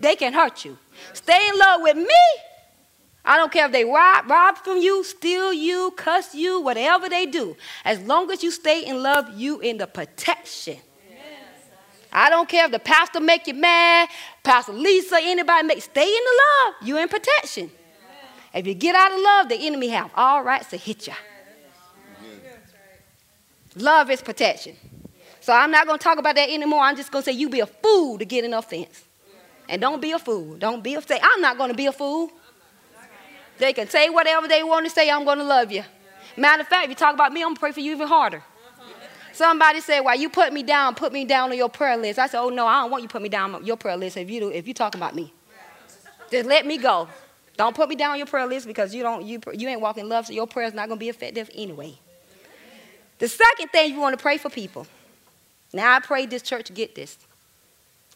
they 0.00 0.16
can 0.16 0.32
hurt 0.32 0.64
you. 0.64 0.76
Stay 1.12 1.48
in 1.48 1.58
love 1.58 1.82
with 1.82 1.96
me. 1.96 2.24
I 3.24 3.36
don't 3.36 3.50
care 3.50 3.66
if 3.66 3.72
they 3.72 3.84
rob, 3.84 4.30
rob 4.30 4.56
from 4.58 4.78
you, 4.78 5.02
steal 5.02 5.52
you, 5.52 5.92
cuss 5.96 6.34
you, 6.34 6.60
whatever 6.60 7.08
they 7.08 7.26
do. 7.26 7.56
As 7.84 7.98
long 8.00 8.30
as 8.30 8.44
you 8.44 8.52
stay 8.52 8.84
in 8.84 9.02
love, 9.02 9.36
you 9.36 9.58
in 9.60 9.78
the 9.78 9.86
protection. 9.86 10.76
I 12.12 12.30
don't 12.30 12.48
care 12.48 12.64
if 12.66 12.70
the 12.70 12.78
pastor 12.78 13.20
make 13.20 13.46
you 13.46 13.54
mad, 13.54 14.08
Pastor 14.42 14.72
Lisa, 14.72 15.18
anybody 15.20 15.66
make 15.66 15.82
stay 15.82 16.06
in 16.06 16.08
the 16.08 16.40
love. 16.44 16.74
You 16.88 16.98
in 16.98 17.08
protection. 17.08 17.70
If 18.54 18.66
you 18.66 18.74
get 18.74 18.94
out 18.94 19.12
of 19.12 19.20
love, 19.20 19.48
the 19.48 19.56
enemy 19.66 19.88
have 19.88 20.10
all 20.14 20.42
rights 20.42 20.70
to 20.70 20.76
hit 20.76 21.06
you. 21.08 21.12
Love 23.74 24.10
is 24.10 24.22
protection. 24.22 24.76
So 25.40 25.52
I'm 25.52 25.70
not 25.70 25.86
going 25.86 25.98
to 25.98 26.02
talk 26.02 26.18
about 26.18 26.36
that 26.36 26.48
anymore. 26.48 26.80
I'm 26.80 26.96
just 26.96 27.12
going 27.12 27.22
to 27.22 27.30
say 27.30 27.36
you 27.36 27.50
be 27.50 27.60
a 27.60 27.66
fool 27.66 28.18
to 28.18 28.24
get 28.24 28.44
an 28.44 28.54
offense. 28.54 29.05
And 29.68 29.80
don't 29.80 30.00
be 30.00 30.12
a 30.12 30.18
fool. 30.18 30.56
Don't 30.56 30.82
be 30.82 30.94
a 30.94 31.02
say 31.02 31.18
I'm 31.22 31.40
not 31.40 31.58
going 31.58 31.70
to 31.70 31.76
be 31.76 31.86
a 31.86 31.92
fool. 31.92 32.30
They 33.58 33.72
can 33.72 33.88
say 33.88 34.10
whatever 34.10 34.46
they 34.48 34.62
want 34.62 34.86
to 34.86 34.90
say. 34.90 35.10
I'm 35.10 35.24
going 35.24 35.38
to 35.38 35.44
love 35.44 35.72
you. 35.72 35.84
Matter 36.36 36.62
of 36.62 36.68
fact, 36.68 36.84
if 36.84 36.90
you 36.90 36.96
talk 36.96 37.14
about 37.14 37.32
me, 37.32 37.40
I'm 37.40 37.48
going 37.48 37.56
to 37.56 37.60
pray 37.60 37.72
for 37.72 37.80
you 37.80 37.92
even 37.92 38.06
harder. 38.06 38.42
Somebody 39.32 39.80
said, 39.80 40.00
"Why 40.00 40.14
you 40.14 40.30
put 40.30 40.52
me 40.52 40.62
down? 40.62 40.94
Put 40.94 41.12
me 41.12 41.24
down 41.24 41.50
on 41.50 41.58
your 41.58 41.68
prayer 41.68 41.96
list." 41.96 42.18
I 42.18 42.26
said, 42.26 42.40
"Oh 42.40 42.48
no, 42.48 42.66
I 42.66 42.80
don't 42.80 42.90
want 42.90 43.02
you 43.02 43.08
to 43.08 43.12
put 43.12 43.22
me 43.22 43.28
down 43.28 43.54
on 43.54 43.66
your 43.66 43.76
prayer 43.76 43.96
list 43.96 44.16
if 44.16 44.30
you 44.30 44.40
do, 44.40 44.48
if 44.50 44.66
you 44.66 44.72
talk 44.72 44.94
about 44.94 45.14
me. 45.14 45.32
Just 46.30 46.48
let 46.48 46.64
me 46.64 46.78
go. 46.78 47.08
Don't 47.56 47.76
put 47.76 47.88
me 47.88 47.96
down 47.96 48.12
on 48.12 48.18
your 48.18 48.26
prayer 48.26 48.46
list 48.46 48.66
because 48.66 48.94
you 48.94 49.02
don't 49.02 49.24
you 49.26 49.40
you 49.52 49.68
ain't 49.68 49.80
walking 49.80 50.08
love, 50.08 50.26
so 50.26 50.32
your 50.32 50.46
prayer 50.46 50.66
is 50.66 50.74
not 50.74 50.88
going 50.88 50.98
to 50.98 51.00
be 51.00 51.08
effective 51.08 51.50
anyway." 51.54 51.98
The 53.18 53.28
second 53.28 53.68
thing 53.68 53.92
you 53.92 54.00
want 54.00 54.18
to 54.18 54.22
pray 54.22 54.38
for 54.38 54.50
people. 54.50 54.86
Now 55.72 55.94
I 55.94 56.00
pray 56.00 56.26
this 56.26 56.42
church 56.42 56.72
get 56.72 56.94
this. 56.94 57.18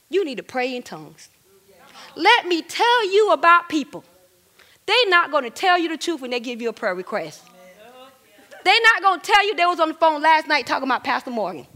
You 0.09 0.25
need 0.25 0.37
to 0.37 0.43
pray 0.43 0.75
in 0.75 0.83
tongues. 0.83 1.29
Let 2.17 2.47
me 2.47 2.63
tell 2.63 3.13
you 3.13 3.33
about 3.33 3.69
people. 3.69 4.05
They're 4.87 5.09
not 5.09 5.31
going 5.31 5.45
to 5.45 5.51
tell 5.51 5.79
you 5.79 5.89
the 5.89 5.97
truth 5.97 6.21
when 6.21 6.31
they 6.31 6.41
give 6.41 6.61
you 6.61 6.69
a 6.69 6.73
prayer 6.73 6.95
request. 6.95 7.45
They're 8.65 8.83
not 8.83 9.03
going 9.03 9.21
to 9.21 9.27
tell 9.27 9.47
you 9.47 9.55
they 9.55 9.67
was 9.67 9.81
on 9.81 9.89
the 9.89 9.95
phone 9.95 10.21
last 10.21 10.49
night 10.49 10.67
talking 10.67 10.89
about 10.89 11.05
Pastor 11.05 11.31
Morgan. 11.31 11.67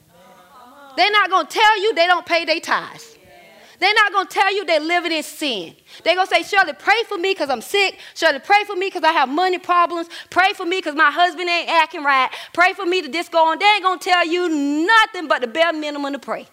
They're 0.97 1.11
not 1.11 1.31
going 1.31 1.47
to 1.47 1.53
tell 1.53 1.83
you 1.83 1.95
they 1.95 2.07
don't 2.07 2.27
pay 2.27 2.45
their 2.45 2.61
tithes. 2.61 3.15
They're 3.81 3.95
not 3.95 4.13
going 4.13 4.27
to 4.27 4.33
tell 4.33 4.55
you 4.55 4.65
they're 4.65 4.81
living 4.81 5.13
in 5.13 5.23
sin. 5.23 5.75
They're 6.05 6.15
going 6.15 6.27
to 6.27 6.35
say, 6.35 6.43
Shirley, 6.43 6.73
pray 6.73 7.03
for 7.09 7.19
me 7.19 7.33
because 7.33 7.51
I'm 7.51 7.61
sick. 7.61 7.99
Shirley, 8.15 8.39
pray 8.39 8.65
for 8.65 8.77
me 8.77 8.87
because 8.87 9.03
I 9.03 9.13
have 9.13 9.29
money 9.29 9.59
problems. 9.59 10.09
Pray 10.31 10.53
for 10.55 10.65
me 10.65 10.79
because 10.79 10.95
my 10.95 11.11
husband 11.11 11.49
ain't 11.49 11.69
acting 11.69 12.05
right. 12.05 12.31
Pray 12.53 12.73
for 12.73 12.87
me 12.87 13.03
to 13.03 13.09
just 13.09 13.33
go 13.33 13.47
on. 13.47 13.59
They 13.59 13.67
ain't 13.67 13.83
going 13.83 13.99
to 13.99 14.05
tell 14.09 14.27
you 14.27 14.49
nothing 14.49 15.29
but 15.29 15.41
the 15.41 15.49
bare 15.49 15.73
minimum 15.73 16.13
to 16.13 16.19
pray. 16.19 16.47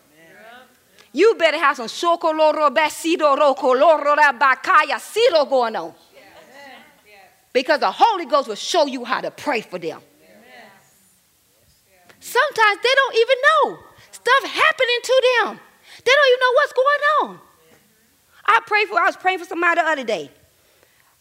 You 1.13 1.35
better 1.35 1.57
have 1.57 1.77
some 1.77 1.87
shokoloro 1.87 2.73
basido 2.73 3.35
rokoloro 3.37 4.15
bakaya 4.39 4.97
sido 4.99 5.49
going 5.49 5.75
on. 5.75 5.93
Because 7.53 7.79
the 7.79 7.91
Holy 7.91 8.25
Ghost 8.25 8.47
will 8.47 8.55
show 8.55 8.85
you 8.85 9.03
how 9.03 9.19
to 9.19 9.29
pray 9.29 9.61
for 9.61 9.77
them. 9.77 9.99
Sometimes 12.19 12.79
they 12.81 12.89
don't 12.95 13.15
even 13.15 13.37
know 13.43 13.79
stuff 14.11 14.51
happening 14.51 14.99
to 15.03 15.23
them. 15.23 15.59
They 16.05 16.11
don't 16.11 16.27
even 16.27 16.39
know 16.39 16.53
what's 16.53 16.73
going 16.73 17.01
on. 17.21 17.39
I 18.45 18.59
prayed 18.65 18.87
for, 18.87 18.99
I 18.99 19.05
was 19.05 19.17
praying 19.17 19.39
for 19.39 19.45
somebody 19.45 19.81
the 19.81 19.87
other 19.87 20.03
day, 20.03 20.31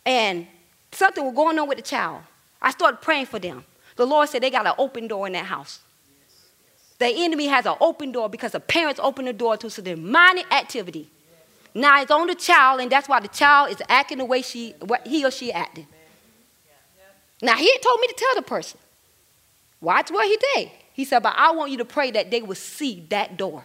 and 0.06 0.46
something 0.92 1.24
was 1.24 1.34
going 1.34 1.58
on 1.58 1.68
with 1.68 1.78
the 1.78 1.82
child. 1.82 2.20
I 2.62 2.70
started 2.70 3.00
praying 3.00 3.26
for 3.26 3.38
them. 3.38 3.64
The 3.96 4.06
Lord 4.06 4.28
said 4.28 4.42
they 4.42 4.50
got 4.50 4.66
an 4.66 4.74
open 4.78 5.08
door 5.08 5.26
in 5.26 5.32
that 5.34 5.46
house. 5.46 5.80
The 7.00 7.08
enemy 7.24 7.46
has 7.46 7.64
an 7.64 7.76
open 7.80 8.12
door 8.12 8.28
because 8.28 8.52
the 8.52 8.60
parents 8.60 9.00
open 9.02 9.24
the 9.24 9.32
door 9.32 9.56
to 9.56 9.70
some 9.70 9.84
demonic 9.84 10.44
activity. 10.52 11.10
Now 11.74 12.02
it's 12.02 12.10
on 12.10 12.26
the 12.26 12.34
child, 12.34 12.82
and 12.82 12.92
that's 12.92 13.08
why 13.08 13.20
the 13.20 13.28
child 13.28 13.70
is 13.70 13.82
acting 13.88 14.18
the 14.18 14.26
way 14.26 14.42
she, 14.42 14.74
what 14.80 15.06
he 15.06 15.24
or 15.24 15.30
she 15.30 15.50
acting. 15.50 15.86
Now 17.40 17.56
he 17.56 17.74
told 17.78 18.00
me 18.00 18.06
to 18.08 18.14
tell 18.14 18.34
the 18.34 18.42
person, 18.42 18.78
watch 19.80 20.10
what 20.10 20.26
he 20.26 20.38
did. 20.54 20.72
He 20.92 21.06
said, 21.06 21.22
but 21.22 21.32
I 21.38 21.52
want 21.52 21.70
you 21.70 21.78
to 21.78 21.86
pray 21.86 22.10
that 22.10 22.30
they 22.30 22.42
will 22.42 22.54
see 22.54 23.06
that 23.08 23.38
door. 23.38 23.64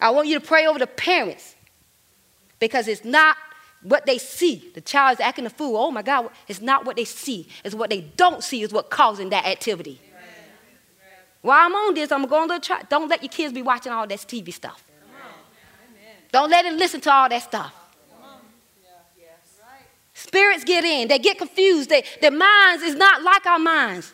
I 0.00 0.10
want 0.10 0.28
you 0.28 0.38
to 0.38 0.46
pray 0.46 0.66
over 0.66 0.78
the 0.78 0.86
parents 0.86 1.56
because 2.60 2.86
it's 2.86 3.04
not 3.04 3.36
what 3.82 4.06
they 4.06 4.18
see. 4.18 4.70
The 4.74 4.80
child 4.80 5.18
is 5.18 5.20
acting 5.20 5.44
a 5.44 5.50
fool. 5.50 5.76
Oh 5.76 5.90
my 5.90 6.02
God, 6.02 6.30
it's 6.46 6.60
not 6.60 6.84
what 6.84 6.94
they 6.94 7.04
see. 7.04 7.48
It's 7.64 7.74
what 7.74 7.90
they 7.90 8.02
don't 8.16 8.44
see 8.44 8.62
is 8.62 8.72
what 8.72 8.90
causing 8.90 9.30
that 9.30 9.44
activity. 9.44 10.00
While 11.42 11.66
I'm 11.66 11.74
on 11.74 11.94
this, 11.94 12.12
I'm 12.12 12.26
going 12.26 12.48
to 12.48 12.60
try. 12.60 12.82
Don't 12.88 13.08
let 13.08 13.22
your 13.22 13.30
kids 13.30 13.52
be 13.52 13.62
watching 13.62 13.92
all 13.92 14.06
that 14.06 14.18
TV 14.18 14.52
stuff. 14.52 14.84
Don't 16.32 16.50
let 16.50 16.62
them 16.64 16.76
listen 16.76 17.00
to 17.00 17.12
all 17.12 17.28
that 17.28 17.42
stuff. 17.42 17.74
Spirits 20.14 20.64
get 20.64 20.84
in. 20.84 21.08
They 21.08 21.18
get 21.18 21.38
confused. 21.38 21.88
They, 21.88 22.04
their 22.20 22.30
minds 22.30 22.82
is 22.82 22.94
not 22.94 23.22
like 23.22 23.46
our 23.46 23.58
minds. 23.58 24.12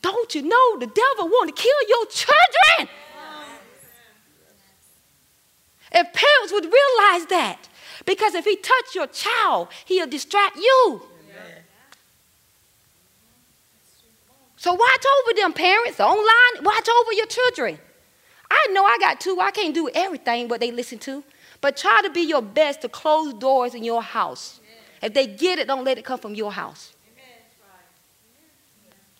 Don't 0.00 0.32
you 0.34 0.42
know 0.42 0.78
the 0.78 0.86
devil 0.86 1.28
want 1.28 1.54
to 1.54 1.60
kill 1.60 1.88
your 1.88 2.06
children? 2.06 2.88
If 5.90 6.12
parents 6.12 6.52
would 6.52 6.64
realize 6.64 7.26
that, 7.30 7.68
because 8.06 8.34
if 8.34 8.44
he 8.44 8.56
touch 8.56 8.94
your 8.94 9.08
child, 9.08 9.68
he'll 9.86 10.06
distract 10.06 10.56
you. 10.56 11.02
So 14.58 14.72
watch 14.74 15.04
over 15.20 15.40
them 15.40 15.52
parents 15.52 16.00
online. 16.00 16.62
Watch 16.62 16.88
over 16.88 17.12
your 17.12 17.26
children. 17.26 17.78
I 18.50 18.66
know 18.72 18.84
I 18.84 18.98
got 18.98 19.20
two. 19.20 19.38
I 19.40 19.52
can't 19.52 19.72
do 19.72 19.88
everything 19.94 20.48
what 20.48 20.58
they 20.58 20.72
listen 20.72 20.98
to, 21.00 21.22
but 21.60 21.76
try 21.76 22.00
to 22.02 22.10
be 22.10 22.22
your 22.22 22.42
best 22.42 22.80
to 22.80 22.88
close 22.88 23.32
doors 23.34 23.74
in 23.74 23.84
your 23.84 24.02
house. 24.02 24.58
If 25.00 25.14
they 25.14 25.28
get 25.28 25.60
it, 25.60 25.68
don't 25.68 25.84
let 25.84 25.96
it 25.96 26.04
come 26.04 26.18
from 26.18 26.34
your 26.34 26.50
house. 26.50 26.92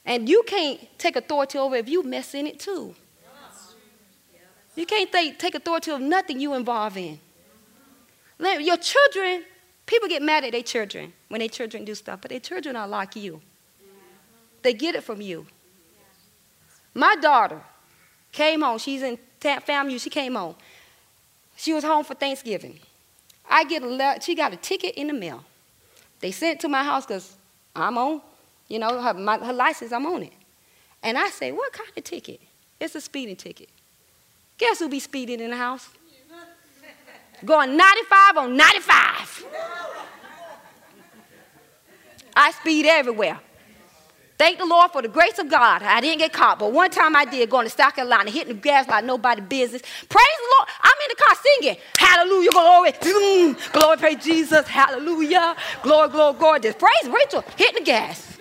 And 0.05 0.29
you 0.29 0.43
can't 0.45 0.81
take 0.99 1.15
authority 1.15 1.57
over 1.57 1.77
if 1.77 1.89
you 1.89 2.03
mess 2.03 2.35
in 2.35 2.49
it 2.49 2.59
too. 2.59 2.97
You 4.75 4.87
can't 4.87 5.13
take, 5.13 5.39
take 5.39 5.55
authority 5.55 5.93
of 5.93 6.01
nothing 6.01 6.41
you 6.41 6.55
involve 6.55 6.97
in. 6.97 7.21
Your 8.41 8.77
children, 8.79 9.45
people 9.87 10.09
get 10.09 10.23
mad 10.23 10.45
at 10.45 10.53
their 10.53 10.63
children 10.63 11.13
when 11.29 11.39
their 11.39 11.49
children 11.49 11.85
do 11.85 11.95
stuff, 11.95 12.21
but 12.23 12.31
their 12.31 12.41
children 12.41 12.75
are 12.75 12.89
like 12.89 13.15
you. 13.15 13.41
They 14.63 14.75
get 14.75 14.95
it 14.95 15.05
from 15.05 15.21
you. 15.21 15.47
My 16.95 17.15
daughter 17.17 17.61
came 18.33 18.63
home. 18.63 18.79
She's 18.79 19.03
in 19.03 19.19
FAMU. 19.41 20.01
She 20.01 20.11
came 20.11 20.35
home. 20.35 20.57
She 21.57 21.73
was 21.73 21.85
home 21.85 22.05
for 22.05 22.15
Thanksgiving. 22.15 22.79
I 23.49 23.65
get 23.65 23.83
a 23.83 24.19
she 24.21 24.35
got 24.35 24.53
a 24.53 24.57
ticket 24.57 24.95
in 24.95 25.07
the 25.09 25.13
mail. 25.13 25.45
They 26.21 26.31
sent 26.33 26.59
it 26.59 26.61
to 26.61 26.69
my 26.69 26.83
house 26.83 27.07
because 27.07 27.37
I'm 27.75 27.97
on, 27.97 28.21
you 28.67 28.79
know, 28.79 29.01
her, 29.01 29.15
my, 29.15 29.39
her 29.39 29.53
license, 29.53 29.93
I'm 29.93 30.07
on 30.07 30.25
it. 30.25 30.33
And 31.03 31.17
I 31.17 31.29
say, 31.29 31.53
what 31.53 31.73
kind 31.73 31.91
of 31.97 32.05
ticket? 32.05 32.41
It's 32.81 32.95
a 32.95 33.01
speeding 33.01 33.37
ticket. 33.37 33.69
Guess 34.59 34.81
who 34.81 34.89
be 34.89 34.99
speeding 34.99 35.41
in 35.41 35.51
the 35.51 35.57
house? 35.57 35.89
Going 37.45 37.77
95 37.77 38.37
on 38.37 38.57
95. 38.57 39.45
I 42.35 42.51
speed 42.53 42.87
everywhere. 42.87 43.41
Thank 44.39 44.59
the 44.59 44.67
Lord 44.67 44.93
for 44.93 45.03
the 45.03 45.09
grace 45.09 45.39
of 45.41 45.51
God. 45.51 45.83
I 45.83 46.01
didn't 46.01 46.21
get 46.21 46.33
caught, 46.33 46.61
but 46.61 46.73
one 46.73 46.91
time 46.91 47.17
I 47.17 47.25
did 47.27 47.51
going 47.51 47.67
to 47.67 47.71
South 47.71 47.97
Carolina, 47.97 48.31
hitting 48.31 48.55
the 48.55 48.61
gas 48.61 48.89
like 48.89 49.05
nobody 49.05 49.43
business. 49.43 49.83
Praise 49.83 50.11
the 50.11 50.55
Lord. 50.59 50.69
I'm 50.83 50.93
in 51.05 51.09
the 51.11 51.17
car 51.17 51.37
singing, 51.43 51.77
Hallelujah, 51.99 52.51
glory, 52.53 53.55
glory, 53.73 53.99
praise 53.99 54.25
Jesus, 54.25 54.69
Hallelujah, 54.69 55.57
glory, 55.83 56.11
glory, 56.11 56.39
glory. 56.39 56.61
Just 56.61 56.79
praise 56.79 57.09
Rachel, 57.13 57.45
hitting 57.57 57.85
the 57.85 57.87
gas. 57.87 58.39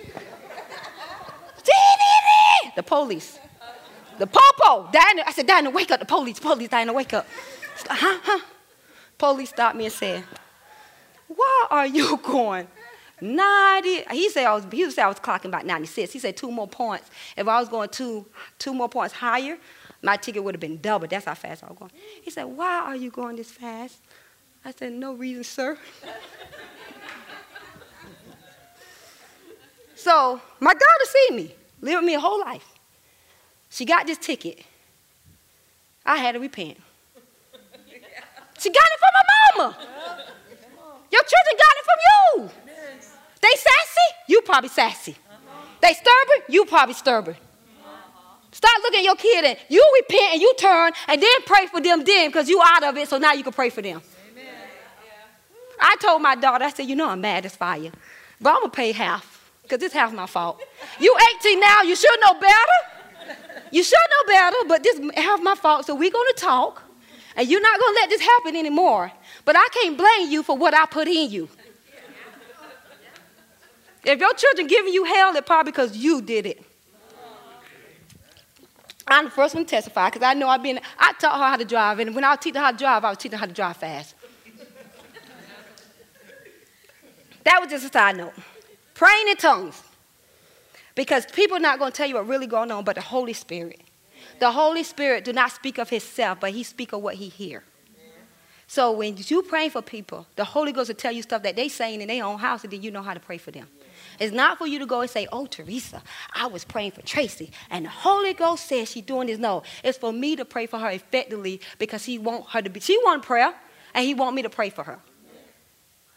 the 2.76 2.82
police. 2.84 3.38
The 4.18 4.26
popo, 4.26 4.90
Diana, 4.92 5.22
I 5.26 5.32
said, 5.32 5.46
Diana, 5.46 5.70
wake 5.70 5.90
up. 5.90 6.00
The 6.00 6.06
police, 6.06 6.40
police, 6.40 6.68
Diana, 6.68 6.92
wake 6.92 7.14
up. 7.14 7.26
Huh, 7.88 8.18
huh. 8.22 8.40
Police 9.18 9.50
stopped 9.50 9.76
me 9.76 9.86
and 9.86 9.94
said, 9.94 10.24
why 11.28 11.66
are 11.70 11.86
you 11.86 12.16
going 12.24 12.68
90? 13.20 14.04
He 14.10 14.30
said 14.30 14.46
I 14.46 14.54
was, 14.54 14.66
he 14.70 14.90
said 14.90 15.04
I 15.04 15.08
was 15.08 15.18
clocking 15.18 15.46
about 15.46 15.66
96. 15.66 16.12
He 16.12 16.18
said 16.18 16.36
two 16.36 16.50
more 16.50 16.68
points. 16.68 17.10
If 17.36 17.48
I 17.48 17.58
was 17.60 17.68
going 17.68 17.88
two, 17.88 18.26
two 18.58 18.74
more 18.74 18.88
points 18.88 19.14
higher, 19.14 19.58
my 20.02 20.16
ticket 20.16 20.44
would 20.44 20.54
have 20.54 20.60
been 20.60 20.80
doubled. 20.80 21.10
That's 21.10 21.24
how 21.24 21.34
fast 21.34 21.64
I 21.64 21.68
was 21.68 21.78
going. 21.78 21.90
He 22.22 22.30
said, 22.30 22.44
why 22.44 22.80
are 22.80 22.96
you 22.96 23.10
going 23.10 23.36
this 23.36 23.50
fast? 23.50 23.98
I 24.64 24.72
said, 24.72 24.92
no 24.92 25.14
reason, 25.14 25.44
sir. 25.44 25.78
so 29.94 30.40
my 30.60 30.72
daughter 30.72 31.04
see 31.06 31.34
me. 31.34 31.54
lived 31.80 31.96
with 31.96 32.04
me 32.04 32.14
a 32.14 32.20
whole 32.20 32.40
life. 32.40 32.66
She 33.70 33.84
got 33.84 34.06
this 34.06 34.18
ticket. 34.18 34.62
I 36.06 36.16
had 36.16 36.32
to 36.32 36.40
repent. 36.40 36.78
She 38.58 38.70
got 38.70 38.84
it 38.84 38.98
from 38.98 39.10
my 39.14 39.22
mama. 39.56 39.76
Your 41.10 41.22
children 41.22 41.56
got 41.56 41.74
it 41.76 41.84
from 41.84 41.98
you. 42.08 42.67
They 43.40 43.48
sassy, 43.56 44.16
you 44.26 44.40
probably 44.42 44.68
sassy. 44.68 45.16
They 45.80 45.94
stubborn, 45.94 46.44
you 46.48 46.64
probably 46.64 46.94
stubborn. 46.94 47.36
Start 48.50 48.74
looking 48.82 49.00
at 49.00 49.04
your 49.04 49.16
kid 49.16 49.44
and 49.44 49.58
you 49.68 49.84
repent 50.00 50.32
and 50.32 50.40
you 50.40 50.52
turn 50.58 50.92
and 51.06 51.22
then 51.22 51.30
pray 51.46 51.66
for 51.66 51.80
them 51.80 52.02
then 52.04 52.28
because 52.28 52.48
you 52.48 52.60
out 52.64 52.82
of 52.82 52.96
it 52.96 53.08
so 53.08 53.18
now 53.18 53.32
you 53.32 53.44
can 53.44 53.52
pray 53.52 53.70
for 53.70 53.82
them. 53.82 54.00
I 55.80 55.94
told 56.00 56.22
my 56.22 56.34
daughter, 56.34 56.64
I 56.64 56.70
said, 56.70 56.86
you 56.86 56.96
know 56.96 57.08
I'm 57.08 57.20
mad 57.20 57.46
as 57.46 57.54
fire, 57.54 57.92
but 58.40 58.56
I'm 58.56 58.62
to 58.62 58.68
pay 58.68 58.90
half 58.90 59.52
because 59.62 59.80
it's 59.82 59.94
half 59.94 60.12
my 60.12 60.26
fault. 60.26 60.60
You 60.98 61.16
18 61.38 61.60
now, 61.60 61.82
you 61.82 61.94
should 61.94 62.18
know 62.20 62.34
better. 62.34 63.36
You 63.70 63.82
should 63.84 63.94
know 63.94 64.32
better, 64.32 64.56
but 64.66 64.82
this 64.82 64.98
is 64.98 65.10
half 65.14 65.40
my 65.40 65.54
fault, 65.54 65.84
so 65.86 65.94
we're 65.94 66.10
to 66.34 66.34
talk 66.36 66.82
and 67.36 67.48
you're 67.48 67.60
not 67.60 67.78
to 67.94 68.00
let 68.00 68.10
this 68.10 68.20
happen 68.20 68.56
anymore. 68.56 69.12
But 69.44 69.56
I 69.56 69.68
can't 69.72 69.96
blame 69.96 70.30
you 70.30 70.42
for 70.42 70.56
what 70.56 70.74
I 70.74 70.86
put 70.86 71.06
in 71.06 71.30
you. 71.30 71.48
If 74.04 74.20
your 74.20 74.32
children 74.34 74.66
giving 74.66 74.92
you 74.92 75.04
hell, 75.04 75.34
it's 75.36 75.46
probably 75.46 75.72
because 75.72 75.96
you 75.96 76.22
did 76.22 76.46
it. 76.46 76.64
I'm 79.06 79.26
the 79.26 79.30
first 79.30 79.54
one 79.54 79.64
to 79.64 79.70
testify 79.70 80.10
because 80.10 80.22
I 80.22 80.34
know 80.34 80.48
I've 80.48 80.62
been, 80.62 80.80
I 80.98 81.12
taught 81.14 81.38
her 81.38 81.46
how 81.46 81.56
to 81.56 81.64
drive, 81.64 81.98
and 81.98 82.14
when 82.14 82.24
I 82.24 82.30
was 82.30 82.40
teaching 82.40 82.60
her 82.60 82.66
how 82.66 82.72
to 82.72 82.76
drive, 82.76 83.04
I 83.04 83.08
was 83.08 83.18
teaching 83.18 83.32
her 83.32 83.38
how 83.38 83.46
to 83.46 83.52
drive 83.52 83.76
fast. 83.78 84.14
that 87.44 87.60
was 87.60 87.70
just 87.70 87.86
a 87.86 87.92
side 87.92 88.16
note. 88.16 88.34
Praying 88.94 89.28
in 89.28 89.36
tongues. 89.36 89.82
Because 90.94 91.24
people 91.26 91.56
are 91.56 91.60
not 91.60 91.78
going 91.78 91.92
to 91.92 91.96
tell 91.96 92.08
you 92.08 92.16
what 92.16 92.26
really 92.26 92.46
going 92.46 92.70
on, 92.70 92.84
but 92.84 92.96
the 92.96 93.00
Holy 93.00 93.32
Spirit. 93.32 93.80
The 94.40 94.50
Holy 94.50 94.82
Spirit 94.82 95.24
do 95.24 95.32
not 95.32 95.52
speak 95.52 95.78
of 95.78 95.88
himself, 95.88 96.40
but 96.40 96.50
he 96.50 96.62
speak 96.62 96.92
of 96.92 97.00
what 97.00 97.14
he 97.14 97.28
hear. 97.28 97.62
So 98.66 98.92
when 98.92 99.16
you 99.16 99.42
praying 99.42 99.70
for 99.70 99.80
people, 99.80 100.26
the 100.36 100.44
Holy 100.44 100.72
Ghost 100.72 100.88
will 100.88 100.96
tell 100.96 101.12
you 101.12 101.22
stuff 101.22 101.42
that 101.44 101.56
they 101.56 101.68
saying 101.68 102.02
in 102.02 102.08
their 102.08 102.24
own 102.24 102.38
house, 102.38 102.64
and 102.64 102.72
then 102.72 102.82
you 102.82 102.90
know 102.90 103.02
how 103.02 103.14
to 103.14 103.20
pray 103.20 103.38
for 103.38 103.50
them. 103.50 103.66
It's 104.18 104.32
not 104.32 104.58
for 104.58 104.66
you 104.66 104.78
to 104.80 104.86
go 104.86 105.00
and 105.00 105.10
say, 105.10 105.26
oh, 105.32 105.46
Teresa, 105.46 106.02
I 106.32 106.46
was 106.46 106.64
praying 106.64 106.92
for 106.92 107.02
Tracy, 107.02 107.50
and 107.70 107.84
the 107.84 107.90
Holy 107.90 108.34
Ghost 108.34 108.66
says 108.66 108.90
she's 108.90 109.04
doing 109.04 109.28
this. 109.28 109.38
No, 109.38 109.62
it's 109.84 109.98
for 109.98 110.12
me 110.12 110.36
to 110.36 110.44
pray 110.44 110.66
for 110.66 110.78
her 110.78 110.90
effectively 110.90 111.60
because 111.78 112.04
he 112.04 112.18
want 112.18 112.46
her 112.50 112.62
to 112.62 112.68
be, 112.68 112.80
she 112.80 112.98
want 113.04 113.22
prayer, 113.22 113.54
and 113.94 114.04
he 114.04 114.14
want 114.14 114.34
me 114.34 114.42
to 114.42 114.50
pray 114.50 114.70
for 114.70 114.82
her. 114.84 114.98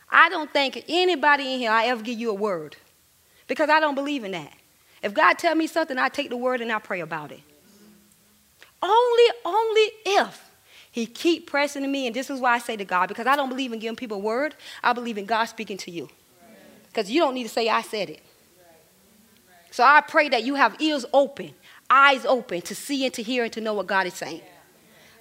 I 0.10 0.30
don't 0.30 0.52
think 0.52 0.84
anybody 0.90 1.54
in 1.54 1.60
here 1.60 1.72
I 1.72 1.86
ever 1.86 2.02
give 2.02 2.20
you 2.20 2.32
a 2.32 2.34
word 2.34 2.76
because 3.48 3.70
I 3.70 3.80
don't 3.80 3.96
believe 3.96 4.24
in 4.24 4.32
that. 4.32 4.54
If 5.02 5.14
God 5.14 5.38
tell 5.38 5.56
me 5.56 5.68
something, 5.68 5.98
I 5.98 6.10
take 6.10 6.30
the 6.30 6.38
word 6.38 6.62
and 6.62 6.72
I 6.72 6.80
pray 6.80 7.00
about 7.00 7.32
it. 7.32 7.40
Only, 8.82 9.24
only 9.46 9.92
if 10.06 10.50
he 10.92 11.06
keep 11.06 11.48
pressing 11.50 11.84
to 11.84 11.88
me, 11.88 12.08
and 12.08 12.16
this 12.16 12.30
is 12.30 12.40
why 12.40 12.56
I 12.56 12.60
say 12.60 12.76
to 12.76 12.84
God, 12.84 13.08
because 13.08 13.28
I 13.28 13.36
don't 13.36 13.50
believe 13.50 13.72
in 13.72 13.80
giving 13.80 13.96
people 13.96 14.18
a 14.18 14.22
word. 14.22 14.56
I 14.84 14.92
believe 14.94 15.18
in 15.18 15.26
God 15.26 15.46
speaking 15.46 15.78
to 15.78 15.92
you. 15.92 16.10
Because 16.92 17.10
you 17.10 17.22
don't 17.22 17.34
need 17.34 17.44
to 17.44 17.50
say, 17.50 17.70
I 17.70 17.82
said 17.82 18.10
it. 18.10 18.22
So 19.72 19.84
I 19.84 20.02
pray 20.02 20.28
that 20.30 20.44
you 20.44 20.56
have 20.56 20.76
ears 20.82 21.06
open, 21.14 21.54
eyes 21.90 22.26
open 22.26 22.62
to 22.64 22.76
see 22.76 23.06
and 23.06 23.14
to 23.14 23.24
hear 23.24 23.46
and 23.46 23.54
to 23.54 23.62
know 23.62 23.74
what 23.74 23.88
God 23.88 24.06
is 24.06 24.14
saying. 24.14 24.42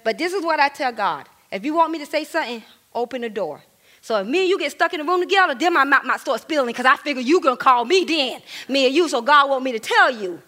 But 0.03 0.17
this 0.17 0.33
is 0.33 0.43
what 0.43 0.59
I 0.59 0.67
tell 0.67 0.91
God. 0.91 1.29
If 1.51 1.63
you 1.63 1.73
want 1.73 1.91
me 1.91 1.99
to 1.99 2.05
say 2.05 2.25
something, 2.25 2.61
open 2.93 3.21
the 3.21 3.29
door. 3.29 3.61
So 4.01 4.17
if 4.17 4.27
me 4.27 4.41
and 4.41 4.49
you 4.49 4.59
get 4.59 4.71
stuck 4.71 4.93
in 4.93 4.99
the 4.99 5.05
room 5.05 5.21
together, 5.21 5.55
then 5.55 5.73
my 5.73 5.83
mouth 5.83 6.03
might 6.03 6.19
start 6.19 6.41
spilling 6.41 6.67
because 6.67 6.85
I 6.85 6.97
figure 6.97 7.21
you 7.21 7.39
going 7.39 7.55
to 7.55 7.63
call 7.63 7.85
me 7.85 8.03
then, 8.03 8.41
me 8.67 8.87
and 8.87 8.95
you, 8.95 9.07
so 9.07 9.21
God 9.21 9.49
want 9.49 9.63
me 9.63 9.71
to 9.71 9.79
tell 9.79 10.11
you. 10.11 10.41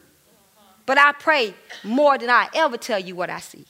But 0.85 0.97
I 0.97 1.13
pray 1.13 1.53
more 1.83 2.17
than 2.17 2.29
I 2.29 2.49
ever 2.53 2.77
tell 2.77 2.99
you 2.99 3.15
what 3.15 3.29
I 3.29 3.39
see. 3.39 3.65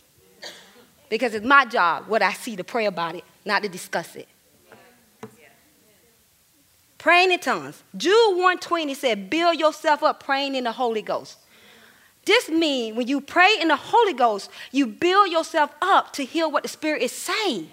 Because 1.10 1.36
it's 1.36 1.46
my 1.46 1.66
job, 1.66 2.08
what 2.08 2.24
I 2.24 2.34
see, 2.34 2.56
to 2.56 2.64
pray 2.64 2.86
about 2.86 3.14
it, 3.16 3.24
not 3.46 3.62
to 3.62 3.70
discuss 3.70 4.16
it. 4.16 4.28
Praying 7.04 7.34
in 7.34 7.40
tongues. 7.40 7.84
Jude 7.98 8.38
120 8.38 8.94
said, 8.94 9.30
build 9.30 9.60
yourself 9.60 10.04
up 10.04 10.24
praying 10.24 10.56
in 10.56 10.64
the 10.64 10.72
Holy 10.72 11.02
Ghost. 11.02 11.38
This 12.24 12.48
means 12.48 12.96
when 12.96 13.10
you 13.10 13.20
pray 13.20 13.58
in 13.60 13.68
the 13.68 13.76
Holy 13.76 14.14
Ghost, 14.14 14.50
you 14.72 14.88
build 14.88 15.30
yourself 15.30 15.70
up 15.82 16.14
to 16.14 16.24
hear 16.24 16.48
what 16.48 16.64
the 16.64 16.70
Spirit 16.70 17.02
is 17.02 17.12
saying. 17.12 17.70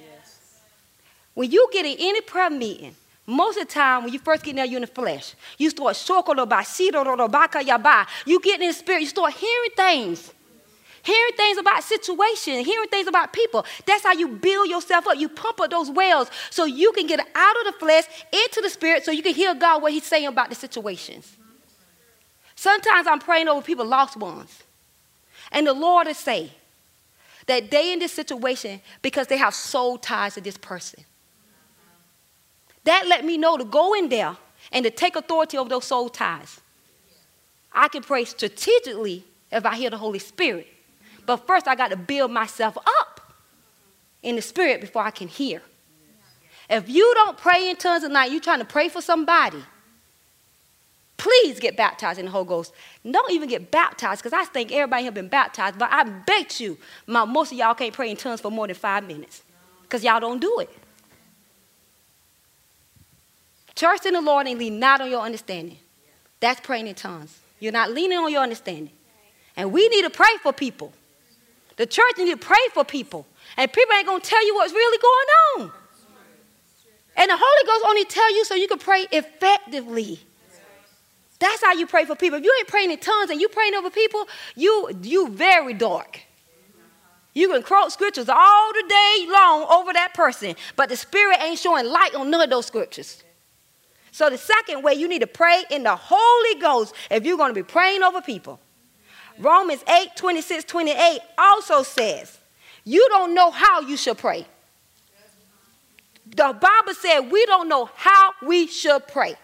When 1.34 1.48
you 1.48 1.68
get 1.72 1.86
in 1.86 1.94
any 2.00 2.20
prayer 2.22 2.50
meeting, 2.50 2.96
most 3.24 3.56
of 3.56 3.68
the 3.68 3.72
time, 3.72 4.02
when 4.02 4.12
you 4.12 4.18
first 4.18 4.42
get 4.42 4.50
in 4.50 4.56
there, 4.56 4.64
you're 4.64 4.78
in 4.78 4.80
the 4.80 4.88
flesh. 4.88 5.36
You 5.58 5.70
start 5.70 5.94
shokoloba, 5.94 6.62
sidorobaka 6.62 7.62
yaba. 7.62 8.08
You 8.26 8.40
get 8.40 8.60
in 8.60 8.66
the 8.66 8.72
spirit, 8.72 9.02
you 9.02 9.06
start 9.06 9.32
hearing 9.34 9.70
things. 9.76 10.32
Hearing 11.02 11.32
things 11.36 11.58
about 11.58 11.82
situations, 11.82 12.66
hearing 12.66 12.88
things 12.88 13.06
about 13.06 13.32
people. 13.32 13.64
That's 13.86 14.02
how 14.02 14.12
you 14.12 14.28
build 14.28 14.68
yourself 14.68 15.06
up. 15.06 15.16
You 15.16 15.28
pump 15.28 15.60
up 15.60 15.70
those 15.70 15.90
wells 15.90 16.30
so 16.50 16.64
you 16.64 16.92
can 16.92 17.06
get 17.06 17.20
out 17.34 17.56
of 17.60 17.72
the 17.72 17.78
flesh 17.78 18.04
into 18.32 18.60
the 18.60 18.68
spirit 18.68 19.04
so 19.04 19.10
you 19.10 19.22
can 19.22 19.34
hear 19.34 19.54
God 19.54 19.82
what 19.82 19.92
He's 19.92 20.04
saying 20.04 20.26
about 20.26 20.50
the 20.50 20.54
situations. 20.54 21.36
Sometimes 22.54 23.06
I'm 23.06 23.20
praying 23.20 23.48
over 23.48 23.62
people, 23.62 23.86
lost 23.86 24.16
ones. 24.16 24.62
And 25.50 25.66
the 25.66 25.72
Lord 25.72 26.06
is 26.06 26.18
say 26.18 26.52
that 27.46 27.70
they 27.70 27.92
in 27.92 27.98
this 27.98 28.12
situation 28.12 28.80
because 29.00 29.26
they 29.26 29.38
have 29.38 29.54
soul 29.54 29.96
ties 29.96 30.34
to 30.34 30.40
this 30.40 30.58
person. 30.58 31.04
That 32.84 33.06
let 33.08 33.24
me 33.24 33.38
know 33.38 33.56
to 33.56 33.64
go 33.64 33.94
in 33.94 34.08
there 34.08 34.36
and 34.72 34.84
to 34.84 34.90
take 34.90 35.16
authority 35.16 35.56
over 35.56 35.68
those 35.68 35.86
soul 35.86 36.08
ties. 36.08 36.60
I 37.72 37.88
can 37.88 38.02
pray 38.02 38.24
strategically 38.24 39.24
if 39.50 39.64
I 39.64 39.76
hear 39.76 39.90
the 39.90 39.98
Holy 39.98 40.18
Spirit. 40.18 40.66
But 41.26 41.46
first, 41.46 41.68
I 41.68 41.74
got 41.74 41.90
to 41.90 41.96
build 41.96 42.30
myself 42.30 42.76
up 42.76 43.34
in 44.22 44.36
the 44.36 44.42
spirit 44.42 44.80
before 44.80 45.02
I 45.02 45.10
can 45.10 45.28
hear. 45.28 45.62
If 46.68 46.88
you 46.88 47.12
don't 47.14 47.36
pray 47.36 47.68
in 47.68 47.76
tongues 47.76 48.04
at 48.04 48.10
night, 48.10 48.30
you're 48.30 48.40
trying 48.40 48.60
to 48.60 48.64
pray 48.64 48.88
for 48.88 49.00
somebody, 49.02 49.62
please 51.16 51.58
get 51.58 51.76
baptized 51.76 52.18
in 52.18 52.26
the 52.26 52.30
Holy 52.30 52.46
Ghost. 52.46 52.72
Don't 53.08 53.30
even 53.32 53.48
get 53.48 53.70
baptized 53.70 54.22
because 54.22 54.32
I 54.32 54.44
think 54.44 54.70
everybody 54.72 55.02
here 55.02 55.12
been 55.12 55.28
baptized, 55.28 55.78
but 55.78 55.90
I 55.92 56.04
bet 56.04 56.60
you 56.60 56.78
my, 57.06 57.24
most 57.24 57.50
of 57.52 57.58
y'all 57.58 57.74
can't 57.74 57.92
pray 57.92 58.10
in 58.10 58.16
tongues 58.16 58.40
for 58.40 58.50
more 58.50 58.66
than 58.66 58.76
five 58.76 59.06
minutes 59.06 59.42
because 59.82 60.04
y'all 60.04 60.20
don't 60.20 60.40
do 60.40 60.60
it. 60.60 60.70
Trust 63.74 64.06
in 64.06 64.14
the 64.14 64.20
Lord 64.20 64.46
and 64.46 64.58
lean 64.58 64.78
not 64.78 65.00
on 65.00 65.10
your 65.10 65.22
understanding. 65.22 65.78
That's 66.38 66.60
praying 66.60 66.86
in 66.86 66.94
tongues. 66.94 67.38
You're 67.58 67.72
not 67.72 67.90
leaning 67.90 68.18
on 68.18 68.30
your 68.30 68.42
understanding. 68.42 68.90
And 69.56 69.72
we 69.72 69.88
need 69.88 70.02
to 70.02 70.10
pray 70.10 70.30
for 70.42 70.52
people. 70.52 70.92
The 71.80 71.86
church 71.86 72.18
need 72.18 72.30
to 72.30 72.36
pray 72.36 72.58
for 72.74 72.84
people. 72.84 73.26
And 73.56 73.72
people 73.72 73.94
ain't 73.96 74.06
going 74.06 74.20
to 74.20 74.28
tell 74.28 74.46
you 74.46 74.54
what's 74.54 74.70
really 74.70 74.98
going 74.98 75.70
on. 75.70 75.72
And 77.16 77.30
the 77.30 77.38
Holy 77.40 77.66
Ghost 77.66 77.84
only 77.88 78.04
tell 78.04 78.36
you 78.36 78.44
so 78.44 78.54
you 78.54 78.68
can 78.68 78.78
pray 78.78 79.06
effectively. 79.10 80.20
That's 81.38 81.64
how 81.64 81.72
you 81.72 81.86
pray 81.86 82.04
for 82.04 82.14
people. 82.14 82.38
If 82.38 82.44
you 82.44 82.54
ain't 82.58 82.68
praying 82.68 82.90
in 82.90 82.98
tongues 82.98 83.30
and 83.30 83.40
you 83.40 83.48
praying 83.48 83.74
over 83.76 83.88
people, 83.88 84.28
you 84.56 84.90
you 85.00 85.28
very 85.30 85.72
dark. 85.72 86.20
You 87.32 87.48
can 87.48 87.62
quote 87.62 87.92
scriptures 87.92 88.28
all 88.28 88.72
the 88.74 88.84
day 88.86 89.26
long 89.30 89.66
over 89.72 89.94
that 89.94 90.12
person, 90.12 90.56
but 90.76 90.90
the 90.90 90.96
Spirit 90.96 91.38
ain't 91.40 91.58
showing 91.58 91.86
light 91.86 92.14
on 92.14 92.28
none 92.28 92.42
of 92.42 92.50
those 92.50 92.66
scriptures. 92.66 93.24
So 94.12 94.28
the 94.28 94.36
second 94.36 94.82
way 94.82 94.92
you 94.92 95.08
need 95.08 95.20
to 95.20 95.26
pray 95.26 95.64
in 95.70 95.84
the 95.84 95.96
Holy 95.96 96.60
Ghost 96.60 96.94
if 97.10 97.24
you're 97.24 97.38
going 97.38 97.54
to 97.54 97.58
be 97.58 97.66
praying 97.66 98.02
over 98.02 98.20
people. 98.20 98.60
Romans 99.40 99.82
8 99.88 100.16
26 100.16 100.64
28 100.64 101.20
also 101.38 101.82
says, 101.82 102.38
You 102.84 103.06
don't 103.08 103.34
know 103.34 103.50
how 103.50 103.80
you 103.80 103.96
should 103.96 104.18
pray. 104.18 104.46
The 106.26 106.56
Bible 106.60 106.94
said 106.94 107.20
we 107.30 107.44
don't 107.46 107.68
know 107.68 107.90
how 107.96 108.32
we 108.46 108.66
should 108.66 109.08
pray. 109.08 109.34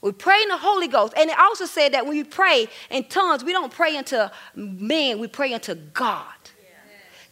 We 0.00 0.12
pray 0.12 0.40
in 0.42 0.48
the 0.48 0.56
Holy 0.56 0.88
Ghost. 0.88 1.12
And 1.16 1.28
it 1.28 1.38
also 1.38 1.66
said 1.66 1.92
that 1.92 2.06
when 2.06 2.16
we 2.16 2.24
pray 2.24 2.68
in 2.90 3.04
tongues, 3.04 3.44
we 3.44 3.52
don't 3.52 3.72
pray 3.72 3.96
unto 3.96 4.28
men, 4.54 5.18
we 5.18 5.26
pray 5.26 5.52
unto 5.52 5.74
God. 5.74 6.24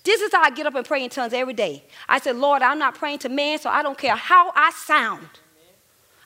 This 0.04 0.20
is 0.20 0.32
how 0.32 0.42
I 0.42 0.50
get 0.50 0.66
up 0.66 0.74
and 0.74 0.86
pray 0.86 1.02
in 1.04 1.10
tongues 1.10 1.32
every 1.32 1.54
day. 1.54 1.84
I 2.08 2.18
said, 2.18 2.36
Lord, 2.36 2.62
I'm 2.62 2.78
not 2.78 2.94
praying 2.94 3.18
to 3.20 3.28
man, 3.28 3.58
so 3.58 3.68
I 3.70 3.82
don't 3.82 3.98
care 3.98 4.16
how 4.16 4.52
I 4.54 4.70
sound. 4.70 5.28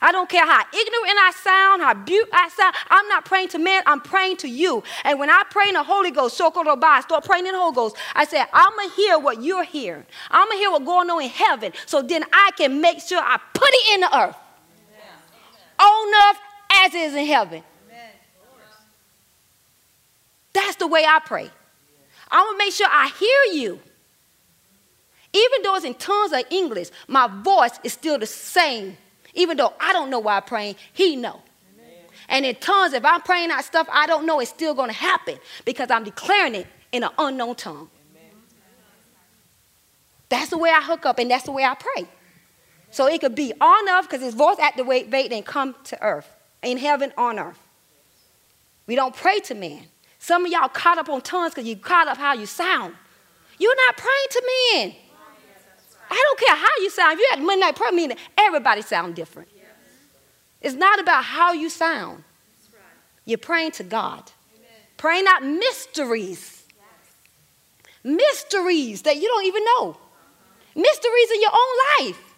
I 0.02 0.10
don't 0.10 0.28
care 0.28 0.44
how 0.44 0.60
ignorant 0.60 1.18
I 1.18 1.32
sound, 1.42 1.80
how 1.80 1.94
butte 1.94 2.28
I 2.32 2.48
sound. 2.48 2.74
I'm 2.90 3.06
not 3.06 3.24
praying 3.24 3.48
to 3.50 3.58
man, 3.60 3.84
I'm 3.86 4.00
praying 4.00 4.38
to 4.38 4.48
you. 4.48 4.82
And 5.04 5.18
when 5.20 5.30
I 5.30 5.44
pray 5.48 5.68
in 5.68 5.74
the 5.74 5.84
Holy 5.84 6.10
Ghost, 6.10 6.36
so 6.36 6.50
called 6.50 6.66
I 6.66 7.00
start 7.02 7.24
praying 7.24 7.46
in 7.46 7.52
the 7.52 7.58
Holy 7.58 7.74
Ghost, 7.74 7.96
I 8.14 8.24
say, 8.24 8.42
I'm 8.52 8.72
going 8.74 8.90
to 8.90 8.96
hear 8.96 9.18
what 9.20 9.42
you're 9.42 9.62
hearing. 9.62 10.04
I'm 10.28 10.48
going 10.48 10.58
to 10.58 10.60
hear 10.60 10.70
what's 10.72 10.84
going 10.84 11.08
on 11.08 11.22
in 11.22 11.30
heaven. 11.30 11.72
So 11.86 12.02
then 12.02 12.24
I 12.32 12.50
can 12.56 12.80
make 12.80 13.00
sure 13.00 13.20
I 13.22 13.38
put 13.54 13.68
it 13.70 13.94
in 13.94 14.00
the 14.00 14.18
earth. 14.18 14.36
On 15.78 16.14
earth 16.28 16.40
as 16.72 16.94
it 16.94 16.98
is 16.98 17.14
in 17.14 17.26
heaven. 17.26 17.62
That's 20.52 20.76
the 20.76 20.88
way 20.88 21.04
I 21.04 21.20
pray. 21.24 21.48
I'm 22.28 22.46
going 22.46 22.58
to 22.58 22.58
make 22.58 22.74
sure 22.74 22.88
I 22.90 23.08
hear 23.08 23.62
you. 23.62 23.80
Even 25.32 25.62
though 25.62 25.76
it's 25.76 25.84
in 25.84 25.94
tongues 25.94 26.32
of 26.32 26.42
English, 26.50 26.90
my 27.06 27.26
voice 27.26 27.78
is 27.84 27.92
still 27.92 28.18
the 28.18 28.26
same 28.26 28.98
even 29.34 29.56
though 29.56 29.72
I 29.80 29.92
don't 29.92 30.10
know 30.10 30.18
why 30.18 30.36
I'm 30.36 30.42
praying, 30.42 30.76
he 30.92 31.16
know. 31.16 31.40
Amen. 31.74 31.94
And 32.28 32.46
in 32.46 32.54
tongues, 32.56 32.92
if 32.92 33.04
I'm 33.04 33.22
praying 33.22 33.50
out 33.50 33.64
stuff 33.64 33.88
I 33.90 34.06
don't 34.06 34.26
know, 34.26 34.40
it's 34.40 34.50
still 34.50 34.74
going 34.74 34.90
to 34.90 34.96
happen 34.96 35.38
because 35.64 35.90
I'm 35.90 36.04
declaring 36.04 36.54
it 36.54 36.66
in 36.92 37.02
an 37.02 37.10
unknown 37.18 37.54
tongue. 37.56 37.88
That's 40.28 40.48
the 40.48 40.56
way 40.56 40.70
I 40.70 40.80
hook 40.80 41.04
up, 41.04 41.18
and 41.18 41.30
that's 41.30 41.44
the 41.44 41.52
way 41.52 41.62
I 41.62 41.74
pray. 41.74 42.06
So 42.90 43.06
it 43.06 43.20
could 43.20 43.34
be 43.34 43.52
on 43.60 43.88
earth 43.88 44.08
because 44.08 44.22
his 44.22 44.34
voice 44.34 44.56
activates 44.56 45.30
and 45.30 45.44
come 45.44 45.74
to 45.84 46.02
earth, 46.02 46.28
in 46.62 46.78
heaven, 46.78 47.12
on 47.18 47.38
earth. 47.38 47.58
We 48.86 48.94
don't 48.94 49.14
pray 49.14 49.40
to 49.40 49.54
man. 49.54 49.84
Some 50.18 50.46
of 50.46 50.52
y'all 50.52 50.68
caught 50.68 50.98
up 50.98 51.08
on 51.08 51.20
tongues 51.20 51.52
because 51.52 51.68
you 51.68 51.76
caught 51.76 52.08
up 52.08 52.16
how 52.16 52.32
you 52.32 52.46
sound. 52.46 52.94
You're 53.58 53.76
not 53.86 53.96
praying 53.96 54.26
to 54.30 54.42
men. 54.74 54.94
I 56.12 56.22
don't 56.22 56.40
care 56.40 56.56
how 56.56 56.68
you 56.80 56.90
sound. 56.90 57.12
If 57.14 57.18
you 57.20 57.28
had 57.30 57.42
midnight 57.42 57.76
prayer 57.76 57.92
meeting, 57.92 58.16
everybody 58.38 58.82
sound 58.82 59.14
different. 59.14 59.48
It's 60.60 60.74
not 60.74 61.00
about 61.00 61.24
how 61.24 61.52
you 61.52 61.68
sound. 61.68 62.22
You're 63.24 63.38
praying 63.38 63.72
to 63.72 63.84
God. 63.84 64.30
Praying 64.96 65.24
out 65.28 65.44
mysteries. 65.44 66.64
Mysteries 68.04 69.02
that 69.02 69.16
you 69.16 69.28
don't 69.28 69.44
even 69.46 69.64
know 69.64 69.96
mysteries 70.74 71.30
in 71.34 71.42
your 71.42 71.50
own 71.52 72.06
life. 72.06 72.34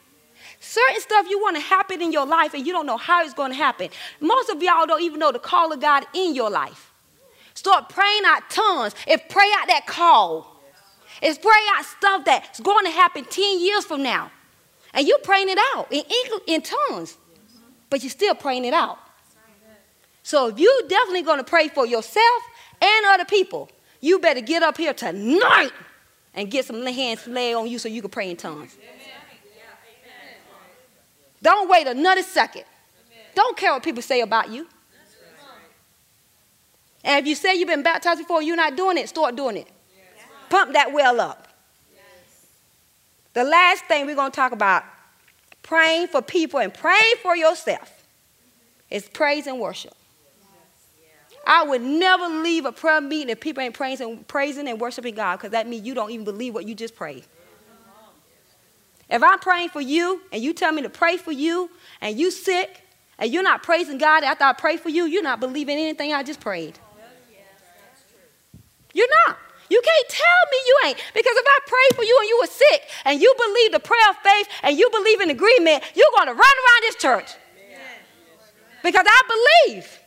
Certain 0.60 1.00
stuff 1.00 1.26
you 1.28 1.38
want 1.40 1.56
to 1.56 1.62
happen 1.62 2.00
in 2.00 2.10
your 2.10 2.26
life 2.26 2.54
and 2.54 2.66
you 2.66 2.72
don't 2.72 2.86
know 2.86 2.96
how 2.96 3.22
it's 3.22 3.34
going 3.34 3.50
to 3.50 3.56
happen. 3.56 3.90
Most 4.20 4.50
of 4.50 4.62
y'all 4.62 4.86
don't 4.86 5.02
even 5.02 5.18
know 5.18 5.30
the 5.30 5.38
call 5.38 5.72
of 5.72 5.80
God 5.80 6.06
in 6.14 6.34
your 6.34 6.50
life. 6.50 6.92
Start 7.54 7.88
praying 7.88 8.22
out 8.24 8.48
tongues 8.50 8.94
and 9.06 9.20
pray 9.28 9.48
out 9.58 9.68
that 9.68 9.86
call. 9.86 10.53
It's 11.22 11.38
pray 11.38 11.52
out 11.76 11.84
stuff 11.84 12.24
that's 12.24 12.60
going 12.60 12.84
to 12.86 12.90
happen 12.90 13.24
10 13.24 13.60
years 13.60 13.84
from 13.84 14.02
now. 14.02 14.30
And 14.92 15.06
you're 15.06 15.18
praying 15.18 15.48
it 15.48 15.58
out 15.74 15.92
in, 15.92 16.02
in 16.46 16.62
tongues, 16.62 17.16
but 17.90 18.02
you're 18.02 18.10
still 18.10 18.34
praying 18.34 18.64
it 18.64 18.74
out. 18.74 18.98
So 20.22 20.48
if 20.48 20.58
you're 20.58 20.88
definitely 20.88 21.22
going 21.22 21.38
to 21.38 21.44
pray 21.44 21.68
for 21.68 21.86
yourself 21.86 22.42
and 22.80 23.06
other 23.06 23.24
people, 23.24 23.70
you 24.00 24.18
better 24.18 24.40
get 24.40 24.62
up 24.62 24.76
here 24.76 24.94
tonight 24.94 25.72
and 26.34 26.50
get 26.50 26.64
some 26.64 26.84
hands 26.86 27.26
laid 27.26 27.54
on 27.54 27.68
you 27.68 27.78
so 27.78 27.88
you 27.88 28.00
can 28.00 28.10
pray 28.10 28.30
in 28.30 28.36
tongues. 28.36 28.76
Don't 31.42 31.68
wait 31.68 31.86
another 31.86 32.22
second. 32.22 32.64
Don't 33.34 33.56
care 33.56 33.72
what 33.72 33.82
people 33.82 34.02
say 34.02 34.20
about 34.20 34.50
you. 34.50 34.66
And 37.02 37.20
if 37.20 37.28
you 37.28 37.34
say 37.34 37.54
you've 37.54 37.68
been 37.68 37.82
baptized 37.82 38.18
before, 38.18 38.40
you're 38.40 38.56
not 38.56 38.76
doing 38.76 38.96
it, 38.96 39.08
start 39.10 39.36
doing 39.36 39.58
it. 39.58 39.68
Pump 40.54 40.74
that 40.74 40.92
well 40.92 41.20
up. 41.20 41.48
The 43.32 43.42
last 43.42 43.86
thing 43.86 44.06
we're 44.06 44.14
going 44.14 44.30
to 44.30 44.36
talk 44.36 44.52
about 44.52 44.84
praying 45.64 46.06
for 46.06 46.22
people 46.22 46.60
and 46.60 46.72
praying 46.72 47.16
for 47.24 47.34
yourself 47.34 48.06
is 48.88 49.08
praise 49.08 49.48
and 49.48 49.58
worship. 49.58 49.96
I 51.44 51.64
would 51.64 51.82
never 51.82 52.28
leave 52.28 52.66
a 52.66 52.70
prayer 52.70 53.00
meeting 53.00 53.30
if 53.30 53.40
people 53.40 53.64
ain't 53.64 53.74
praising, 53.74 54.22
praising 54.28 54.68
and 54.68 54.80
worshiping 54.80 55.16
God 55.16 55.38
because 55.38 55.50
that 55.50 55.66
means 55.66 55.84
you 55.84 55.92
don't 55.92 56.12
even 56.12 56.24
believe 56.24 56.54
what 56.54 56.68
you 56.68 56.76
just 56.76 56.94
prayed. 56.94 57.24
If 59.10 59.24
I'm 59.24 59.40
praying 59.40 59.70
for 59.70 59.80
you 59.80 60.22
and 60.30 60.40
you 60.40 60.52
tell 60.52 60.70
me 60.70 60.82
to 60.82 60.88
pray 60.88 61.16
for 61.16 61.32
you 61.32 61.68
and 62.00 62.16
you 62.16 62.30
sick 62.30 62.80
and 63.18 63.28
you're 63.32 63.42
not 63.42 63.64
praising 63.64 63.98
God 63.98 64.22
after 64.22 64.44
I 64.44 64.52
pray 64.52 64.76
for 64.76 64.88
you, 64.88 65.06
you're 65.06 65.20
not 65.20 65.40
believing 65.40 65.78
anything 65.78 66.12
I 66.12 66.22
just 66.22 66.38
prayed. 66.38 66.78
You're 68.92 69.08
not. 69.26 69.38
You 69.70 69.80
can't 69.82 70.08
tell 70.08 70.42
me 70.50 70.58
you 70.66 70.76
ain't. 70.86 70.98
Because 71.14 71.36
if 71.36 71.46
I 71.46 71.58
pray 71.66 71.96
for 71.96 72.04
you 72.04 72.16
and 72.20 72.28
you 72.28 72.38
were 72.40 72.46
sick 72.46 72.82
and 73.04 73.20
you 73.20 73.34
believe 73.36 73.72
the 73.72 73.80
prayer 73.80 74.10
of 74.10 74.16
faith 74.18 74.48
and 74.62 74.78
you 74.78 74.88
believe 74.90 75.20
in 75.20 75.30
agreement, 75.30 75.82
you're 75.94 76.12
going 76.16 76.28
to 76.28 76.34
run 76.34 76.40
around 76.40 76.80
this 76.82 76.96
church. 76.96 77.30
Because 78.82 79.06
I 79.06 79.22
believe. 79.66 80.03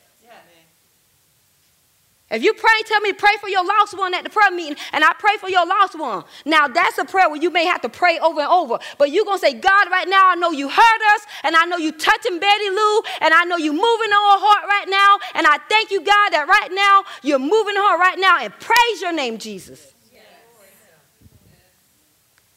If 2.30 2.44
you 2.44 2.54
pray, 2.54 2.74
tell 2.86 3.00
me 3.00 3.14
pray 3.14 3.32
for 3.40 3.48
your 3.48 3.66
lost 3.66 3.98
one 3.98 4.14
at 4.14 4.26
the 4.26 4.30
prayer 4.30 4.52
meeting, 4.52 4.76
and 4.92 5.04
I 5.04 5.14
pray 5.18 5.38
for 5.40 5.50
your 5.50 5.66
lost 5.66 5.98
one. 5.98 6.26
Now 6.46 6.68
that's 6.68 6.98
a 6.98 7.06
prayer 7.06 7.30
where 7.30 7.42
you 7.42 7.50
may 7.50 7.66
have 7.66 7.80
to 7.82 7.90
pray 7.90 8.20
over 8.20 8.42
and 8.42 8.50
over. 8.50 8.80
But 8.98 9.12
you're 9.12 9.24
gonna 9.24 9.40
say, 9.40 9.54
God, 9.54 9.90
right 9.90 10.10
now 10.10 10.28
I 10.28 10.36
know 10.36 10.52
you 10.52 10.68
heard 10.68 11.02
us, 11.16 11.22
and 11.44 11.56
I 11.56 11.64
know 11.64 11.78
you 11.78 11.94
touching 11.94 12.38
Betty 12.38 12.70
Lou, 12.70 13.02
and 13.22 13.34
I 13.34 13.46
know 13.46 13.56
you 13.56 13.72
moving 13.72 13.86
on 13.86 14.40
her 14.40 14.46
heart 14.46 14.68
right 14.68 14.90
now. 14.90 15.20
And 15.36 15.48
I 15.48 15.58
thank 15.70 15.90
you, 15.90 16.02
God, 16.02 16.30
that 16.32 16.48
right 16.50 16.70
now 16.74 17.04
you're 17.24 17.40
moving 17.40 17.76
her 17.76 17.98
right 17.98 18.20
now 18.20 18.40
and 18.42 18.54
praise 18.60 19.02
your 19.02 19.14
name, 19.14 19.38
Jesus. 19.38 19.94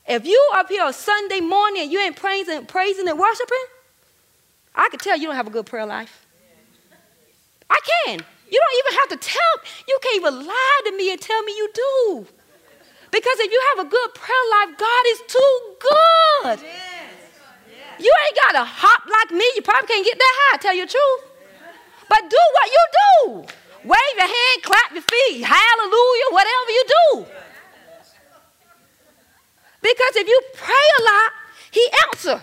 If 0.09 0.27
you 0.27 0.51
up 0.55 0.69
here 0.69 0.83
on 0.83 0.93
Sunday 0.93 1.39
morning 1.39 1.83
and 1.83 1.93
you 1.93 2.01
ain't 2.01 2.17
praising, 2.17 2.67
praising 2.67 3.07
and 3.09 3.17
worshiping, 3.17 3.57
I 4.75 4.89
can 4.89 4.99
tell 4.99 5.17
you 5.17 5.29
don't 5.29 5.37
have 5.37 5.47
a 5.47 5.51
good 5.51 5.67
prayer 5.67 5.87
life. 5.87 6.27
I 7.69 7.79
can. 8.05 8.25
You 8.51 8.59
don't 8.59 8.77
even 8.83 8.93
have 8.99 9.09
to 9.15 9.29
tell, 9.29 9.55
you 9.87 9.99
can't 10.03 10.17
even 10.17 10.47
lie 10.47 10.81
to 10.87 10.97
me 10.97 11.13
and 11.13 11.21
tell 11.21 11.43
me 11.43 11.53
you 11.57 11.71
do. 11.73 12.27
Because 13.11 13.39
if 13.39 13.51
you 13.51 13.61
have 13.75 13.87
a 13.87 13.89
good 13.89 14.15
prayer 14.15 14.47
life, 14.59 14.79
God 14.79 15.05
is 15.09 15.21
too 15.27 15.55
good. 15.79 16.59
You 17.99 18.13
ain't 18.27 18.39
got 18.43 18.53
to 18.59 18.65
hop 18.65 19.03
like 19.07 19.31
me. 19.37 19.45
You 19.55 19.63
probably 19.63 19.89
can't 19.89 20.05
get 20.05 20.19
that 20.19 20.35
high, 20.41 20.57
tell 20.59 20.75
you 20.75 20.87
the 20.87 20.93
truth. 20.93 21.23
But 22.09 22.31
do 22.31 22.43
what 22.55 22.67
you 22.71 22.85
do. 22.99 23.11
Wave 23.85 24.15
your 24.17 24.27
hand, 24.29 24.63
clap 24.63 24.93
your 24.93 25.03
feet, 25.03 25.45
hallelujah, 25.45 26.29
whatever 26.31 26.71
you 26.71 26.85
do. 26.87 27.27
Because 29.81 30.17
if 30.17 30.29
you 30.29 30.41
pray 30.55 30.87
a 30.99 31.03
lot, 31.03 31.31
he 31.71 31.87
answers. 32.11 32.43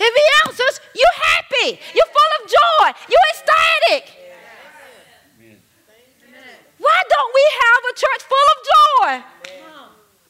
If 0.00 0.12
he 0.14 0.24
answers, 0.48 0.80
you're 0.94 1.18
happy. 1.20 1.78
You're 1.94 2.06
full 2.06 2.32
of 2.40 2.48
joy. 2.48 2.86
You're 3.10 3.28
ecstatic. 3.34 4.19
Why 6.80 7.00
don't 7.12 7.32
we 7.34 7.46
have 7.60 7.82
a 7.92 7.94
church 7.94 8.22
full 8.24 8.46
of 8.54 8.58
joy? 8.72 9.12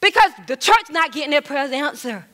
Because 0.00 0.32
the 0.48 0.56
church 0.56 0.90
not 0.90 1.12
getting 1.12 1.30
their 1.30 1.42
prayers 1.42 1.70
answered. 1.70 2.24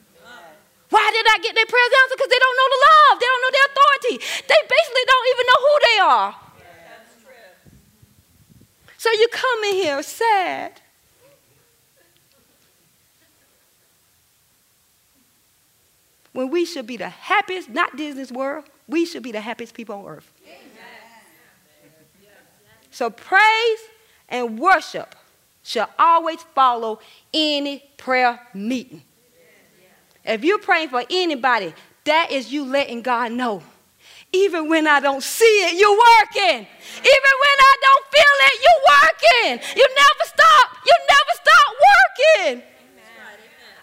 Why 0.88 1.10
did 1.12 1.26
I 1.28 1.38
get 1.42 1.54
their 1.54 1.66
prayers 1.66 1.92
answered? 2.02 2.16
Because 2.16 2.30
they 2.30 2.38
don't 2.38 2.56
know 2.56 2.68
the 2.72 2.80
love. 2.88 3.20
They 3.20 3.26
don't 3.26 3.42
know 3.44 3.52
the 3.52 3.64
authority. 3.68 4.16
They 4.48 4.60
basically 4.64 5.06
don't 5.06 5.28
even 5.34 5.44
know 5.50 5.60
who 5.66 5.74
they 5.84 5.98
are. 6.00 6.34
So 8.96 9.12
you 9.12 9.28
come 9.30 9.64
in 9.64 9.74
here 9.74 10.02
sad. 10.02 10.80
When 16.32 16.50
we 16.50 16.64
should 16.64 16.86
be 16.86 16.96
the 16.96 17.08
happiest, 17.08 17.68
not 17.68 17.96
Disney's 17.96 18.32
world, 18.32 18.64
we 18.88 19.04
should 19.04 19.22
be 19.22 19.32
the 19.32 19.40
happiest 19.40 19.74
people 19.74 19.96
on 19.96 20.06
earth. 20.06 20.32
So 22.90 23.10
praise 23.10 23.78
and 24.28 24.58
worship 24.58 25.14
shall 25.62 25.90
always 25.98 26.42
follow 26.54 27.00
any 27.34 27.82
prayer 27.96 28.40
meeting. 28.54 29.02
If 30.24 30.44
you're 30.44 30.58
praying 30.58 30.88
for 30.88 31.04
anybody, 31.08 31.72
that 32.04 32.30
is 32.30 32.52
you 32.52 32.64
letting 32.64 33.02
God 33.02 33.32
know. 33.32 33.62
Even 34.32 34.68
when 34.68 34.86
I 34.86 35.00
don't 35.00 35.22
see 35.22 35.44
it, 35.44 35.78
you're 35.78 35.90
working. 35.90 36.66
Even 36.66 37.34
when 37.42 37.56
I 37.70 37.74
don't 37.86 38.04
feel 38.14 38.36
it, 38.46 38.54
you're 38.64 38.84
working. 38.94 39.76
You 39.76 39.86
never 39.88 40.24
stop. 40.24 40.76
You 40.84 40.94
never 41.08 41.32
stop 41.42 41.68
working. 41.90 42.62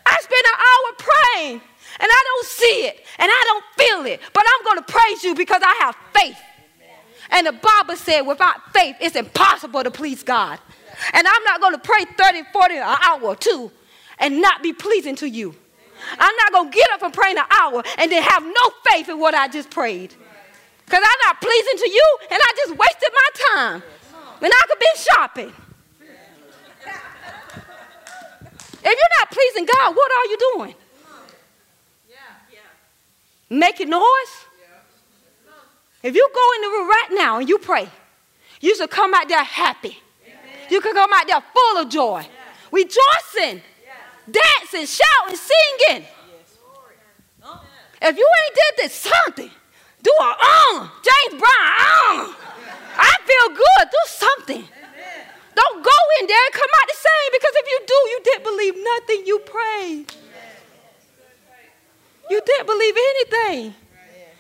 I 0.06 0.18
spend 0.22 0.46
an 0.46 0.60
hour 0.60 0.90
praying 0.98 1.62
and 2.00 2.10
I 2.12 2.24
don't 2.26 2.46
see 2.46 2.86
it 2.88 3.06
and 3.20 3.32
I 3.32 3.44
don't 3.48 3.66
feel 3.78 4.14
it, 4.14 4.20
but 4.34 4.44
I'm 4.46 4.66
going 4.66 4.86
to 4.86 4.92
praise 4.92 5.24
you 5.24 5.36
because 5.36 5.62
I 5.64 5.74
have 5.82 5.96
faith. 6.14 6.38
And 7.30 7.48
the 7.48 7.54
Bible 7.54 7.96
said, 7.96 8.22
without 8.22 8.74
faith, 8.74 8.96
it's 9.00 9.16
impossible 9.16 9.84
to 9.84 9.92
please 9.92 10.24
God. 10.24 10.60
And 11.14 11.28
I'm 11.28 11.44
not 11.44 11.62
going 11.62 11.74
to 11.74 11.80
pray 11.80 12.06
30, 12.06 12.44
40, 12.52 12.76
an 12.76 12.98
hour 13.04 13.22
or 13.22 13.36
two 13.36 13.72
and 14.20 14.42
not 14.42 14.62
be 14.62 14.74
pleasing 14.74 15.16
to 15.18 15.30
you. 15.30 15.56
I'm 16.20 16.36
not 16.36 16.52
going 16.52 16.72
to 16.72 16.76
get 16.76 16.90
up 16.92 17.02
and 17.02 17.14
pray 17.14 17.32
an 17.32 17.38
hour 17.50 17.84
and 17.98 18.12
then 18.12 18.22
have 18.22 18.44
no 18.44 18.72
faith 18.92 19.10
in 19.10 19.20
what 19.20 19.34
I 19.34 19.48
just 19.48 19.70
prayed. 19.70 20.14
Because 20.86 21.04
I'm 21.04 21.20
not 21.26 21.42
pleasing 21.42 21.78
to 21.78 21.90
you 21.90 22.18
and 22.30 22.40
I 22.42 22.54
just 22.58 22.78
wasted 22.78 23.10
my 23.14 23.30
time. 23.54 23.84
When 24.40 24.52
I 24.52 24.62
could 24.68 24.80
be 24.80 24.86
shopping. 24.98 25.54
If 28.86 29.00
you're 29.00 29.18
not 29.20 29.32
pleasing 29.32 29.66
God, 29.66 29.96
what 29.96 30.12
are 30.12 30.26
you 30.26 30.38
doing? 30.54 30.76
Making 33.50 33.90
noise? 33.92 34.43
If 36.04 36.16
you 36.16 36.30
go 36.34 36.48
in 36.56 36.62
the 36.62 36.68
room 36.68 36.88
right 36.90 37.10
now 37.12 37.38
and 37.40 37.48
you 37.48 37.58
pray, 37.58 37.88
you 38.60 38.76
should 38.76 38.90
come 38.90 39.14
out 39.14 39.30
there 39.30 39.44
happy. 39.44 39.98
Amen. 40.26 40.68
You 40.70 40.82
could 40.82 40.94
come 40.94 41.12
out 41.14 41.26
there 41.28 41.42
full 41.54 41.78
of 41.78 41.90
joy, 41.90 42.28
rejoicing, 42.72 43.62
dancing, 44.30 44.86
shouting, 44.86 45.38
singing. 45.38 46.06
If 48.02 48.18
you 48.18 48.28
ain't 48.28 48.56
did 48.56 48.84
this 48.84 48.94
something, 48.94 49.50
do 50.02 50.12
a 50.20 50.26
um, 50.26 50.92
James 51.02 51.40
Brown, 51.40 52.20
um. 52.20 52.36
I 52.96 53.16
feel 53.26 53.56
good, 53.56 53.90
do 53.90 53.98
something. 54.06 54.68
Don't 55.56 55.84
go 55.84 56.00
in 56.20 56.28
there 56.28 56.46
and 56.46 56.54
come 56.54 56.70
out 56.76 56.88
the 56.88 56.98
same 56.98 57.30
because 57.32 57.54
if 57.56 57.68
you 57.68 57.80
do, 57.88 57.94
you 57.94 58.20
didn't 58.24 58.44
believe 58.44 58.76
nothing 58.84 59.26
you 59.26 59.40
prayed. 59.40 60.14
You 62.30 62.42
didn't 62.46 62.66
believe 62.66 62.96
anything. 62.98 63.76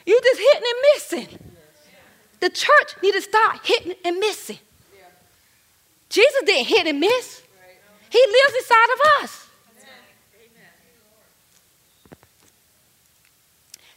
You 0.05 0.20
just 0.22 0.39
hitting 0.39 0.64
and 0.68 0.80
missing. 0.93 1.53
The 2.44 2.50
church 2.50 2.96
need 3.02 3.14
to 3.14 3.22
start 3.22 3.62
hitting 3.64 3.94
and 4.04 4.20
missing. 4.20 4.60
Jesus 6.10 6.41
didn't 6.46 6.68
hit 6.68 6.86
and 6.88 7.00
miss. 7.00 7.41
He 8.10 8.20
lives 8.20 8.56
inside 8.58 8.88
of 8.94 9.24
us. 9.24 9.48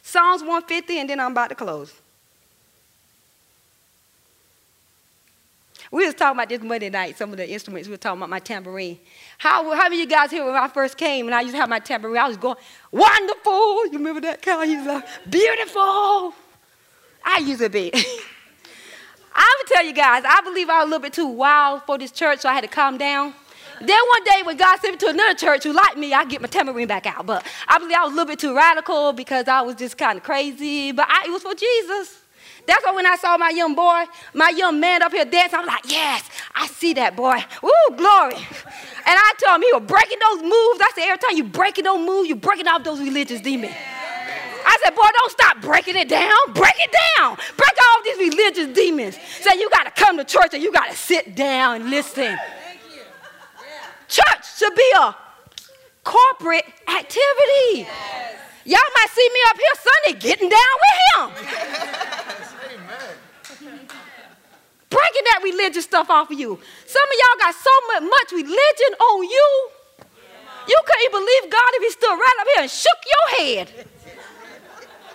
Psalms 0.00 0.42
150, 0.42 0.96
and 0.96 1.10
then 1.10 1.18
I'm 1.18 1.32
about 1.32 1.48
to 1.48 1.56
close. 1.56 1.92
We 5.90 6.06
was 6.06 6.14
talking 6.14 6.38
about 6.38 6.48
this 6.48 6.62
Monday 6.62 6.88
night, 6.88 7.18
some 7.18 7.32
of 7.32 7.38
the 7.38 7.50
instruments. 7.50 7.88
We 7.88 7.94
were 7.94 7.98
talking 7.98 8.20
about 8.20 8.30
my 8.30 8.38
tambourine. 8.38 9.00
How, 9.38 9.64
how 9.74 9.88
many 9.88 9.96
of 9.96 10.00
you 10.02 10.06
guys 10.06 10.30
here 10.30 10.46
when 10.46 10.54
I 10.54 10.68
first 10.68 10.96
came 10.96 11.26
and 11.26 11.34
I 11.34 11.40
used 11.40 11.54
to 11.54 11.60
have 11.60 11.68
my 11.68 11.80
tambourine, 11.80 12.22
I 12.22 12.28
was 12.28 12.36
going, 12.36 12.58
wonderful. 12.92 13.86
You 13.86 13.98
remember 13.98 14.20
that 14.20 14.40
kind? 14.40 14.70
He 14.70 14.76
was 14.76 14.86
like, 14.86 15.04
beautiful. 15.28 16.32
I 17.24 17.38
used 17.38 17.60
to 17.60 17.68
be. 17.68 17.92
I 19.36 19.56
would 19.58 19.66
tell 19.68 19.84
you 19.84 19.92
guys, 19.92 20.24
I 20.26 20.40
believe 20.40 20.70
I 20.70 20.78
was 20.78 20.84
a 20.84 20.90
little 20.90 21.02
bit 21.02 21.12
too 21.12 21.26
wild 21.26 21.82
for 21.82 21.98
this 21.98 22.10
church, 22.10 22.40
so 22.40 22.48
I 22.48 22.54
had 22.54 22.62
to 22.62 22.68
calm 22.68 22.96
down. 22.96 23.34
Then 23.78 23.88
one 23.88 24.24
day 24.24 24.42
when 24.42 24.56
God 24.56 24.80
sent 24.80 24.94
me 24.94 24.98
to 24.98 25.08
another 25.08 25.34
church 25.34 25.64
who 25.64 25.72
liked 25.72 25.98
me, 25.98 26.14
I 26.14 26.24
get 26.24 26.40
my 26.40 26.48
tambourine 26.48 26.88
back 26.88 27.04
out. 27.04 27.26
But 27.26 27.46
I 27.68 27.78
believe 27.78 27.94
I 27.94 28.04
was 28.04 28.12
a 28.12 28.16
little 28.16 28.26
bit 28.26 28.38
too 28.38 28.56
radical 28.56 29.12
because 29.12 29.48
I 29.48 29.60
was 29.60 29.74
just 29.74 29.98
kind 29.98 30.16
of 30.16 30.24
crazy. 30.24 30.92
But 30.92 31.06
I, 31.10 31.24
it 31.26 31.30
was 31.30 31.42
for 31.42 31.54
Jesus. 31.54 32.22
That's 32.66 32.84
why 32.84 32.92
when 32.92 33.06
I 33.06 33.16
saw 33.16 33.36
my 33.36 33.50
young 33.50 33.74
boy, 33.74 34.04
my 34.32 34.48
young 34.48 34.80
man 34.80 35.02
up 35.02 35.12
here 35.12 35.24
dancing, 35.26 35.58
I 35.58 35.60
was 35.60 35.68
like, 35.68 35.90
yes, 35.90 36.28
I 36.54 36.66
see 36.68 36.94
that 36.94 37.14
boy. 37.14 37.44
Woo, 37.62 37.96
glory. 37.96 38.34
And 38.34 38.44
I 39.06 39.32
told 39.38 39.56
him 39.56 39.62
he 39.62 39.72
was 39.72 39.82
breaking 39.86 40.18
those 40.18 40.42
moves. 40.42 40.80
I 40.80 40.90
said, 40.94 41.04
every 41.04 41.18
time 41.18 41.36
you 41.36 41.44
breaking 41.44 41.84
those 41.84 42.04
moves, 42.04 42.28
you're 42.28 42.38
breaking 42.38 42.66
off 42.66 42.82
those 42.82 42.98
religious 42.98 43.40
demons. 43.40 43.74
I 44.66 44.76
said, 44.82 44.96
boy, 44.96 45.06
don't 45.16 45.30
stop 45.30 45.60
breaking 45.62 45.94
it 45.94 46.08
down. 46.08 46.36
Break 46.52 46.74
it 46.78 46.90
down. 47.16 47.36
Break 47.56 47.76
off 47.88 48.04
these 48.04 48.18
religious 48.18 48.74
demons. 48.74 49.14
Say, 49.14 49.50
so 49.50 49.54
you 49.54 49.70
got 49.70 49.84
to 49.84 49.92
come 49.92 50.16
to 50.16 50.24
church 50.24 50.54
and 50.54 50.62
you 50.62 50.72
got 50.72 50.90
to 50.90 50.96
sit 50.96 51.36
down 51.36 51.82
and 51.82 51.90
listen. 51.90 52.36
Church 54.08 54.58
should 54.58 54.74
be 54.74 54.92
a 54.98 55.14
corporate 56.02 56.64
activity. 56.88 57.86
Y'all 58.64 58.90
might 58.96 59.10
see 59.10 59.28
me 59.32 59.40
up 59.50 59.56
here 59.56 59.76
Sunday 59.86 60.18
getting 60.18 60.48
down 60.48 60.74
with 60.82 60.96
him. 61.06 61.30
Breaking 64.90 65.24
that 65.30 65.40
religious 65.44 65.84
stuff 65.84 66.10
off 66.10 66.30
of 66.30 66.38
you. 66.38 66.58
Some 66.86 67.02
of 67.02 67.16
y'all 67.20 67.38
got 67.38 67.54
so 67.54 67.70
much 68.00 68.32
religion 68.32 68.94
on 69.00 69.22
you. 69.22 69.70
You 70.68 70.80
couldn't 70.84 71.02
even 71.04 71.20
believe 71.20 71.52
God 71.52 71.70
if 71.74 71.82
he 71.82 71.90
stood 71.92 72.16
right 72.16 72.36
up 72.40 72.46
here 72.54 72.62
and 72.62 72.70
shook 72.70 72.98
your 73.06 73.38
head. 73.38 73.86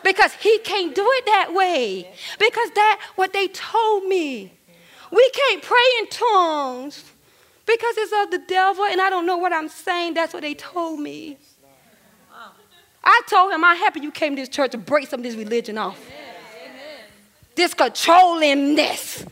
Because 0.04 0.34
he 0.34 0.58
can't 0.60 0.96
do 0.96 1.06
it 1.06 1.26
that 1.26 1.54
way. 1.54 2.12
Because 2.40 2.72
that 2.72 3.02
what 3.16 3.34
they 3.34 3.48
told 3.48 4.06
me. 4.06 4.54
We 5.12 5.32
can't 5.34 5.62
pray 5.62 5.78
in 6.00 6.08
tongues 6.08 7.04
because 7.66 7.96
it's 7.98 8.14
of 8.24 8.32
the 8.32 8.46
devil 8.48 8.86
and 8.86 9.02
I 9.02 9.10
don't 9.10 9.26
know 9.26 9.38
what 9.38 9.52
I'm 9.52 9.68
saying. 9.68 10.14
That's 10.14 10.34
what 10.34 10.42
they 10.42 10.54
told 10.54 11.00
me. 11.00 11.38
I 13.04 13.22
told 13.28 13.52
him, 13.52 13.64
I'm 13.64 13.78
happy 13.78 14.00
you 14.00 14.12
came 14.12 14.36
to 14.36 14.42
this 14.42 14.50
church 14.50 14.72
to 14.72 14.78
break 14.78 15.08
some 15.10 15.22
of 15.22 15.24
this 15.24 15.36
religion 15.36 15.78
off. 15.78 16.00
This 17.56 17.74
controllingness. 17.74 19.28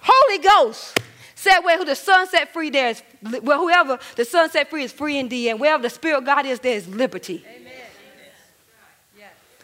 Holy 0.00 0.38
Ghost 0.38 0.98
said, 1.34 1.60
where 1.60 1.84
the 1.84 1.96
Son 1.96 2.26
set 2.28 2.52
free, 2.52 2.70
there 2.70 2.90
is, 2.90 3.02
well, 3.42 3.58
whoever 3.58 3.98
the 4.16 4.24
Son 4.24 4.50
set 4.50 4.70
free 4.70 4.84
is 4.84 4.92
free 4.92 5.18
indeed, 5.18 5.50
and 5.50 5.60
wherever 5.60 5.82
the 5.82 5.90
Spirit 5.90 6.18
of 6.18 6.24
God 6.24 6.46
is, 6.46 6.60
there 6.60 6.76
is 6.76 6.88
liberty. 6.88 7.44
Amen. 7.48 7.67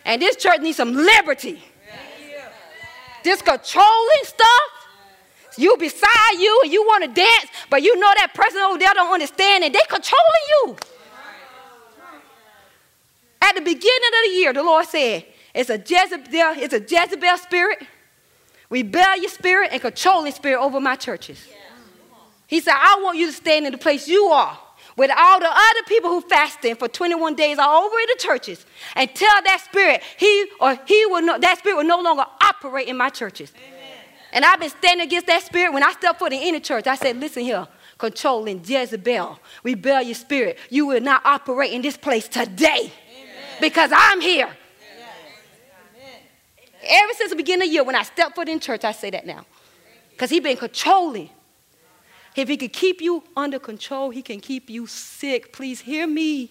And 0.05 0.21
this 0.21 0.37
church 0.37 0.61
needs 0.61 0.77
some 0.77 0.93
liberty. 0.93 1.63
This 3.23 3.41
controlling 3.41 4.25
stuff, 4.25 4.71
you 5.57 5.77
beside 5.79 6.39
you 6.39 6.61
and 6.65 6.73
you 6.73 6.83
want 6.83 7.05
to 7.05 7.09
dance, 7.09 7.47
but 7.71 7.83
you 7.83 7.99
know 7.99 8.13
that 8.17 8.35
person 8.35 8.61
over 8.61 8.79
there 8.79 8.93
don't 8.93 9.13
understand 9.13 9.65
and 9.65 9.75
they 9.75 9.81
controlling 9.89 10.25
you. 10.51 10.77
At 13.41 13.55
the 13.55 13.61
beginning 13.61 13.81
of 13.81 14.31
the 14.31 14.31
year, 14.33 14.53
the 14.53 14.63
Lord 14.63 14.87
said, 14.87 15.25
it's 15.55 15.71
a 15.71 15.79
Jezebel, 15.79 16.63
it's 16.63 16.75
a 16.75 16.81
Jezebel 16.81 17.39
spirit, 17.39 17.87
rebellious 18.69 19.33
spirit, 19.33 19.71
and 19.73 19.81
controlling 19.81 20.33
spirit 20.33 20.61
over 20.61 20.81
my 20.81 20.97
churches. 20.97 21.49
He 22.47 22.61
said, 22.61 22.75
I 22.77 23.01
want 23.03 23.17
you 23.17 23.27
to 23.27 23.33
stand 23.33 23.65
in 23.65 23.73
the 23.73 23.79
place 23.79 24.07
you 24.07 24.27
are 24.27 24.59
with 24.97 25.11
all 25.17 25.41
the 25.41 25.49
other 25.51 25.83
people 25.87 26.11
who 26.11 26.21
fasting 26.21 26.77
for 26.77 26.89
21 26.89 27.35
days 27.35 27.59
all 27.59 27.85
over 27.85 27.99
in 27.99 28.07
the 28.07 28.17
churches 28.19 28.65
and 28.95 29.13
tell 29.15 29.43
that 29.45 29.61
spirit 29.65 30.03
he 30.19 30.47
or 30.61 30.79
he 30.87 31.07
will 31.07 31.23
no, 31.23 31.39
that 31.39 31.59
spirit 31.59 31.77
will 31.77 31.85
no 31.85 32.01
longer 32.01 32.25
operate 32.43 32.89
in 32.89 32.97
my 32.97 33.09
churches. 33.09 33.53
Amen. 33.57 33.81
And 34.33 34.45
I've 34.45 34.61
been 34.61 34.71
standing 34.71 35.07
against 35.07 35.27
that 35.29 35.43
spirit 35.43 35.73
when 35.73 35.83
I 35.83 35.93
stepped 35.93 36.19
foot 36.19 36.33
in 36.33 36.41
any 36.41 36.61
church. 36.61 36.87
I 36.87 36.97
said, 36.97 37.17
listen 37.19 37.43
here, 37.43 37.67
controlling 37.99 38.63
Jezebel, 38.65 39.39
rebellious 39.63 40.19
spirit, 40.19 40.59
you 40.71 40.87
will 40.87 41.01
not 41.01 41.25
operate 41.25 41.73
in 41.73 41.83
this 41.83 41.97
place 41.97 42.29
today 42.29 42.93
because 43.61 43.91
I'm 43.95 44.21
here. 44.21 44.51
Ever 46.87 47.13
since 47.15 47.31
the 47.31 47.37
beginning 47.37 47.63
of 47.63 47.69
the 47.69 47.73
year, 47.73 47.85
when 47.85 47.95
I 47.95 48.03
step 48.03 48.35
foot 48.35 48.49
in 48.49 48.61
church, 48.61 48.85
I 48.85 48.93
say 48.93 49.11
that 49.11 49.27
now. 49.27 49.47
Because 50.11 50.31
he's 50.31 50.43
been 50.43 50.57
controlling. 50.57 51.31
If 52.37 52.49
he 52.49 52.57
could 52.57 52.73
keep 52.73 53.01
you 53.01 53.23
under 53.37 53.59
control, 53.59 54.11
he 54.11 54.23
can 54.23 54.41
keep 54.41 54.69
you 54.69 54.87
sick. 54.87 55.53
Please 55.53 55.81
hear 55.81 56.07
me. 56.07 56.51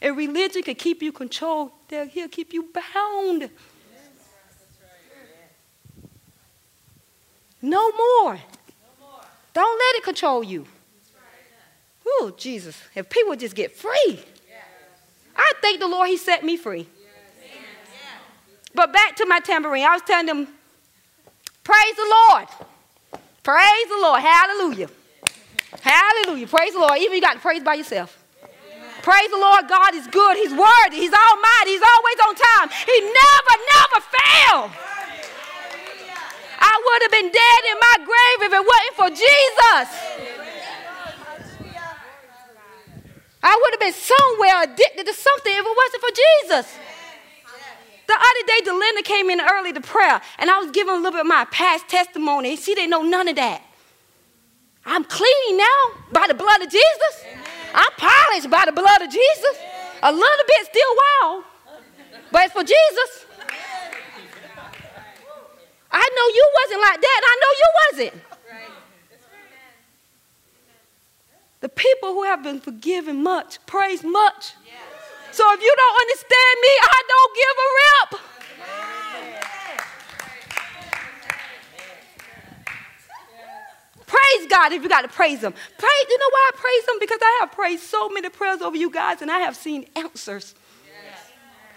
If 0.00 0.16
religion 0.16 0.62
can 0.62 0.74
keep 0.74 1.02
you 1.02 1.12
controlled, 1.12 1.72
he'll 1.88 2.28
keep 2.28 2.52
you 2.52 2.68
bound. 2.72 3.50
No 7.62 7.92
more. 7.92 8.38
Don't 9.52 9.78
let 9.78 9.96
it 9.96 10.04
control 10.04 10.42
you. 10.42 10.66
Oh, 12.06 12.32
Jesus. 12.36 12.80
If 12.94 13.10
people 13.10 13.36
just 13.36 13.54
get 13.54 13.72
free, 13.72 14.20
I 15.36 15.52
thank 15.60 15.80
the 15.80 15.88
Lord 15.88 16.08
He 16.08 16.16
set 16.16 16.42
me 16.42 16.56
free. 16.56 16.88
But 18.74 18.92
back 18.92 19.16
to 19.16 19.26
my 19.26 19.40
tambourine, 19.40 19.84
I 19.84 19.92
was 19.92 20.02
telling 20.02 20.26
them, 20.26 20.48
praise 21.70 21.96
the 21.96 22.08
Lord. 22.18 22.48
Praise 23.42 23.86
the 23.88 24.00
Lord. 24.02 24.20
Hallelujah. 24.20 24.90
Hallelujah. 25.80 26.46
Praise 26.46 26.72
the 26.72 26.80
Lord. 26.80 26.98
Even 26.98 27.14
you 27.14 27.20
got 27.20 27.34
to 27.34 27.38
praise 27.40 27.62
by 27.62 27.74
yourself. 27.74 28.18
Praise 29.02 29.30
the 29.30 29.38
Lord. 29.38 29.68
God 29.68 29.94
is 29.94 30.06
good. 30.08 30.36
He's 30.36 30.52
worthy. 30.52 30.98
He's 30.98 31.14
almighty. 31.14 31.70
He's 31.78 31.86
always 31.86 32.18
on 32.26 32.34
time. 32.34 32.68
He 32.68 32.96
never, 33.00 33.54
never 33.70 33.98
failed. 34.02 34.70
I 36.60 36.74
would 36.84 37.02
have 37.02 37.12
been 37.12 37.30
dead 37.32 37.60
in 37.72 37.76
my 37.80 37.96
grave 38.04 38.38
if 38.44 38.52
it 38.52 38.64
wasn't 38.66 38.96
for 39.00 39.08
Jesus. 39.08 39.88
I 43.42 43.56
would 43.56 43.72
have 43.72 43.80
been 43.80 43.96
somewhere 43.96 44.64
addicted 44.64 45.06
to 45.06 45.14
something 45.14 45.52
if 45.52 45.64
it 45.64 45.76
wasn't 45.82 46.02
for 46.02 46.12
Jesus. 46.12 46.89
The 48.10 48.16
other 48.16 48.44
day, 48.44 48.68
Delinda 48.68 49.04
came 49.04 49.30
in 49.30 49.40
early 49.40 49.72
to 49.72 49.80
prayer, 49.80 50.20
and 50.40 50.50
I 50.50 50.58
was 50.58 50.72
giving 50.72 50.94
a 50.94 50.96
little 50.96 51.12
bit 51.12 51.20
of 51.20 51.28
my 51.28 51.44
past 51.52 51.86
testimony. 51.86 52.50
and 52.50 52.58
She 52.58 52.74
didn't 52.74 52.90
know 52.90 53.02
none 53.02 53.28
of 53.28 53.36
that. 53.36 53.62
I'm 54.84 55.04
clean 55.04 55.56
now 55.56 55.78
by 56.10 56.26
the 56.26 56.34
blood 56.34 56.60
of 56.60 56.68
Jesus. 56.68 57.24
I'm 57.72 57.92
polished 57.96 58.50
by 58.50 58.64
the 58.66 58.72
blood 58.72 59.00
of 59.02 59.10
Jesus. 59.10 59.56
A 60.02 60.10
little 60.10 60.44
bit 60.48 60.66
still 60.66 60.92
wild, 61.22 61.44
but 62.32 62.46
it's 62.46 62.52
for 62.52 62.64
Jesus. 62.64 63.26
I 65.92 66.10
know 66.16 66.26
you 66.34 66.50
wasn't 66.64 66.80
like 66.82 67.00
that, 67.00 67.20
I 67.24 67.34
know 67.42 67.52
you 67.62 67.68
wasn't. 68.10 68.22
The 71.60 71.68
people 71.68 72.14
who 72.14 72.24
have 72.24 72.42
been 72.42 72.58
forgiven 72.58 73.22
much 73.22 73.64
praise 73.66 74.02
much. 74.02 74.54
So 75.32 75.52
if 75.52 75.60
you 75.62 75.74
don't 75.76 76.00
understand 76.00 76.56
me, 76.62 76.72
I 76.82 77.02
don't 77.08 77.34
give 77.36 77.56
a 77.56 77.68
rip. 77.80 78.20
Praise 84.06 84.46
God 84.48 84.72
if 84.72 84.82
you 84.82 84.88
got 84.88 85.02
to 85.02 85.08
praise 85.08 85.40
Him. 85.42 85.52
Praise, 85.52 86.06
you 86.08 86.18
know 86.18 86.30
why 86.30 86.50
I 86.52 86.56
praise 86.56 86.88
Him? 86.88 86.98
Because 86.98 87.20
I 87.22 87.38
have 87.40 87.52
prayed 87.52 87.78
so 87.78 88.08
many 88.08 88.28
prayers 88.28 88.60
over 88.60 88.76
you 88.76 88.90
guys 88.90 89.22
and 89.22 89.30
I 89.30 89.38
have 89.40 89.56
seen 89.56 89.86
answers. 89.94 90.54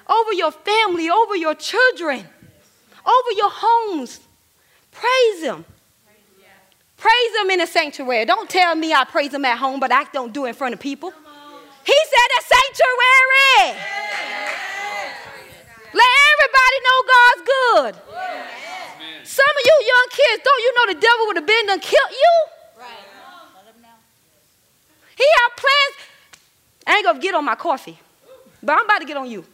Over 0.07 0.33
your 0.33 0.51
family, 0.51 1.09
over 1.09 1.35
your 1.35 1.55
children, 1.55 2.25
over 3.05 3.31
your 3.37 3.49
homes. 3.51 4.19
Praise 4.91 5.43
Him. 5.43 5.63
Praise 6.97 7.41
him 7.41 7.49
in 7.49 7.59
the 7.59 7.67
sanctuary. 7.67 8.23
Don't 8.23 8.49
tell 8.49 8.75
me 8.75 8.93
I 8.93 9.03
praise 9.03 9.33
him 9.33 9.43
at 9.43 9.57
home, 9.57 9.81
but 9.81 9.91
I 9.91 10.05
don't 10.13 10.31
do 10.31 10.45
it 10.45 10.49
in 10.49 10.55
front 10.55 10.73
of 10.73 10.79
people. 10.79 11.13
He 11.83 11.97
said 12.11 12.29
a 12.39 12.41
sanctuary. 12.53 13.79
Let 15.93 16.11
everybody 16.31 16.77
know 16.87 16.97
God's 17.15 17.41
good. 17.53 17.93
Some 19.23 19.53
of 19.59 19.63
you 19.65 19.75
young 19.87 20.07
kids, 20.11 20.43
don't 20.43 20.61
you 20.61 20.73
know 20.75 20.93
the 20.93 20.99
devil 20.99 21.27
would 21.27 21.37
have 21.37 21.45
been 21.45 21.65
done 21.67 21.79
killed 21.79 22.11
you? 22.11 22.35
He 25.15 25.25
had 25.37 25.49
plans. 25.55 25.95
I 26.87 26.95
ain't 26.97 27.05
gonna 27.05 27.19
get 27.19 27.35
on 27.35 27.45
my 27.45 27.55
coffee, 27.55 27.97
but 28.61 28.73
I'm 28.73 28.85
about 28.85 28.99
to 28.99 29.05
get 29.05 29.17
on 29.17 29.29
you. 29.29 29.45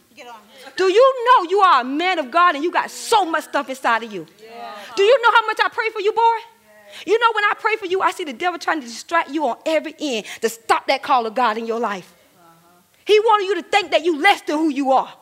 Do 0.76 0.84
you 0.84 1.14
know 1.26 1.50
you 1.50 1.60
are 1.60 1.80
a 1.80 1.84
man 1.84 2.18
of 2.18 2.30
God 2.30 2.54
and 2.54 2.64
you 2.64 2.70
got 2.70 2.90
so 2.90 3.24
much 3.24 3.44
stuff 3.44 3.68
inside 3.68 4.02
of 4.02 4.12
you? 4.12 4.26
Yeah. 4.42 4.74
Do 4.96 5.02
you 5.02 5.22
know 5.22 5.30
how 5.32 5.46
much 5.46 5.58
I 5.62 5.68
pray 5.68 5.88
for 5.90 6.00
you, 6.00 6.12
boy? 6.12 6.38
You 7.06 7.18
know, 7.18 7.32
when 7.34 7.44
I 7.44 7.52
pray 7.58 7.76
for 7.76 7.86
you, 7.86 8.00
I 8.02 8.10
see 8.10 8.24
the 8.24 8.32
devil 8.32 8.58
trying 8.58 8.80
to 8.80 8.86
distract 8.86 9.30
you 9.30 9.46
on 9.46 9.56
every 9.64 9.94
end 9.98 10.26
to 10.42 10.48
stop 10.48 10.86
that 10.88 11.02
call 11.02 11.26
of 11.26 11.34
God 11.34 11.56
in 11.56 11.66
your 11.66 11.78
life. 11.78 12.12
He 13.10 13.18
wanted 13.18 13.46
you 13.46 13.54
to 13.56 13.62
think 13.62 13.90
that 13.90 14.04
you 14.04 14.22
less 14.22 14.40
than 14.42 14.56
who 14.56 14.68
you 14.68 14.92
are. 14.92 15.12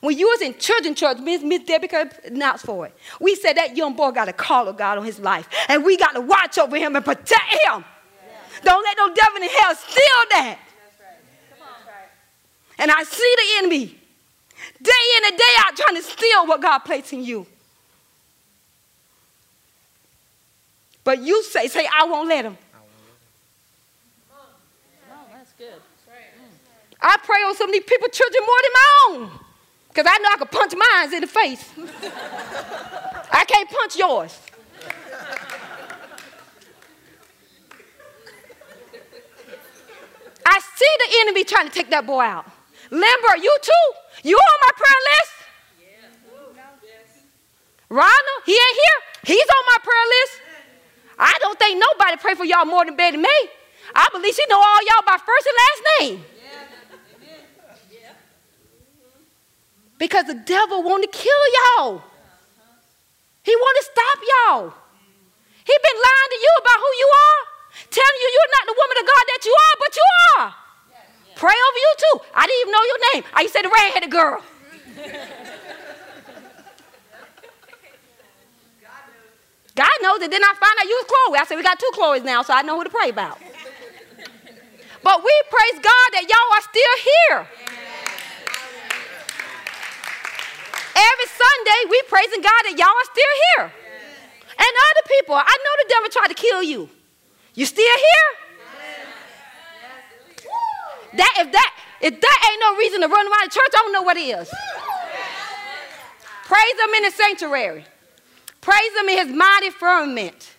When 0.00 0.16
you 0.16 0.26
was 0.26 0.40
in 0.40 0.56
children's 0.56 0.98
church, 0.98 1.18
Miss, 1.18 1.42
Miss 1.42 1.62
Debbie 1.62 1.86
could 1.86 2.10
announce 2.24 2.62
for 2.62 2.86
it. 2.86 2.96
We 3.20 3.34
said 3.34 3.58
that 3.58 3.76
young 3.76 3.94
boy 3.94 4.12
got 4.12 4.30
a 4.30 4.32
call 4.32 4.68
of 4.68 4.78
God 4.78 4.96
on 4.96 5.04
his 5.04 5.20
life. 5.20 5.46
And 5.68 5.84
we 5.84 5.98
got 5.98 6.12
to 6.12 6.22
watch 6.22 6.56
over 6.56 6.78
him 6.78 6.96
and 6.96 7.04
protect 7.04 7.52
him. 7.52 7.84
Yeah. 7.84 7.84
Don't 8.62 8.82
let 8.82 8.96
no 8.96 9.14
devil 9.14 9.42
in 9.42 9.50
hell 9.50 9.74
steal 9.74 10.20
that. 10.30 10.58
And 12.78 12.90
I 12.90 13.02
see 13.02 13.34
the 13.36 13.58
enemy 13.58 13.86
day 14.82 15.04
in 15.18 15.24
and 15.26 15.36
day 15.36 15.54
out 15.58 15.76
trying 15.76 15.96
to 15.96 16.02
steal 16.02 16.46
what 16.46 16.62
God 16.62 16.78
placed 16.78 17.12
in 17.12 17.22
you. 17.22 17.46
But 21.04 21.20
you 21.20 21.42
say, 21.42 21.68
say, 21.68 21.86
I 21.86 22.06
won't 22.06 22.30
let 22.30 22.46
him. 22.46 22.56
I 27.06 27.18
pray 27.22 27.36
on 27.44 27.54
some 27.54 27.68
of 27.68 27.74
these 27.74 27.84
people, 27.84 28.08
children, 28.08 28.42
more 28.46 28.60
than 28.62 28.72
my 28.72 28.88
own. 29.06 29.40
Because 29.88 30.06
I 30.08 30.16
know 30.18 30.28
I 30.32 30.36
can 30.38 30.48
punch 30.48 30.72
mine 30.72 31.14
in 31.14 31.20
the 31.20 31.26
face. 31.26 31.70
I 33.30 33.44
can't 33.44 33.68
punch 33.68 33.96
yours. 33.96 34.40
I 40.46 40.60
see 40.76 40.92
the 40.98 41.08
enemy 41.20 41.44
trying 41.44 41.68
to 41.68 41.72
take 41.72 41.90
that 41.90 42.06
boy 42.06 42.22
out. 42.22 42.46
Lambert, 42.90 43.42
you 43.42 43.56
too? 43.62 43.86
You 44.28 44.36
on 44.36 44.58
my 44.62 44.70
prayer 44.74 45.00
list? 45.12 45.32
Ronald, 47.90 48.40
he 48.46 48.52
ain't 48.52 48.78
here. 48.82 49.36
He's 49.36 49.48
on 49.48 49.64
my 49.66 49.78
prayer 49.84 50.06
list. 50.08 50.32
I 51.18 51.36
don't 51.40 51.58
think 51.58 51.78
nobody 51.78 52.16
pray 52.16 52.34
for 52.34 52.44
y'all 52.44 52.64
more 52.64 52.84
than 52.84 52.96
Betty 52.96 53.18
May. 53.18 53.48
I 53.94 54.08
believe 54.10 54.34
she 54.34 54.44
know 54.48 54.58
all 54.58 54.80
y'all 54.88 55.04
by 55.06 55.18
first 55.18 55.46
and 55.46 55.56
last 55.62 55.82
name. 56.00 56.33
Because 59.98 60.26
the 60.26 60.34
devil 60.34 60.82
want 60.82 61.02
to 61.04 61.10
kill 61.10 61.44
y'all. 61.58 62.02
He 63.42 63.54
want 63.54 63.76
to 63.78 63.84
stop 63.84 64.18
y'all. 64.22 64.74
He 65.64 65.72
been 65.72 65.98
lying 66.00 66.30
to 66.32 66.38
you 66.40 66.52
about 66.60 66.78
who 66.80 66.90
you 66.98 67.08
are, 67.08 67.40
telling 67.90 68.18
you 68.20 68.28
you're 68.32 68.52
not 68.52 68.64
the 68.68 68.76
woman 68.76 68.96
of 69.00 69.06
God 69.06 69.24
that 69.32 69.42
you 69.44 69.54
are, 69.54 69.76
but 69.80 69.92
you 69.96 70.06
are. 70.36 70.54
Pray 71.36 71.56
over 71.56 71.78
you 71.78 71.92
too. 71.98 72.16
I 72.34 72.46
didn't 72.46 72.60
even 72.60 72.72
know 72.72 72.84
your 72.84 73.00
name. 73.12 73.22
I 73.34 73.40
used 73.42 73.54
to 73.54 73.58
say 73.58 73.62
the 73.62 73.72
red-headed 73.72 74.10
girl. 74.10 74.42
God 79.74 79.96
knows 80.02 80.22
it. 80.22 80.30
Then 80.30 80.42
I 80.44 80.54
find 80.54 80.78
out 80.78 80.86
you 80.86 80.94
was 81.02 81.06
Chloe. 81.10 81.38
I 81.38 81.44
said, 81.46 81.56
we 81.56 81.62
got 81.62 81.78
two 81.80 81.90
Chloes 81.94 82.22
now, 82.22 82.42
so 82.42 82.54
I 82.54 82.62
know 82.62 82.78
who 82.78 82.84
to 82.84 82.90
pray 82.90 83.10
about. 83.10 83.38
but 85.02 85.24
we 85.24 85.34
praise 85.50 85.80
God 85.82 86.08
that 86.14 86.24
y'all 86.30 86.50
are 86.54 86.62
still 86.62 86.94
here. 87.10 87.48
Sunday, 91.74 91.90
we 91.90 92.02
praising 92.08 92.42
God 92.42 92.62
that 92.64 92.74
y'all 92.76 92.88
are 92.88 93.04
still 93.04 93.34
here. 93.46 93.72
And 94.56 94.68
other 94.90 95.08
people, 95.08 95.34
I 95.34 95.42
know 95.42 95.82
the 95.82 95.88
devil 95.88 96.08
tried 96.10 96.28
to 96.28 96.34
kill 96.34 96.62
you. 96.62 96.88
You 97.54 97.66
still 97.66 97.84
here? 97.84 98.30
That 101.16 101.34
if 101.38 101.52
that 101.52 101.74
if 102.00 102.20
that 102.20 102.50
ain't 102.50 102.60
no 102.60 102.76
reason 102.76 103.00
to 103.02 103.08
run 103.08 103.26
around 103.26 103.44
the 103.44 103.54
church, 103.54 103.70
I 103.72 103.78
don't 103.78 103.92
know 103.92 104.02
what 104.02 104.16
is. 104.16 104.52
Praise 106.44 106.80
him 106.84 106.94
in 106.96 107.02
the 107.04 107.10
sanctuary. 107.10 107.84
Praise 108.60 108.92
him 108.98 109.08
in 109.08 109.26
his 109.26 109.36
mighty 109.36 109.70
firmament. 109.70 110.54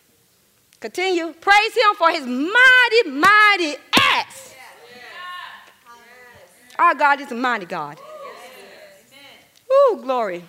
Continue. 0.79 1.33
Praise 1.33 1.73
him 1.73 1.95
for 1.97 2.09
his 2.09 2.25
mighty, 2.25 3.09
mighty 3.09 3.75
acts. 4.13 4.55
Our 6.79 6.95
God 6.95 7.21
is 7.21 7.31
a 7.31 7.35
mighty 7.35 7.65
God. 7.65 7.99
Woo, 9.69 10.01
glory. 10.01 10.43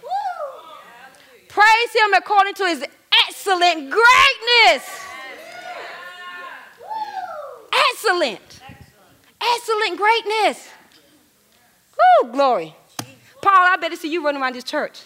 Praise 1.57 2.05
him 2.05 2.13
according 2.13 2.53
to 2.53 2.67
his 2.67 2.85
excellent 3.27 3.91
greatness. 3.91 4.91
Excellent. 7.93 8.61
Excellent 9.41 9.97
greatness. 9.97 10.69
Woo, 11.97 12.31
glory. 12.31 12.75
Paul, 13.41 13.55
I 13.55 13.79
better 13.81 13.97
see 13.97 14.13
you 14.13 14.23
running 14.23 14.43
around 14.43 14.55
this 14.55 14.65
church. 14.65 15.01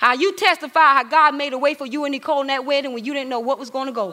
How 0.00 0.14
you 0.14 0.34
testify 0.34 0.80
how 0.80 1.04
God 1.04 1.36
made 1.36 1.52
a 1.52 1.58
way 1.58 1.74
for 1.74 1.86
you 1.86 2.04
and 2.04 2.10
Nicole 2.10 2.40
in 2.40 2.48
that 2.48 2.64
wedding 2.64 2.94
when 2.94 3.04
you 3.04 3.14
didn't 3.14 3.30
know 3.30 3.38
what 3.38 3.60
was 3.60 3.70
going 3.70 3.86
to 3.86 3.92
go. 3.92 4.08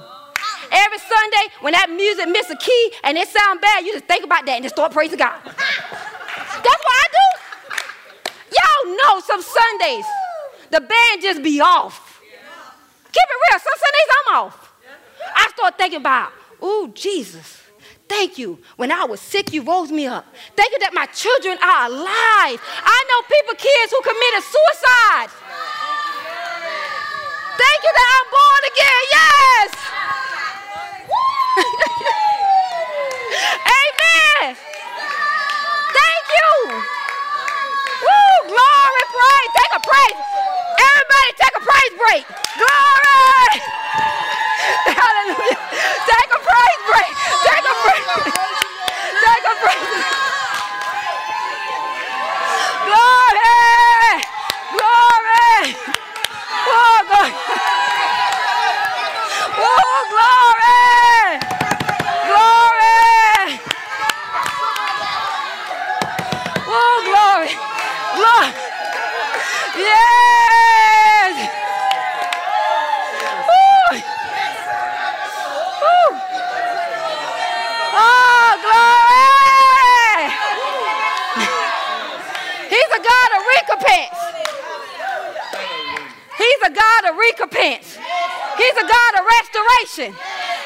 Every 0.71 0.99
Sunday, 0.99 1.53
when 1.61 1.73
that 1.73 1.89
music 1.89 2.29
miss 2.29 2.51
a 2.51 2.57
key 2.57 2.93
and 3.03 3.17
it 3.17 3.27
sound 3.29 3.61
bad, 3.61 3.83
you 3.83 3.93
just 3.93 4.05
think 4.05 4.23
about 4.23 4.45
that 4.45 4.53
and 4.53 4.63
just 4.63 4.75
start 4.75 4.91
praising 4.91 5.17
God. 5.17 5.41
That's 5.43 5.55
what 6.63 6.63
I 6.63 7.07
do. 7.17 7.75
Y'all 8.51 8.95
know 8.95 9.19
some 9.21 9.41
Sundays 9.41 10.05
the 10.71 10.81
band 10.81 11.21
just 11.21 11.43
be 11.43 11.61
off. 11.61 12.21
Keep 13.11 13.23
it 13.23 13.39
real. 13.51 13.59
Some 13.59 13.73
Sundays 13.73 14.09
I'm 14.19 14.35
off. 14.35 14.71
I 15.35 15.49
start 15.55 15.77
thinking 15.77 15.99
about, 15.99 16.31
ooh, 16.63 16.91
Jesus. 16.93 17.57
Thank 18.07 18.37
you. 18.37 18.59
When 18.75 18.91
I 18.91 19.05
was 19.05 19.19
sick, 19.21 19.53
you 19.53 19.61
rose 19.61 19.91
me 19.91 20.07
up. 20.07 20.25
Thank 20.55 20.71
you 20.71 20.79
that 20.79 20.93
my 20.93 21.05
children 21.07 21.57
are 21.61 21.85
alive. 21.85 22.57
I 22.57 22.99
know 23.05 23.21
people, 23.29 23.53
kids 23.53 23.93
who 23.93 24.01
committed 24.01 24.41
suicide. 24.41 25.29
Thank 27.53 27.79
you 27.85 27.91
that 27.93 28.09
I'm 28.17 28.27
born 28.33 28.61
again. 28.73 29.03
Yes. 29.13 29.69
Amen. 33.77 34.57
Thank 35.93 36.23
you. 36.33 36.49
Woo! 38.01 38.33
Glory, 38.49 39.05
praise. 39.13 39.51
Take 39.53 39.73
a 39.75 39.79
praise. 39.85 40.38
Everybody 41.09 41.33
take 41.41 41.55
a 41.57 41.61
praise 41.65 41.93
break. 41.97 42.23
Glory. 42.53 43.57
Hallelujah. 44.93 45.57
Take 46.05 46.29
a 46.29 46.39
praise 46.45 46.81
break. 46.85 47.11
Take 47.49 47.65
a 47.65 47.73
praise 47.81 48.05
break. 48.13 48.33
Take 49.25 49.45
a 49.49 49.55
praise 49.57 49.85
break. 49.89 50.05
Glory. 52.85 54.21
Glory. 54.77 55.73
Oh, 56.69 57.01
God. 57.09 57.31
Oh, 59.57 59.97
glory. 60.13 61.41
Glory. 62.29 63.57
Oh, 66.69 67.01
glory. 67.09 67.51
Lord. 68.21 68.53
Yes. 69.79 71.35
Ooh. 73.47 73.95
Ooh. 75.87 76.11
Oh, 77.95 78.49
glory. 78.59 79.29
He's 82.69 82.91
a 82.91 83.01
God 83.01 83.29
of 83.33 83.41
recompense. 83.55 84.19
He's 86.37 86.61
a 86.65 86.71
God 86.71 87.01
of 87.09 87.15
recompense. 87.17 87.97
He's 88.57 88.77
a 88.77 88.87
God 88.87 89.11
of 89.15 89.23
restoration. 89.39 90.11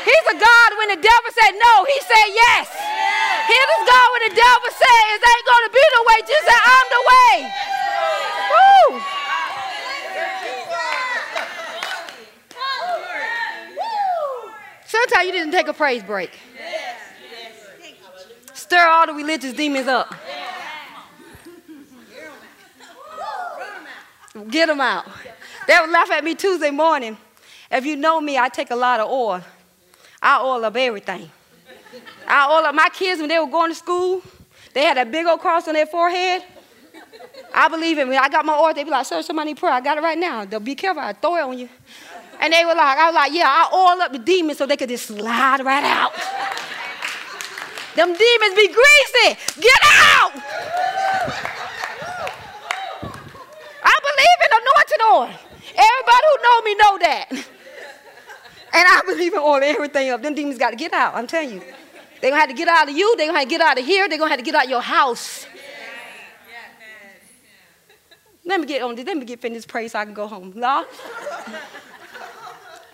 He's 0.03 0.25
a 0.33 0.37
God 0.41 0.69
when 0.77 0.89
the 0.89 0.99
devil 0.99 1.29
said 1.31 1.53
no, 1.53 1.85
he 1.85 1.97
said 2.01 2.27
yes. 2.33 2.67
He's 3.47 3.69
a 3.77 3.85
God 3.85 4.07
when 4.13 4.23
the 4.29 4.35
devil 4.35 4.69
said 4.73 5.03
it 5.13 5.21
ain't 5.21 5.45
going 5.45 5.65
to 5.67 5.73
be 5.73 5.85
the 5.93 6.03
way. 6.07 6.17
Jesus 6.25 6.45
said, 6.49 6.61
I'm 6.63 6.87
the 6.89 7.03
way. 7.11 7.33
Woo. 8.51 9.01
Sometimes 14.85 15.25
you 15.25 15.33
praise 15.99 16.03
break. 16.07 16.39
Stir 18.53 18.87
all 18.87 19.05
the 19.05 19.13
religious 19.13 19.53
demons 19.53 19.87
up. 19.87 20.13
Get 24.49 24.67
them 24.67 24.81
out. 24.81 25.05
They 25.67 25.77
would 25.79 25.91
laugh 25.91 26.09
at 26.09 26.23
me 26.23 26.33
Tuesday 26.33 26.71
morning. 26.71 27.17
If 27.71 27.85
you 27.85 27.95
know 27.95 28.19
me, 28.19 28.37
I 28.37 28.49
take 28.49 28.71
a 28.71 28.75
lot 28.75 28.99
of 28.99 29.09
oil. 29.09 29.41
I 30.21 30.41
oil 30.41 30.65
up 30.65 30.75
everything. 30.75 31.29
I 32.27 32.51
oil 32.51 32.65
up 32.65 32.73
my 32.73 32.89
kids 32.89 33.19
when 33.19 33.29
they 33.29 33.37
were 33.37 33.47
going 33.47 33.69
to 33.69 33.75
school. 33.75 34.21
They 34.73 34.81
had 34.81 34.97
a 34.97 35.05
big 35.05 35.27
old 35.27 35.39
cross 35.39 35.67
on 35.67 35.75
their 35.75 35.85
forehead. 35.85 36.43
I 37.53 37.67
believe 37.67 37.99
in 37.99 38.09
me. 38.09 38.17
I 38.17 38.29
got 38.29 38.45
my 38.45 38.57
oil. 38.57 38.73
They 38.73 38.83
be 38.83 38.89
like, 38.89 39.05
sir, 39.05 39.21
somebody 39.21 39.51
need 39.51 39.59
prayer. 39.59 39.73
I 39.73 39.81
got 39.81 39.97
it 39.97 40.01
right 40.01 40.17
now. 40.17 40.45
They'll 40.45 40.59
be 40.59 40.73
careful. 40.73 41.03
I 41.03 41.13
throw 41.13 41.35
it 41.35 41.41
on 41.41 41.59
you. 41.59 41.69
And 42.43 42.51
they 42.51 42.65
were 42.65 42.75
like, 42.75 42.97
I 42.97 43.05
was 43.05 43.15
like, 43.15 43.31
yeah, 43.31 43.47
I 43.47 43.69
oil 43.73 44.01
up 44.01 44.11
the 44.11 44.19
demons 44.19 44.57
so 44.57 44.65
they 44.65 44.75
could 44.75 44.89
just 44.89 45.05
slide 45.05 45.63
right 45.63 45.83
out. 45.85 46.11
Them 47.95 48.11
demons 48.11 48.55
be 48.55 48.67
greasy. 48.67 49.37
Get 49.61 49.79
out. 50.11 50.31
I 53.81 53.95
believe 54.07 54.39
in 54.43 54.51
anointing 54.59 55.03
oil. 55.09 55.31
Everybody 55.71 56.25
who 56.27 56.37
know 56.43 56.61
me 56.63 56.75
know 56.75 56.97
that. 56.99 57.27
And 58.75 58.87
I 58.89 59.01
believe 59.05 59.33
in 59.33 59.39
oil 59.39 59.61
everything 59.63 60.09
up. 60.09 60.21
Them 60.21 60.35
demons 60.35 60.57
got 60.57 60.71
to 60.71 60.75
get 60.75 60.91
out, 60.91 61.15
I'm 61.15 61.27
telling 61.27 61.51
you. 61.51 61.61
They're 62.19 62.31
going 62.31 62.33
to 62.33 62.39
have 62.41 62.49
to 62.49 62.55
get 62.55 62.67
out 62.67 62.89
of 62.89 62.97
you. 62.97 63.15
They're 63.15 63.27
going 63.27 63.35
to 63.35 63.39
have 63.39 63.47
to 63.47 63.55
get 63.57 63.61
out 63.61 63.79
of 63.79 63.85
here. 63.85 64.09
They're 64.09 64.17
going 64.17 64.29
to 64.29 64.35
have 64.35 64.39
to 64.39 64.45
get 64.45 64.55
out 64.55 64.65
of 64.65 64.69
your 64.69 64.81
house. 64.81 65.45
Let 68.45 68.59
me 68.59 68.65
get 68.65 68.81
on. 68.81 68.95
Let 68.95 69.15
me 69.15 69.23
get 69.23 69.39
finished 69.39 69.69
praise 69.69 69.93
so 69.93 69.99
I 69.99 70.05
can 70.05 70.13
go 70.13 70.27
home. 70.27 70.51
Law. 70.55 70.83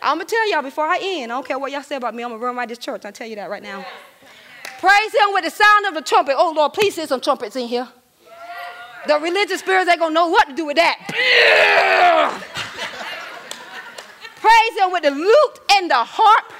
I'm 0.02 0.18
going 0.18 0.28
to 0.28 0.36
tell 0.36 0.50
y'all 0.52 0.62
before 0.62 0.86
I 0.86 1.00
end. 1.02 1.32
I 1.32 1.36
don't 1.36 1.46
care 1.46 1.60
what 1.60 1.72
y'all 1.72 1.84
say 1.84 1.96
about 1.96 2.16
me. 2.16 2.24
I'm 2.24 2.30
going 2.30 2.40
to 2.40 2.46
run 2.46 2.56
right 2.56 2.68
this 2.68 2.78
church. 2.78 3.06
I'll 3.06 3.12
tell 3.12 3.28
you 3.28 3.36
that 3.36 3.50
right 3.50 3.64
now. 3.64 3.86
Praise 4.80 5.14
him 5.14 5.34
with 5.34 5.44
the 5.44 5.52
sound 5.52 5.86
of 5.88 5.94
the 5.94 6.02
trumpet. 6.02 6.36
Oh, 6.38 6.54
Lord, 6.56 6.74
please 6.74 6.96
send 6.96 7.10
some 7.10 7.20
trumpets 7.20 7.56
in 7.56 7.68
here. 7.68 7.88
The 9.08 9.20
religious 9.20 9.60
spirits 9.60 9.90
ain't 9.90 10.00
going 10.00 10.12
to 10.12 10.14
know 10.14 10.28
what 10.28 10.48
to 10.48 10.56
do 10.56 10.66
with 10.66 10.78
that. 10.78 10.98
Praise 14.36 14.84
him 14.84 14.92
with 14.92 15.04
the 15.04 15.12
lute 15.12 15.60
and 15.74 15.90
the 15.92 15.96
harp. 15.96 16.54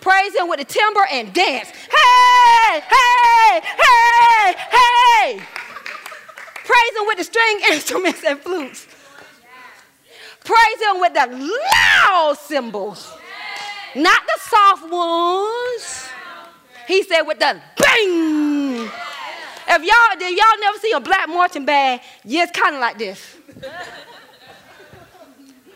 Praise 0.00 0.34
him 0.34 0.48
with 0.48 0.58
the 0.58 0.64
timbrel 0.64 1.06
and 1.12 1.32
dance. 1.32 1.70
Hey, 1.70 2.80
hey, 2.80 3.60
hey, 3.62 4.54
hey. 4.70 5.42
Praise 6.64 6.96
him 6.98 7.06
with 7.06 7.18
the 7.18 7.24
string 7.24 7.60
instruments 7.70 8.24
and 8.24 8.40
flutes. 8.40 8.86
Praise 10.44 10.82
him 10.88 11.00
with 11.00 11.14
the 11.14 11.26
loud 11.64 12.36
cymbals, 12.38 13.12
not 13.94 14.20
the 14.26 14.40
soft 14.40 14.90
ones. 14.90 16.08
He 16.88 17.02
said 17.04 17.22
with 17.22 17.38
the 17.38 17.60
bang. 17.78 18.90
If 19.68 19.82
y'all 19.84 20.18
did 20.18 20.36
y'all 20.36 20.60
never 20.60 20.78
see 20.78 20.92
a 20.92 21.00
black 21.00 21.28
marching 21.28 21.64
band, 21.64 22.00
yeah, 22.24 22.42
it's 22.42 22.52
kind 22.52 22.74
of 22.74 22.80
like 22.80 22.98
this. 22.98 23.36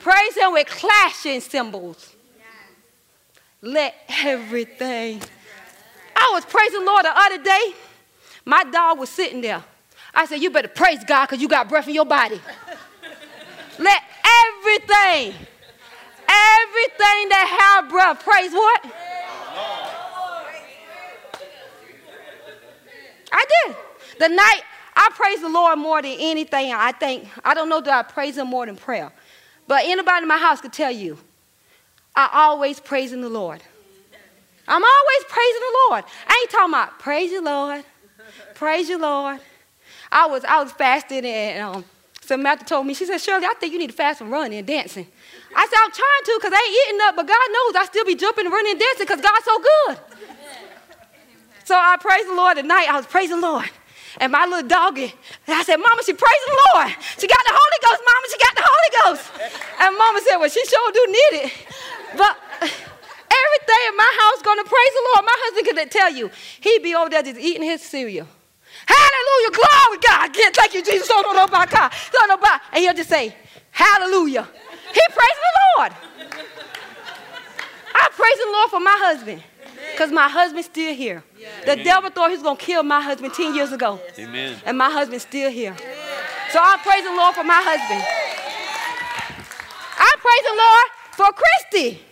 Praise 0.01 0.37
him 0.37 0.53
with 0.53 0.67
clashing 0.69 1.41
cymbals. 1.41 2.15
Let 3.63 3.95
everything. 4.09 5.21
I 6.15 6.31
was 6.33 6.45
praising 6.45 6.85
Lord 6.85 7.05
the 7.05 7.17
other 7.17 7.43
day. 7.43 7.75
My 8.45 8.65
dog 8.65 8.99
was 8.99 9.09
sitting 9.09 9.41
there. 9.41 9.65
I 10.15 10.27
said, 10.27 10.41
You 10.41 10.51
better 10.51 10.69
praise 10.69 11.03
God 11.05 11.27
because 11.27 11.43
you 11.43 11.49
got 11.49 11.69
breath 11.69 11.89
in 11.89 11.95
your 11.95 12.05
body. 12.05 12.41
Let 13.79 14.03
everything, 14.77 15.35
everything 16.29 17.29
that 17.31 17.81
have 17.81 17.91
breath, 17.91 18.23
praise 18.23 18.53
what? 18.53 18.85
I 23.33 23.45
did. 23.65 23.77
The 24.19 24.29
night 24.29 24.63
I 24.95 25.11
praise 25.15 25.41
the 25.41 25.49
Lord 25.49 25.79
more 25.79 26.01
than 26.01 26.17
anything. 26.19 26.73
I 26.73 26.93
think 26.93 27.29
I 27.45 27.55
don't 27.55 27.69
know 27.69 27.81
that 27.81 27.93
I 27.93 28.03
praise 28.03 28.39
Him 28.39 28.49
more 28.49 28.67
than 28.67 28.77
prayer, 28.77 29.13
but 29.67 29.85
anybody 29.85 30.23
in 30.23 30.29
my 30.29 30.39
house 30.39 30.61
could 30.61 30.73
tell 30.73 30.91
you, 30.91 31.19
I 32.15 32.31
always 32.33 32.81
praising 32.81 33.21
the 33.21 33.29
Lord. 33.29 33.63
I'm 34.69 34.83
always 34.83 35.25
praising 35.29 35.61
the 35.61 35.79
Lord. 35.89 36.05
I 36.27 36.41
ain't 36.43 36.51
talking 36.51 36.75
about 36.75 36.99
praise 36.99 37.31
you, 37.31 37.43
Lord, 37.43 37.85
praise 38.55 38.89
you, 38.89 38.99
Lord. 38.99 39.41
I 40.11 40.27
was 40.27 40.45
I 40.45 40.63
was 40.63 40.73
fasting 40.73 41.25
and 41.25 41.63
um, 41.63 41.85
Samantha 42.27 42.65
told 42.65 42.87
me 42.87 42.93
she 42.93 43.07
said 43.07 43.19
Shirley, 43.19 43.47
I 43.47 43.55
think 43.55 43.73
you 43.73 43.79
need 43.79 43.95
to 43.95 43.97
fast 43.97 44.19
from 44.19 44.31
running 44.31 44.59
and 44.59 44.67
dancing. 44.67 45.07
I 45.55 45.63
said 45.63 45.79
I'm 45.79 45.95
trying 45.95 46.23
to 46.27 46.33
because 46.43 46.53
I 46.53 46.59
ain't 46.59 46.77
eating 46.83 47.01
up, 47.07 47.15
but 47.15 47.27
God 47.27 47.47
knows 47.55 47.77
I 47.79 47.85
still 47.87 48.05
be 48.05 48.17
jumping 48.17 48.47
and 48.47 48.53
running 48.53 48.73
and 48.73 48.81
dancing 48.81 49.07
because 49.07 49.23
God's 49.23 49.47
so 49.47 49.57
good. 49.63 49.95
So 51.63 51.79
I 51.79 51.97
praised 52.03 52.29
the 52.29 52.35
Lord 52.35 52.59
at 52.59 52.67
night. 52.67 52.91
I 52.91 52.97
was 52.97 53.07
praising 53.07 53.39
the 53.41 53.47
Lord. 53.47 53.71
And 54.19 54.33
my 54.33 54.45
little 54.45 54.67
doggy, 54.67 55.15
I 55.47 55.63
said, 55.63 55.77
Mama, 55.77 56.03
she 56.03 56.19
praising 56.19 56.51
the 56.51 56.61
Lord. 56.75 56.91
She 57.15 57.27
got 57.31 57.43
the 57.47 57.55
Holy 57.55 57.79
Ghost, 57.87 58.01
Mama, 58.03 58.27
she 58.27 58.39
got 58.43 58.55
the 58.59 58.67
Holy 58.67 58.91
Ghost. 58.99 59.25
And 59.87 59.91
Mama 59.95 60.19
said, 60.27 60.37
Well, 60.43 60.51
she 60.51 60.67
sure 60.67 60.91
do 60.91 61.05
need 61.07 61.47
it. 61.47 61.53
But 62.19 62.35
everything 62.59 63.83
in 63.87 63.95
my 63.95 64.13
house 64.19 64.43
gonna 64.43 64.67
praise 64.67 64.93
the 64.99 65.05
Lord. 65.15 65.23
My 65.31 65.39
husband 65.47 65.63
could 65.63 65.91
tell 65.95 66.11
you, 66.11 66.31
he'd 66.59 66.83
be 66.83 66.95
over 66.97 67.07
there 67.07 67.23
just 67.23 67.39
eating 67.39 67.63
his 67.63 67.83
cereal. 67.83 68.27
Hallelujah, 68.87 69.51
glory 69.51 69.99
God. 70.07 70.37
Thank 70.55 70.75
you, 70.75 70.83
Jesus. 70.85 71.09
Oh, 71.13 71.23
no, 71.27 71.33
no, 71.33 71.47
by 71.49 71.67
God. 71.67 71.93
No, 72.19 72.27
no, 72.27 72.37
by. 72.37 72.61
And 72.73 72.81
he'll 72.81 72.95
just 72.95 73.09
say, 73.11 73.35
Hallelujah. 73.71 74.49
He 74.95 75.01
praising 75.11 75.45
the 75.45 75.79
Lord. 75.79 75.93
I 77.95 78.09
praise 78.13 78.39
the 78.39 78.51
Lord 78.53 78.71
for 78.71 78.81
my 78.81 78.97
husband. 79.01 79.43
Because 79.93 80.13
my 80.13 80.29
husband's 80.29 80.67
still 80.67 80.95
here. 80.95 81.23
The 81.65 81.73
Amen. 81.73 81.85
devil 81.85 82.11
thought 82.11 82.31
he 82.31 82.37
was 82.37 82.43
going 82.43 82.57
to 82.57 82.63
kill 82.63 82.83
my 82.83 83.01
husband 83.01 83.35
10 83.35 83.55
years 83.55 83.73
ago. 83.73 84.01
Amen. 84.19 84.57
And 84.65 84.79
my 84.79 84.91
husband's 84.91 85.25
still 85.25 85.51
here. 85.51 85.77
So 86.53 86.59
I 86.59 86.79
praise 86.83 87.05
the 87.05 87.11
Lord 87.11 87.35
for 87.35 87.45
my 87.45 87.61
husband. 87.61 88.03
I 89.99 90.13
praise 90.21 90.45
the 90.45 90.57
Lord 90.57 90.87
for 91.17 91.43
Christy. 91.43 92.03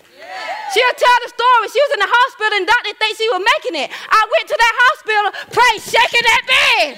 She'll 0.74 0.96
tell 0.98 1.18
the 1.22 1.30
story. 1.30 1.66
She 1.70 1.78
was 1.78 1.92
in 1.94 2.00
the 2.02 2.10
hospital 2.10 2.52
and 2.58 2.66
doctor 2.66 2.92
think 2.98 3.14
she 3.16 3.28
was 3.30 3.42
making 3.42 3.78
it. 3.78 3.88
I 3.94 4.20
went 4.26 4.46
to 4.50 4.56
that 4.58 4.74
hospital, 4.74 5.26
praise, 5.54 5.82
shaking 5.86 6.24
that 6.26 6.42
bed. 6.50 6.90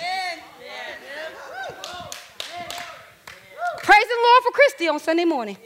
Praise 3.84 4.08
the 4.08 4.18
Lord 4.18 4.40
for 4.42 4.52
Christy 4.52 4.88
on 4.88 4.98
Sunday 4.98 5.24
morning. 5.24 5.58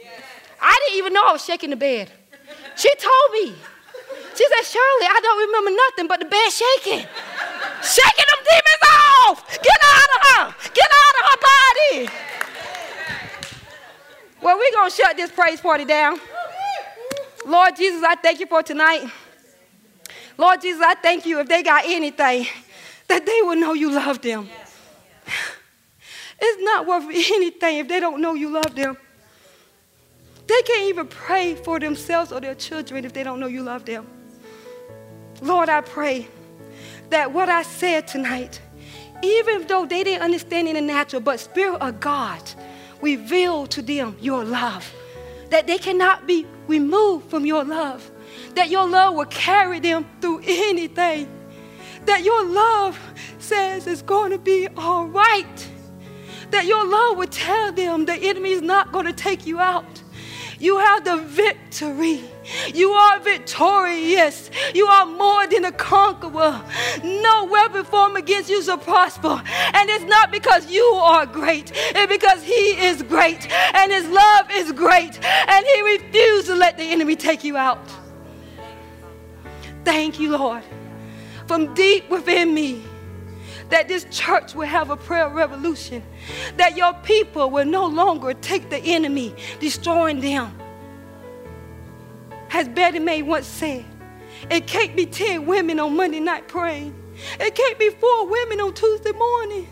I 0.59 0.77
didn't 0.85 0.97
even 0.99 1.13
know 1.13 1.23
I 1.25 1.31
was 1.31 1.43
shaking 1.43 1.71
the 1.71 1.79
bed. 1.79 2.11
She 2.75 2.91
told 2.99 3.27
me. 3.31 3.55
She 4.35 4.45
said, 4.47 4.63
Shirley, 4.63 5.07
I 5.07 5.19
don't 5.21 5.39
remember 5.47 5.71
nothing 5.71 6.07
but 6.07 6.19
the 6.19 6.25
bed 6.25 6.49
shaking. 6.51 7.07
shaking 7.81 8.27
them 8.27 8.41
demons 8.43 8.83
off. 9.25 9.37
Get 9.61 9.79
out 9.81 10.11
of 10.15 10.21
her. 10.27 10.43
Get 10.73 10.89
out 10.91 11.15
of 11.19 11.23
her 11.31 11.39
body. 11.41 12.09
Well, 14.41 14.57
we're 14.57 14.71
going 14.71 14.89
to 14.89 14.95
shut 14.95 15.17
this 15.17 15.31
praise 15.31 15.61
party 15.61 15.85
down. 15.85 16.19
Lord 17.45 17.75
Jesus, 17.75 18.03
I 18.03 18.15
thank 18.15 18.39
you 18.39 18.47
for 18.47 18.63
tonight. 18.63 19.09
Lord 20.37 20.61
Jesus, 20.61 20.81
I 20.81 20.95
thank 20.95 21.25
you 21.25 21.39
if 21.39 21.47
they 21.47 21.63
got 21.63 21.83
anything, 21.85 22.47
that 23.07 23.25
they 23.25 23.41
will 23.41 23.55
know 23.55 23.73
you 23.73 23.91
love 23.91 24.21
them. 24.21 24.49
It's 26.43 26.63
not 26.63 26.87
worth 26.87 27.03
anything 27.03 27.77
if 27.77 27.87
they 27.87 27.99
don't 27.99 28.19
know 28.21 28.33
you 28.33 28.49
love 28.49 28.75
them. 28.75 28.97
They 30.47 30.61
can't 30.63 30.89
even 30.89 31.07
pray 31.07 31.55
for 31.55 31.79
themselves 31.79 32.31
or 32.31 32.41
their 32.41 32.55
children 32.55 33.05
if 33.05 33.13
they 33.13 33.23
don't 33.23 33.39
know 33.39 33.47
you 33.47 33.61
love 33.61 33.85
them. 33.85 34.07
Lord, 35.41 35.69
I 35.69 35.81
pray 35.81 36.27
that 37.09 37.31
what 37.31 37.49
I 37.49 37.61
said 37.61 38.07
tonight, 38.07 38.59
even 39.21 39.67
though 39.67 39.85
they 39.85 40.03
didn't 40.03 40.23
understand 40.23 40.67
in 40.67 40.75
the 40.75 40.81
natural, 40.81 41.21
but 41.21 41.39
Spirit 41.39 41.77
of 41.77 41.99
God 41.99 42.41
revealed 43.01 43.69
to 43.71 43.81
them 43.81 44.17
your 44.19 44.43
love, 44.43 44.91
that 45.51 45.67
they 45.67 45.77
cannot 45.77 46.25
be 46.25 46.47
removed 46.67 47.29
from 47.29 47.45
your 47.45 47.63
love, 47.63 48.09
that 48.55 48.69
your 48.69 48.87
love 48.87 49.15
will 49.15 49.25
carry 49.25 49.79
them 49.79 50.05
through 50.21 50.41
anything, 50.47 51.29
that 52.05 52.23
your 52.23 52.43
love 52.45 52.99
says 53.37 53.85
it's 53.85 54.01
going 54.01 54.31
to 54.31 54.39
be 54.39 54.67
all 54.77 55.05
right, 55.07 55.69
that 56.51 56.65
your 56.65 56.85
love 56.85 57.17
will 57.17 57.27
tell 57.27 57.71
them 57.71 58.05
the 58.05 58.15
enemy 58.15 58.51
is 58.51 58.61
not 58.61 58.91
going 58.91 59.05
to 59.05 59.13
take 59.13 59.45
you 59.45 59.59
out. 59.59 60.01
You 60.57 60.77
have 60.79 61.03
the 61.03 61.17
victory. 61.17 62.21
You 62.73 62.91
are 62.91 63.19
victorious. 63.19 64.49
You 64.73 64.87
are 64.87 65.05
more 65.05 65.47
than 65.47 65.65
a 65.65 65.71
conqueror. 65.71 66.61
No 67.03 67.45
weapon 67.45 67.83
formed 67.85 68.17
against 68.17 68.49
you 68.49 68.63
shall 68.63 68.77
prosper. 68.77 69.41
And 69.73 69.89
it's 69.89 70.05
not 70.05 70.31
because 70.31 70.69
you 70.71 70.83
are 70.83 71.25
great, 71.25 71.71
it's 71.73 72.11
because 72.11 72.43
He 72.43 72.85
is 72.85 73.03
great. 73.03 73.51
And 73.51 73.91
His 73.91 74.07
love 74.07 74.47
is 74.51 74.71
great. 74.71 75.23
And 75.23 75.65
He 75.65 75.81
refused 75.81 76.47
to 76.47 76.55
let 76.55 76.77
the 76.77 76.83
enemy 76.83 77.15
take 77.15 77.43
you 77.43 77.57
out. 77.57 77.79
Thank 79.83 80.19
you, 80.19 80.31
Lord. 80.31 80.63
From 81.47 81.73
deep 81.73 82.09
within 82.09 82.53
me, 82.53 82.83
that 83.69 83.87
this 83.87 84.05
church 84.11 84.53
will 84.53 84.67
have 84.67 84.89
a 84.89 84.97
prayer 84.97 85.29
revolution, 85.29 86.03
that 86.57 86.75
your 86.77 86.93
people 87.03 87.49
will 87.49 87.65
no 87.65 87.85
longer 87.85 88.33
take 88.33 88.69
the 88.69 88.77
enemy, 88.77 89.33
destroying 89.59 90.19
them. 90.19 90.57
As 92.53 92.67
Betty 92.67 92.99
May 92.99 93.21
once 93.21 93.47
said, 93.47 93.85
it 94.49 94.67
can't 94.67 94.95
be 94.95 95.05
10 95.05 95.45
women 95.45 95.79
on 95.79 95.95
Monday 95.95 96.19
night 96.19 96.47
praying. 96.47 96.95
It 97.39 97.55
can't 97.55 97.79
be 97.79 97.89
four 97.89 98.27
women 98.27 98.59
on 98.59 98.73
Tuesday 98.73 99.11
morning. 99.11 99.67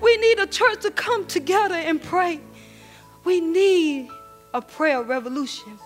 We 0.00 0.16
need 0.18 0.38
a 0.38 0.46
church 0.46 0.82
to 0.82 0.90
come 0.90 1.26
together 1.26 1.74
and 1.74 2.02
pray. 2.02 2.40
We 3.24 3.40
need 3.40 4.10
a 4.52 4.60
prayer 4.60 5.02
revolution. 5.02 5.78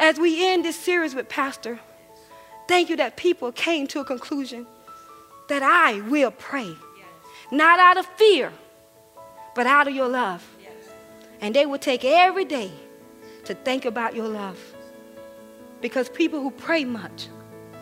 As 0.00 0.18
we 0.18 0.48
end 0.50 0.64
this 0.64 0.76
series 0.76 1.14
with 1.14 1.28
Pastor, 1.28 1.78
thank 2.66 2.88
you 2.88 2.96
that 2.96 3.16
people 3.16 3.52
came 3.52 3.86
to 3.88 4.00
a 4.00 4.04
conclusion 4.04 4.66
that 5.48 5.62
I 5.62 6.00
will 6.08 6.30
pray. 6.30 6.74
Not 7.50 7.78
out 7.78 7.96
of 7.96 8.06
fear, 8.16 8.52
but 9.54 9.66
out 9.66 9.88
of 9.88 9.94
your 9.94 10.08
love. 10.08 10.46
And 11.40 11.54
they 11.54 11.66
will 11.66 11.78
take 11.78 12.04
every 12.04 12.44
day 12.44 12.70
to 13.44 13.54
think 13.54 13.84
about 13.84 14.14
your 14.14 14.28
love. 14.28 14.58
Because 15.80 16.08
people 16.08 16.40
who 16.40 16.50
pray 16.50 16.84
much 16.84 17.28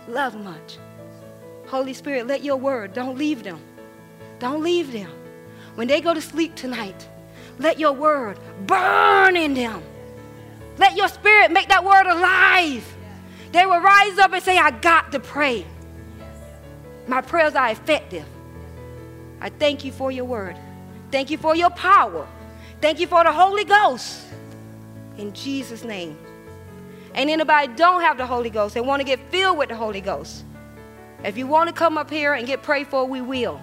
love 0.09 0.36
much. 0.36 0.78
Holy 1.66 1.92
Spirit, 1.94 2.26
let 2.26 2.44
your 2.44 2.57
word, 2.57 2.92
don't 2.94 3.18
leave 3.18 3.42
them. 3.42 3.61
Don't 4.38 4.62
leave 4.62 4.92
them. 4.92 5.11
When 5.74 5.88
they 5.88 6.01
go 6.01 6.14
to 6.14 6.20
sleep 6.20 6.55
tonight, 6.55 7.09
Let 7.59 7.78
your 7.78 7.92
word 7.92 8.38
burn 8.66 9.36
in 9.36 9.55
them. 9.55 9.82
Let 10.78 10.97
your 10.97 11.09
spirit 11.09 11.51
make 11.51 11.68
that 11.68 11.84
word 11.84 12.07
alive. 12.07 12.84
They 13.53 13.64
will 13.64 13.80
rise 13.80 14.18
up 14.18 14.32
and 14.32 14.42
say, 14.42 14.59
I 14.59 14.70
got 14.72 15.12
to 15.12 15.20
pray. 15.20 15.64
My 17.07 17.22
prayers 17.22 17.55
are 17.55 17.70
effective. 17.70 18.26
I 19.40 19.49
thank 19.49 19.84
you 19.84 19.92
for 19.92 20.11
your 20.11 20.24
word. 20.24 20.57
Thank 21.11 21.30
you 21.30 21.38
for 21.38 21.57
your 21.57 21.70
power. 21.70 22.26
Thank 22.80 23.01
you 23.01 23.07
for 23.07 23.24
the 23.24 23.32
Holy 23.32 23.64
Ghost. 23.64 24.22
In 25.16 25.32
Jesus' 25.32 25.84
name. 25.84 26.18
And 27.16 27.30
anybody 27.30 27.72
don't 27.74 28.02
have 28.02 28.18
the 28.18 28.26
Holy 28.26 28.50
Ghost, 28.50 28.74
they 28.74 28.80
want 28.80 29.00
to 29.00 29.04
get 29.04 29.18
filled 29.30 29.58
with 29.58 29.70
the 29.70 29.74
Holy 29.74 30.02
Ghost. 30.02 30.44
If 31.24 31.38
you 31.38 31.46
want 31.46 31.68
to 31.68 31.74
come 31.74 31.96
up 31.96 32.10
here 32.10 32.34
and 32.34 32.46
get 32.46 32.62
prayed 32.62 32.86
for, 32.86 33.06
we 33.06 33.22
will. 33.22 33.60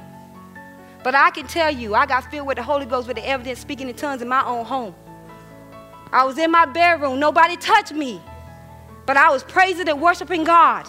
But 1.03 1.13
I 1.13 1.29
can 1.29 1.45
tell 1.45 1.71
you, 1.71 1.93
I 1.93 2.05
got 2.07 2.29
filled 2.31 2.47
with 2.47 2.57
the 2.57 2.63
Holy 2.63 2.85
Ghost 2.85 3.07
with 3.07 3.15
the 3.15 3.27
evidence 3.27 3.59
speaking 3.59 3.87
in 3.87 3.95
tongues 3.95 4.21
in 4.21 4.27
my 4.27 4.43
own 4.43 4.65
home. 4.65 4.95
I 6.11 6.23
was 6.25 6.37
in 6.37 6.49
my 6.49 6.65
bedroom, 6.65 7.19
nobody 7.19 7.55
touched 7.55 7.93
me. 7.93 8.19
But 9.05 9.17
I 9.17 9.29
was 9.29 9.43
praising 9.43 9.87
and 9.87 10.01
worshiping 10.01 10.43
God 10.43 10.87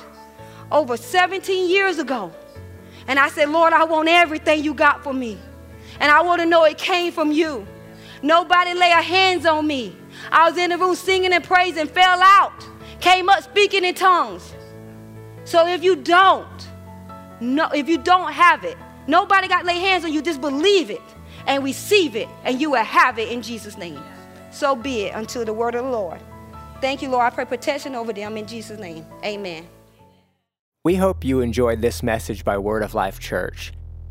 over 0.70 0.96
17 0.96 1.68
years 1.68 1.98
ago. 1.98 2.32
And 3.06 3.18
I 3.18 3.28
said, 3.28 3.50
Lord, 3.50 3.72
I 3.72 3.84
want 3.84 4.08
everything 4.08 4.64
you 4.64 4.72
got 4.72 5.04
for 5.04 5.12
me. 5.12 5.38
And 6.00 6.10
I 6.10 6.22
want 6.22 6.40
to 6.40 6.46
know 6.46 6.64
it 6.64 6.78
came 6.78 7.12
from 7.12 7.30
you. 7.30 7.66
Nobody 8.22 8.72
lay 8.72 8.90
a 8.90 9.02
hands 9.02 9.44
on 9.44 9.66
me. 9.66 9.96
I 10.30 10.48
was 10.48 10.58
in 10.58 10.70
the 10.70 10.78
room 10.78 10.94
singing 10.94 11.32
and 11.32 11.42
praising, 11.42 11.86
fell 11.86 12.20
out, 12.22 12.66
came 13.00 13.28
up 13.28 13.42
speaking 13.42 13.84
in 13.84 13.94
tongues. 13.94 14.54
So 15.44 15.66
if 15.66 15.82
you 15.82 15.96
don't, 15.96 16.68
no, 17.40 17.68
if 17.74 17.88
you 17.88 17.98
don't 17.98 18.32
have 18.32 18.64
it, 18.64 18.76
nobody 19.06 19.48
got 19.48 19.64
lay 19.64 19.78
hands 19.78 20.04
on 20.04 20.12
you, 20.12 20.22
just 20.22 20.40
believe 20.40 20.90
it 20.90 21.02
and 21.46 21.62
receive 21.62 22.16
it, 22.16 22.28
and 22.44 22.60
you 22.60 22.70
will 22.70 22.84
have 22.84 23.18
it 23.18 23.30
in 23.30 23.42
Jesus' 23.42 23.76
name. 23.76 24.02
So 24.50 24.74
be 24.74 25.02
it 25.02 25.14
until 25.14 25.44
the 25.44 25.52
word 25.52 25.74
of 25.74 25.84
the 25.84 25.90
Lord. 25.90 26.20
Thank 26.80 27.02
you, 27.02 27.08
Lord. 27.08 27.24
I 27.24 27.30
pray 27.30 27.44
protection 27.44 27.94
over 27.94 28.12
them 28.12 28.36
in 28.36 28.46
Jesus' 28.46 28.78
name. 28.78 29.04
Amen. 29.24 29.66
We 30.84 30.96
hope 30.96 31.24
you 31.24 31.40
enjoyed 31.40 31.80
this 31.80 32.02
message 32.02 32.44
by 32.44 32.58
Word 32.58 32.82
of 32.82 32.94
Life 32.94 33.18
Church. 33.18 33.72